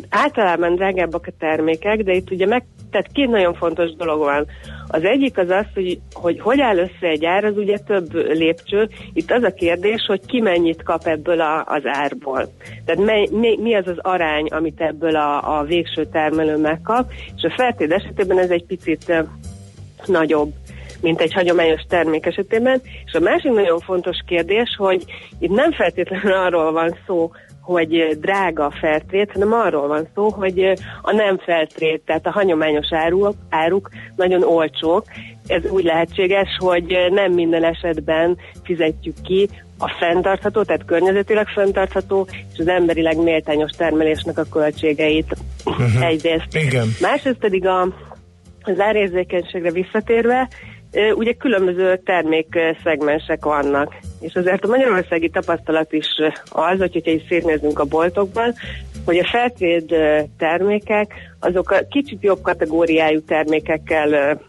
általában 0.08 0.74
drágábbak 0.74 1.26
a 1.26 1.32
termékek, 1.38 2.02
de 2.02 2.12
itt 2.12 2.30
ugye 2.30 2.46
meg, 2.46 2.64
tehát 2.90 3.12
két 3.12 3.28
nagyon 3.28 3.54
fontos 3.54 3.94
dolog 3.94 4.18
van. 4.18 4.46
Az 4.88 5.04
egyik 5.04 5.38
az 5.38 5.50
az, 5.50 5.64
hogy 5.74 5.98
hogy, 6.12 6.40
hogy 6.40 6.60
áll 6.60 6.76
össze 6.76 7.06
egy 7.06 7.24
ár, 7.24 7.44
az 7.44 7.56
ugye 7.56 7.78
több 7.78 8.14
lépcső. 8.14 8.88
Itt 9.12 9.30
az 9.30 9.42
a 9.42 9.54
kérdés, 9.54 10.04
hogy 10.06 10.20
ki 10.26 10.40
mennyit 10.40 10.82
kap 10.82 11.06
ebből 11.06 11.40
a, 11.40 11.64
az 11.64 11.82
árból. 11.84 12.48
Tehát 12.84 13.04
mely, 13.04 13.28
mi, 13.30 13.58
mi 13.60 13.74
az 13.74 13.86
az 13.86 13.98
arány, 13.98 14.46
amit 14.46 14.80
ebből 14.80 15.16
a, 15.16 15.58
a 15.58 15.64
végső 15.64 16.06
termelő 16.06 16.56
megkap, 16.56 17.12
és 17.36 17.42
a 17.42 17.54
feltéd 17.56 17.90
esetében 17.90 18.38
ez 18.38 18.50
egy 18.50 18.64
picit 18.64 19.12
nagyobb 20.06 20.52
mint 21.00 21.20
egy 21.20 21.32
hagyományos 21.32 21.82
termék 21.88 22.26
esetében. 22.26 22.80
És 23.04 23.12
a 23.12 23.20
másik 23.20 23.52
nagyon 23.52 23.80
fontos 23.80 24.16
kérdés, 24.26 24.74
hogy 24.78 25.04
itt 25.38 25.50
nem 25.50 25.72
feltétlenül 25.72 26.32
arról 26.32 26.72
van 26.72 26.96
szó, 27.06 27.30
hogy 27.66 28.18
drága 28.20 28.64
a 28.64 28.70
feltrét, 28.80 29.32
hanem 29.32 29.52
arról 29.52 29.88
van 29.88 30.08
szó, 30.14 30.30
hogy 30.30 30.72
a 31.02 31.12
nem 31.12 31.38
feltrét, 31.38 32.02
tehát 32.04 32.26
a 32.26 32.30
hagyományos 32.30 32.86
áruk, 32.90 33.34
áruk 33.48 33.90
nagyon 34.16 34.42
olcsók. 34.42 35.04
Ez 35.46 35.70
úgy 35.70 35.84
lehetséges, 35.84 36.48
hogy 36.58 36.96
nem 37.10 37.32
minden 37.32 37.64
esetben 37.64 38.36
fizetjük 38.64 39.14
ki 39.22 39.48
a 39.78 39.88
fenntartható, 39.88 40.62
tehát 40.62 40.84
környezetileg 40.84 41.46
fenntartható, 41.46 42.26
és 42.52 42.58
az 42.58 42.68
emberileg 42.68 43.22
méltányos 43.22 43.70
termelésnek 43.70 44.38
a 44.38 44.44
költségeit 44.52 45.36
Mhm. 45.64 46.02
egyrészt. 46.02 46.56
Igen. 46.66 46.88
Másrészt 47.00 47.38
pedig 47.38 47.66
a, 47.66 47.82
az 48.62 48.80
árérzékenységre 48.80 49.70
visszatérve, 49.70 50.48
ugye 51.14 51.32
különböző 51.32 52.00
termékszegmensek 52.04 53.44
vannak. 53.44 53.94
És 54.20 54.34
azért 54.34 54.64
a 54.64 54.68
magyarországi 54.68 55.28
tapasztalat 55.28 55.92
is 55.92 56.06
az, 56.48 56.78
hogy 56.78 56.92
hogyha 56.92 57.10
is 57.10 57.22
szétnézünk 57.28 57.78
a 57.78 57.84
boltokban, 57.84 58.54
hogy 59.04 59.18
a 59.18 59.28
feltréd 59.30 59.92
ö, 59.92 60.20
termékek, 60.38 61.14
azok 61.40 61.70
a 61.70 61.86
kicsit 61.90 62.22
jobb 62.22 62.42
kategóriájú 62.42 63.20
termékekkel 63.20 64.40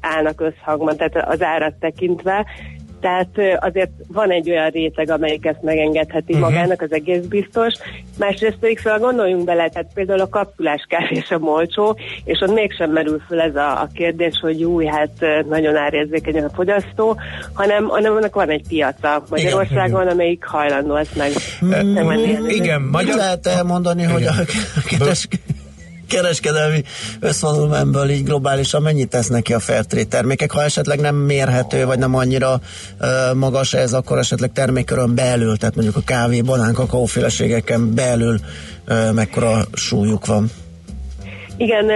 állnak 0.00 0.40
összhangban, 0.40 0.96
tehát 0.96 1.28
az 1.28 1.42
árat 1.42 1.74
tekintve, 1.74 2.46
tehát 3.00 3.28
azért 3.60 3.90
van 4.08 4.30
egy 4.30 4.50
olyan 4.50 4.70
réteg, 4.70 5.10
amelyik 5.10 5.46
ezt 5.46 5.62
megengedheti 5.62 6.32
uh-huh. 6.32 6.48
magának, 6.48 6.82
az 6.82 6.92
egész 6.92 7.24
biztos. 7.24 7.74
Másrészt 8.18 8.56
pedig 8.60 8.78
szóval 8.78 8.98
gondoljunk 8.98 9.44
bele, 9.44 9.68
tehát 9.68 9.90
például 9.94 10.20
a 10.20 10.28
kapszulás 10.28 10.86
kávé 10.88 11.22
sem 11.26 11.48
olcsó, 11.48 11.96
és 12.24 12.40
ott 12.40 12.54
mégsem 12.54 12.90
merül 12.90 13.22
föl 13.28 13.40
ez 13.40 13.56
a, 13.56 13.80
a 13.80 13.88
kérdés, 13.94 14.38
hogy 14.40 14.64
új, 14.64 14.86
hát 14.86 15.44
nagyon 15.48 15.76
árérzékeny 15.76 16.42
a 16.42 16.50
fogyasztó, 16.54 17.16
hanem, 17.52 17.84
hanem 17.88 18.12
annak 18.12 18.34
van 18.34 18.48
egy 18.48 18.68
piaca 18.68 19.22
Magyarországon, 19.30 20.06
amelyik 20.06 20.44
hajlandó 20.44 20.94
ezt 20.94 21.16
meg, 21.16 21.30
megvenni. 21.60 22.54
Igen, 22.54 22.80
Magyar... 22.80 23.16
lehet 23.16 23.46
elmondani, 23.46 24.02
hogy 24.02 24.24
a 24.24 24.32
keres, 24.88 25.28
kereskedelmi 26.10 26.82
összvonulmánból 27.20 28.08
így 28.08 28.24
globálisan 28.24 28.82
mennyit 28.82 29.08
tesznek 29.08 29.42
ki 29.42 29.52
a 29.54 29.58
Fairtrade 29.58 30.04
termékek? 30.04 30.50
Ha 30.50 30.62
esetleg 30.62 31.00
nem 31.00 31.14
mérhető, 31.14 31.84
vagy 31.84 31.98
nem 31.98 32.14
annyira 32.14 32.52
uh, 33.00 33.34
magas 33.34 33.74
ez, 33.74 33.92
akkor 33.92 34.18
esetleg 34.18 34.52
termékkörön 34.52 35.14
belül, 35.14 35.56
tehát 35.56 35.74
mondjuk 35.74 35.96
a 35.96 36.02
kávé, 36.04 36.40
banán, 36.40 36.74
kakaóféleségeken 36.74 37.94
belül 37.94 38.38
uh, 38.88 39.12
mekkora 39.12 39.64
súlyuk 39.72 40.26
van? 40.26 40.50
Igen, 41.56 41.90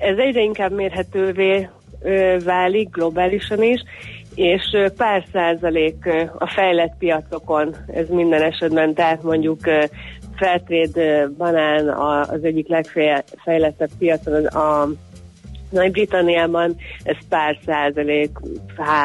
ez 0.00 0.16
egyre 0.18 0.42
inkább 0.42 0.72
mérhetővé 0.72 1.68
válik 2.44 2.88
globálisan 2.90 3.62
is, 3.62 3.80
és 4.34 4.62
pár 4.96 5.24
százalék 5.32 6.08
a 6.38 6.48
fejlett 6.48 6.94
piacokon, 6.98 7.76
ez 7.94 8.08
minden 8.08 8.42
esetben, 8.42 8.94
tehát 8.94 9.22
mondjuk 9.22 9.60
ö, 10.96 11.26
banán 11.36 11.88
az 11.88 12.44
egyik 12.44 12.68
legfejlettebb 12.68 13.90
piacon 13.98 14.46
a 14.46 14.88
nagy-Britanniában 15.70 16.76
ez 17.02 17.16
pár 17.28 17.58
százalék, 17.66 18.30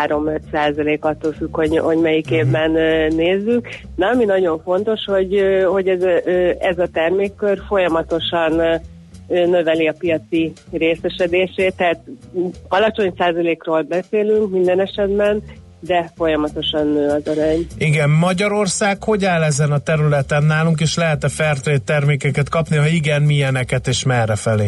3-5 0.07 0.40
százalék 0.52 1.06
attól 1.06 1.32
függ, 1.32 1.56
hogy, 1.56 1.78
hogy 1.78 1.98
melyik 1.98 2.32
évben 2.32 2.76
ö, 2.76 3.07
nézzük. 3.07 3.68
De 3.95 4.06
ami 4.06 4.26
nagyon 4.26 4.62
fontos, 4.64 5.03
hogy, 5.06 5.41
hogy 5.66 5.88
ez, 5.88 6.03
ez 6.60 6.80
a 6.80 6.88
termékkör 6.88 7.60
folyamatosan 7.68 8.82
növeli 9.28 9.88
a 9.88 9.94
piaci 9.99 10.52
részesedését, 10.72 11.76
tehát 11.76 11.99
alacsony 12.68 13.14
százalékról 13.18 13.82
beszélünk 13.82 14.52
minden 14.52 14.80
esetben, 14.80 15.44
de 15.86 16.12
folyamatosan 16.16 16.88
nő 16.88 17.07
az 17.07 17.28
arány. 17.28 17.68
Igen, 17.78 18.10
Magyarország 18.10 19.03
hogy 19.03 19.26
áll 19.26 19.44
ezen 19.44 19.72
a 19.72 19.78
területen 19.78 20.44
nálunk, 20.44 20.80
és 20.80 20.95
lehet-e 20.95 21.30
Fairtrade 21.30 21.80
termékeket 21.86 22.49
kapni, 22.49 22.78
ha 22.78 22.88
igen, 22.88 23.22
milyeneket 23.22 23.88
és 23.88 24.03
merre 24.03 24.36
felé? 24.36 24.68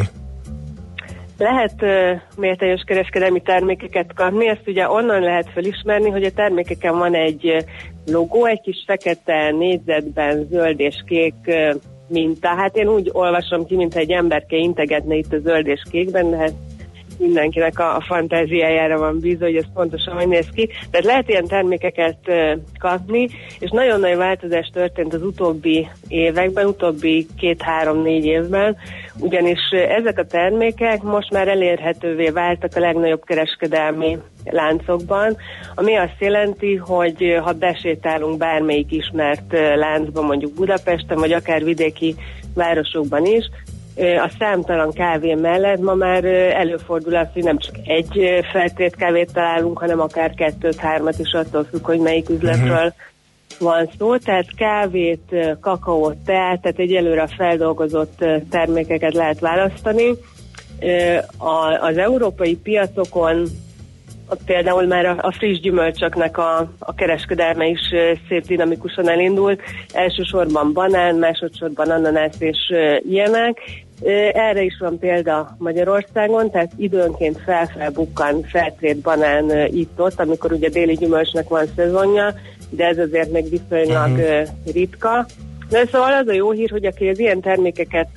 Lehet 1.38 1.74
uh, 1.82 2.22
méltányos 2.36 2.82
kereskedelmi 2.86 3.42
termékeket 3.42 4.14
kapni, 4.14 4.48
ezt 4.48 4.68
ugye 4.68 4.90
onnan 4.90 5.22
lehet 5.22 5.50
felismerni, 5.54 6.10
hogy 6.10 6.24
a 6.24 6.32
termékeken 6.32 6.98
van 6.98 7.16
egy 7.16 7.66
logó, 8.06 8.46
egy 8.46 8.62
kis 8.62 8.84
fekete 8.86 9.52
négyzetben, 9.52 10.48
zöld 10.52 10.80
és 10.80 10.96
kék 11.06 11.34
ö, 11.46 11.74
minta. 12.08 12.48
Hát 12.48 12.76
én 12.76 12.88
úgy 12.88 13.10
olvasom 13.12 13.66
ki, 13.66 13.76
mintha 13.76 14.00
egy 14.00 14.12
emberke 14.12 14.56
integetne 14.56 15.16
itt 15.16 15.34
a 15.34 15.40
zöld 15.40 15.68
és 15.68 15.82
kékben, 15.90 16.30
de 16.30 16.38
hát 16.38 16.54
mindenkinek 17.18 17.80
a, 17.80 17.96
a 17.96 18.02
fantáziájára 18.08 18.98
van 18.98 19.20
bízva, 19.20 19.46
hogy 19.46 19.56
ez 19.56 19.74
pontosan 19.74 20.14
hogy 20.14 20.28
néz 20.28 20.50
ki. 20.56 20.70
Tehát 20.92 21.06
lehet 21.06 21.30
ilyen 21.30 21.48
termékeket 21.48 22.18
kapni, 22.80 23.28
és 23.60 23.70
nagyon 23.70 24.00
nagy 24.00 24.16
változás 24.16 24.70
történt 24.74 25.14
az 25.14 25.22
utóbbi 25.24 25.88
években, 26.08 26.66
utóbbi 26.66 27.28
két-három-négy 27.38 28.26
évben, 28.26 28.78
ugyanis 29.20 29.60
ezek 29.72 30.18
a 30.20 30.26
termékek 30.26 31.02
most 31.02 31.32
már 31.32 31.48
elérhetővé 31.48 32.30
váltak 32.30 32.72
a 32.76 32.80
legnagyobb 32.80 33.24
kereskedelmi 33.24 34.18
láncokban, 34.46 35.38
ami 35.76 35.96
azt 35.96 36.16
jelenti, 36.20 36.76
hogy 36.76 37.40
ha 37.44 37.52
besétálunk 37.52 38.38
bármelyik 38.38 38.92
ismert 38.92 39.54
láncba, 39.76 40.22
mondjuk 40.22 40.54
Budapesten, 40.54 41.18
vagy 41.18 41.32
akár 41.32 41.64
vidéki 41.64 42.16
városokban 42.54 43.26
is, 43.26 43.50
a 43.98 44.32
számtalan 44.40 44.92
kávé 44.92 45.34
mellett 45.34 45.80
ma 45.80 45.94
már 45.94 46.26
előfordul 46.26 47.16
az, 47.16 47.28
hogy 47.34 47.44
nem 47.44 47.58
csak 47.58 47.76
egy 47.84 48.44
feltét 48.52 48.96
kávét 48.96 49.34
találunk, 49.34 49.78
hanem 49.78 50.00
akár 50.00 50.34
kettőt, 50.34 50.76
hármat 50.76 51.20
is 51.20 51.34
attól 51.34 51.64
függ, 51.64 51.86
hogy 51.86 52.00
melyik 52.00 52.30
üzletről 52.30 52.76
uh-huh. 52.76 52.94
van 53.60 53.90
szó. 53.98 54.18
Tehát 54.18 54.56
kávét, 54.56 55.36
kakaót, 55.62 56.18
teát, 56.26 56.62
tehát 56.62 56.80
egyelőre 56.80 57.22
a 57.22 57.28
feldolgozott 57.38 58.26
termékeket 58.50 59.14
lehet 59.14 59.40
választani. 59.40 60.16
Az 61.80 61.98
európai 61.98 62.56
piacokon 62.56 63.48
például 64.46 64.86
már 64.86 65.06
a, 65.06 65.16
a 65.20 65.32
friss 65.32 65.60
gyümölcsöknek 65.60 66.38
a, 66.38 66.72
a 66.80 66.94
kereskedelme 66.94 67.68
is 67.68 67.80
szép 68.28 68.46
dinamikusan 68.46 69.10
elindult. 69.10 69.62
Elsősorban 69.94 70.74
banán, 70.74 71.16
másodszorban 71.16 71.90
ananász 71.90 72.40
és 72.40 72.74
ilyenek. 73.10 73.86
Erre 74.34 74.62
is 74.62 74.78
van 74.80 75.00
példa 75.00 75.56
Magyarországon, 75.58 76.52
tehát 76.52 76.72
időnként 76.76 77.42
felfelbukkan 77.46 78.44
feltrét 78.44 78.98
banán 78.98 79.68
itt-ott, 79.68 80.20
amikor 80.20 80.52
ugye 80.52 80.70
déli 80.70 80.94
gyümölcsnek 80.94 81.48
van 81.48 81.66
szezonja, 81.76 82.34
de 82.70 82.86
ez 82.86 82.98
azért 82.98 83.32
még 83.32 83.50
viszonylag 83.50 84.12
uh-huh. 84.12 84.48
ritka. 84.74 85.26
De 85.70 85.86
szóval 85.92 86.14
az 86.14 86.28
a 86.28 86.34
jó 86.34 86.52
hír, 86.52 86.70
hogy 86.70 86.86
aki 86.86 87.08
az 87.08 87.20
ilyen 87.20 87.42
termékeket 87.42 88.10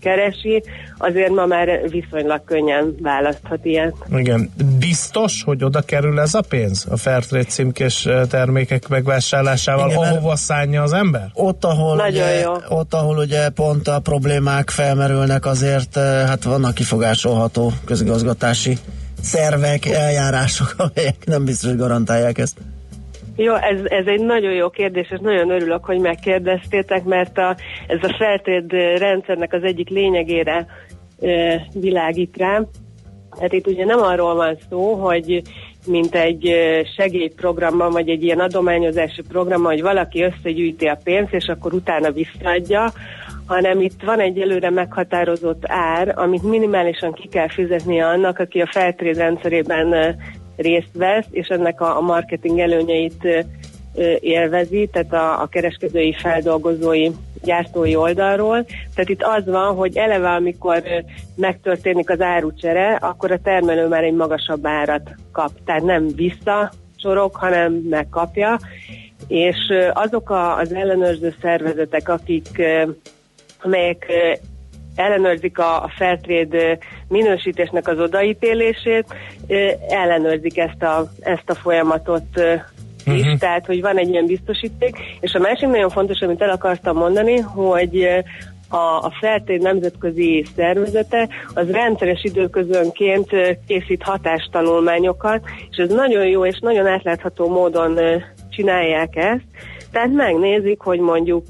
keresi, 0.00 0.62
azért 0.98 1.30
ma 1.30 1.46
már 1.46 1.80
viszonylag 1.88 2.44
könnyen 2.44 2.94
választhat 3.00 3.64
ilyet. 3.64 3.94
Igen. 4.16 4.50
Biztos, 4.78 5.42
hogy 5.44 5.64
oda 5.64 5.80
kerül 5.80 6.20
ez 6.20 6.34
a 6.34 6.42
pénz 6.48 6.86
a 6.90 6.96
Fairtrade 6.96 7.44
címkés 7.44 8.08
termékek 8.28 8.88
megvásárlásával, 8.88 9.90
Igen, 9.90 10.02
ahova 10.02 10.36
szánja 10.36 10.82
az 10.82 10.92
ember? 10.92 11.30
Ott 11.34 11.64
ahol, 11.64 12.02
ugye, 12.08 12.40
jó. 12.40 12.52
ott, 12.68 12.94
ahol 12.94 13.16
ugye 13.16 13.48
pont 13.48 13.88
a 13.88 14.00
problémák 14.00 14.70
felmerülnek, 14.70 15.46
azért 15.46 15.98
hát 15.98 16.42
vannak 16.42 16.74
kifogásolható 16.74 17.72
közigazgatási 17.84 18.78
szervek, 19.22 19.86
eljárások, 19.86 20.74
amelyek 20.94 21.26
nem 21.26 21.44
biztos, 21.44 21.68
hogy 21.68 21.78
garantálják 21.78 22.38
ezt. 22.38 22.56
Jó, 23.36 23.54
ez, 23.54 23.80
ez 23.84 24.06
egy 24.06 24.20
nagyon 24.20 24.52
jó 24.52 24.70
kérdés, 24.70 25.10
és 25.10 25.18
nagyon 25.20 25.50
örülök, 25.50 25.84
hogy 25.84 25.98
megkérdeztétek, 25.98 27.04
mert 27.04 27.38
a, 27.38 27.56
ez 27.86 27.98
a 28.02 28.14
feltéd 28.18 28.72
rendszernek 28.98 29.52
az 29.52 29.62
egyik 29.62 29.88
lényegére 29.88 30.66
e, 31.20 31.66
világít 31.74 32.36
rá. 32.36 32.62
Hát 33.40 33.52
itt 33.52 33.66
ugye 33.66 33.84
nem 33.84 34.00
arról 34.00 34.34
van 34.34 34.56
szó, 34.70 34.94
hogy 34.94 35.42
mint 35.86 36.14
egy 36.14 36.54
segélyprogramban, 36.96 37.90
vagy 37.90 38.08
egy 38.08 38.22
ilyen 38.22 38.40
adományozási 38.40 39.22
programban, 39.28 39.72
hogy 39.72 39.82
valaki 39.82 40.22
összegyűjti 40.22 40.86
a 40.86 40.98
pénzt, 41.04 41.32
és 41.32 41.46
akkor 41.46 41.74
utána 41.74 42.10
visszaadja, 42.10 42.92
hanem 43.46 43.80
itt 43.80 44.02
van 44.04 44.20
egy 44.20 44.40
előre 44.40 44.70
meghatározott 44.70 45.62
ár, 45.66 46.18
amit 46.18 46.42
minimálisan 46.42 47.12
ki 47.12 47.28
kell 47.28 47.48
fizetnie 47.48 48.06
annak, 48.06 48.38
aki 48.38 48.60
a 48.60 48.70
feltréd 48.72 49.16
rendszerében 49.16 50.16
részt 50.62 50.92
vesz, 50.92 51.26
és 51.30 51.46
ennek 51.46 51.80
a, 51.80 51.96
a 51.96 52.00
marketing 52.00 52.58
előnyeit 52.58 53.46
élvezi, 54.20 54.88
tehát 54.92 55.12
a, 55.12 55.42
a 55.42 55.46
kereskedői 55.46 56.12
feldolgozói 56.12 57.10
gyártói 57.42 57.96
oldalról. 57.96 58.64
Tehát 58.94 59.10
itt 59.10 59.22
az 59.22 59.46
van, 59.46 59.74
hogy 59.74 59.96
eleve 59.96 60.30
amikor 60.30 60.82
megtörténik 61.36 62.10
az 62.10 62.20
árucsere, 62.20 62.94
akkor 62.94 63.30
a 63.30 63.40
termelő 63.42 63.88
már 63.88 64.04
egy 64.04 64.14
magasabb 64.14 64.66
árat 64.66 65.14
kap. 65.32 65.50
Tehát 65.64 65.82
nem 65.82 66.08
vissza 66.14 66.72
sorok, 66.96 67.36
hanem 67.36 67.72
megkapja. 67.72 68.58
És 69.28 69.56
azok 69.92 70.30
a, 70.30 70.56
az 70.56 70.72
ellenőrző 70.72 71.34
szervezetek, 71.40 72.08
akik 72.08 72.62
amelyek 73.62 74.06
ellenőrzik 74.94 75.58
a, 75.58 75.82
a 75.82 75.92
Fairtrade 75.96 76.78
minősítésnek 77.08 77.88
az 77.88 77.98
odaítélését, 77.98 79.06
ellenőrzik 79.88 80.58
ezt 80.58 80.82
a, 80.82 81.10
ezt 81.20 81.50
a 81.50 81.54
folyamatot 81.54 82.40
is, 83.04 83.20
uh-huh. 83.20 83.38
tehát 83.38 83.66
hogy 83.66 83.80
van 83.80 83.98
egy 83.98 84.08
ilyen 84.08 84.26
biztosíték. 84.26 84.96
És 85.20 85.32
a 85.32 85.38
másik 85.38 85.68
nagyon 85.68 85.90
fontos, 85.90 86.20
amit 86.20 86.42
el 86.42 86.50
akartam 86.50 86.96
mondani, 86.96 87.38
hogy 87.38 88.08
a, 88.68 88.96
a 89.06 89.12
Fairtrade 89.20 89.62
nemzetközi 89.62 90.44
szervezete 90.56 91.28
az 91.54 91.70
rendszeres 91.70 92.22
időközönként 92.22 93.30
készít 93.66 94.02
hatástanulmányokat, 94.02 95.40
és 95.70 95.76
ez 95.76 95.88
nagyon 95.88 96.26
jó 96.26 96.46
és 96.46 96.58
nagyon 96.60 96.86
átlátható 96.86 97.48
módon 97.48 97.98
csinálják 98.50 99.16
ezt, 99.16 99.44
tehát 99.92 100.12
megnézik, 100.12 100.80
hogy 100.80 101.00
mondjuk, 101.00 101.44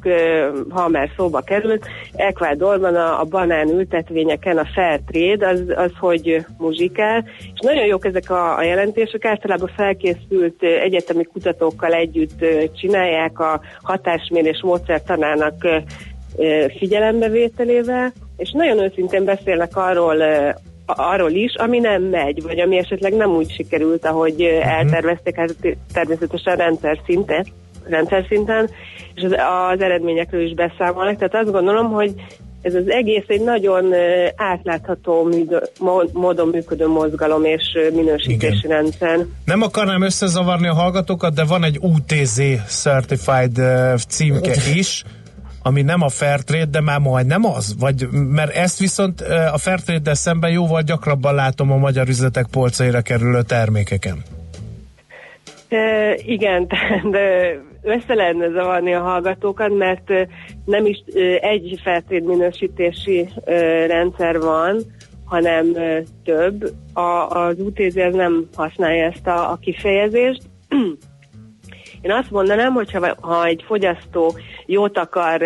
ha 0.69 0.89
már 0.89 1.11
szóba 1.17 1.41
került, 1.41 1.87
Ecuadorban 2.15 2.95
a, 2.95 3.21
a 3.21 3.25
banán 3.25 3.69
ültetvényeken 3.69 4.59
a 4.59 4.67
fair 4.75 5.01
trade, 5.07 5.49
az, 5.49 5.63
az 5.77 5.91
hogy 5.99 6.45
muzsikál, 6.59 7.25
és 7.39 7.61
nagyon 7.61 7.87
jók 7.87 8.07
ezek 8.07 8.31
a, 8.31 8.57
a 8.57 8.63
jelentések, 8.63 9.25
általában 9.25 9.71
felkészült 9.77 10.63
egyetemi 10.63 11.25
kutatókkal 11.25 11.93
együtt 11.93 12.45
csinálják 12.77 13.39
a 13.39 13.61
hatásmérés 13.83 14.61
módszertanának 14.63 15.55
figyelembevételével, 16.79 18.13
és 18.37 18.51
nagyon 18.51 18.79
őszintén 18.79 19.25
beszélnek 19.25 19.77
arról, 19.77 20.23
arról 20.87 21.31
is, 21.31 21.55
ami 21.55 21.79
nem 21.79 22.03
megy, 22.03 22.43
vagy 22.43 22.61
ami 22.61 22.79
esetleg 22.79 23.15
nem 23.15 23.31
úgy 23.31 23.53
sikerült, 23.53 24.07
ahogy 24.07 24.43
uh-huh. 24.43 24.79
eltervezték, 24.79 25.37
hát 25.37 25.55
természetesen 25.93 26.57
rendszer 26.57 26.99
szinten 27.07 27.47
rendszer 27.89 28.25
szinten, 28.29 28.71
és 29.15 29.23
az, 29.23 29.33
az 29.73 29.81
eredményekről 29.81 30.43
is 30.43 30.55
beszámolnak. 30.55 31.17
Tehát 31.17 31.35
azt 31.35 31.53
gondolom, 31.53 31.91
hogy 31.91 32.15
ez 32.63 32.75
az 32.75 32.89
egész 32.89 33.25
egy 33.27 33.41
nagyon 33.41 33.93
átlátható 34.37 35.29
módon 36.13 36.49
működő 36.49 36.87
mozgalom 36.87 37.45
és 37.45 37.79
minősítési 37.95 38.67
Igen. 38.67 38.77
rendszer. 38.77 39.19
Nem 39.45 39.63
akarnám 39.63 40.03
összezavarni 40.03 40.69
a 40.69 40.75
hallgatókat, 40.75 41.35
de 41.35 41.45
van 41.45 41.65
egy 41.65 41.79
UTZ 41.81 42.43
Certified 42.67 43.57
címke 44.09 44.55
is, 44.75 45.05
ami 45.63 45.83
nem 45.83 46.03
a 46.03 46.09
Fairtrade, 46.09 46.71
de 46.71 46.81
már 46.81 46.99
majd 46.99 47.27
nem 47.27 47.45
az? 47.45 47.75
Vagy, 47.79 48.09
mert 48.11 48.55
ezt 48.55 48.79
viszont 48.79 49.21
a 49.53 49.59
Fairtrade-del 49.59 50.15
szemben 50.15 50.51
jóval 50.51 50.83
gyakrabban 50.83 51.35
látom 51.35 51.73
a 51.73 51.77
magyar 51.77 52.09
üzletek 52.09 52.47
polcaira 52.51 53.01
kerülő 53.01 53.43
termékeken. 53.43 54.23
E, 55.69 56.15
igen, 56.25 56.67
de 57.13 57.57
össze 57.83 58.15
lehetne 58.15 58.51
zavarni 58.51 58.95
a 58.95 59.03
hallgatókat, 59.03 59.77
mert 59.77 60.09
nem 60.65 60.87
is 60.87 60.99
egy 61.41 61.81
feltétminősítési 61.83 63.29
rendszer 63.87 64.41
van, 64.41 64.81
hanem 65.25 65.73
több. 66.25 66.73
A, 66.93 67.29
az 67.29 67.59
UTZ 67.59 67.95
nem 67.95 68.49
használja 68.55 69.05
ezt 69.05 69.27
a, 69.27 69.51
a 69.51 69.57
kifejezést. 69.61 70.43
Én 72.03 72.11
azt 72.11 72.31
mondanám, 72.31 72.73
hogy 72.73 72.99
ha, 73.21 73.47
egy 73.47 73.65
fogyasztó 73.67 74.35
jót 74.67 74.99
akar 74.99 75.39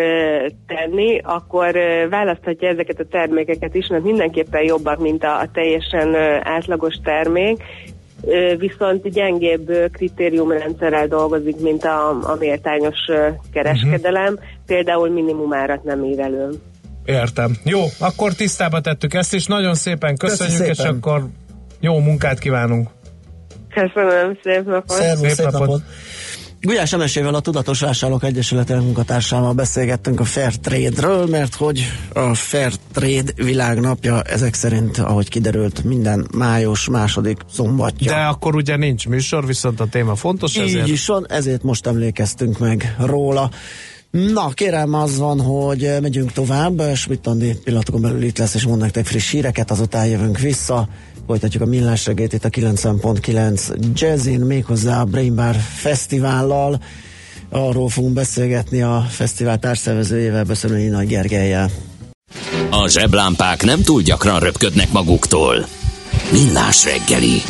tenni, 0.67 1.19
akkor 1.23 1.73
választhatja 2.09 2.69
ezeket 2.69 2.99
a 2.99 3.07
termékeket 3.07 3.75
is, 3.75 3.87
mert 3.87 4.03
mindenképpen 4.03 4.63
jobbak, 4.63 4.99
mint 4.99 5.23
a, 5.23 5.39
a 5.39 5.49
teljesen 5.53 6.15
átlagos 6.43 6.95
termék, 7.03 7.63
viszont 8.57 9.09
gyengébb 9.09 9.71
kritériumrendszerrel 9.91 11.07
dolgozik, 11.07 11.59
mint 11.59 11.83
a, 11.83 12.09
a 12.09 12.35
méltányos 12.39 12.97
kereskedelem, 13.53 14.33
uh-huh. 14.33 14.49
például 14.65 15.09
minimumárat 15.09 15.83
nem 15.83 16.03
ír 16.03 16.19
elő. 16.19 16.49
Értem. 17.05 17.57
Jó, 17.63 17.79
akkor 17.99 18.33
tisztába 18.33 18.79
tettük 18.79 19.13
ezt, 19.13 19.33
és 19.33 19.45
nagyon 19.45 19.73
szépen 19.75 20.17
köszönjük, 20.17 20.57
Köszön 20.57 20.75
szépen. 20.75 20.93
és 20.93 20.97
akkor 20.97 21.27
jó 21.79 21.99
munkát 21.99 22.39
kívánunk. 22.39 22.89
Köszönöm, 23.73 24.37
szép 24.43 24.65
napot! 24.65 24.89
Szervusz, 24.89 25.27
szép, 25.27 25.29
szép 25.29 25.45
napot! 25.45 25.59
napot. 25.59 25.81
Gulyás 26.67 26.93
Emesével 26.93 27.33
a 27.33 27.39
Tudatos 27.39 27.79
Vásárlók 27.79 28.23
Egyesület 28.23 28.69
munkatársával 28.69 29.53
beszélgettünk 29.53 30.19
a 30.19 30.23
Fair 30.23 30.55
Trade-ről, 30.55 31.25
mert 31.25 31.55
hogy 31.55 31.91
a 32.13 32.33
Fair 32.33 32.73
Trade 32.93 33.31
világnapja 33.35 34.21
ezek 34.21 34.53
szerint, 34.53 34.97
ahogy 34.97 35.29
kiderült, 35.29 35.83
minden 35.83 36.27
május 36.37 36.89
második 36.89 37.37
szombatja. 37.53 38.11
De 38.11 38.17
akkor 38.17 38.55
ugye 38.55 38.77
nincs 38.77 39.07
műsor, 39.07 39.45
viszont 39.45 39.79
a 39.79 39.85
téma 39.85 40.15
fontos. 40.15 40.55
Így 40.55 40.63
ezért... 40.63 40.87
is 40.87 41.05
van, 41.05 41.25
ezért 41.29 41.63
most 41.63 41.87
emlékeztünk 41.87 42.59
meg 42.59 42.95
róla. 42.99 43.49
Na, 44.11 44.49
kérem, 44.49 44.93
az 44.93 45.17
van, 45.17 45.41
hogy 45.41 45.89
megyünk 46.01 46.31
tovább. 46.31 46.81
Schmidt 46.95 47.27
Andi 47.27 47.55
pillanatokon 47.63 48.01
belül 48.01 48.23
itt 48.23 48.37
lesz, 48.37 48.53
és 48.53 48.65
mond 48.65 48.81
nektek 48.81 49.05
friss 49.05 49.31
híreket, 49.31 49.71
azután 49.71 50.05
jövünk 50.05 50.39
vissza. 50.39 50.87
Folytatjuk 51.27 51.63
a 51.63 51.65
millás 51.65 52.05
reggét 52.05 52.33
itt 52.33 52.45
a 52.45 52.49
90.9 52.49 53.91
Jazzin, 53.93 54.39
méghozzá 54.39 55.01
a 55.01 55.05
Brain 55.05 55.35
Bar 55.35 55.55
Fesztivállal. 55.55 56.81
Arról 57.49 57.89
fogunk 57.89 58.13
beszélgetni 58.13 58.81
a 58.81 59.05
fesztivál 59.09 59.59
társszervezőjével, 59.59 60.43
beszélni 60.43 60.87
Nagy 60.87 61.07
Gergelyel. 61.07 61.69
A 62.69 62.87
zseblámpák 62.89 63.63
nem 63.63 63.81
túl 63.81 64.01
gyakran 64.01 64.39
röpködnek 64.39 64.91
maguktól. 64.91 65.67
Millás 66.31 66.85
reggeli. 66.85 67.41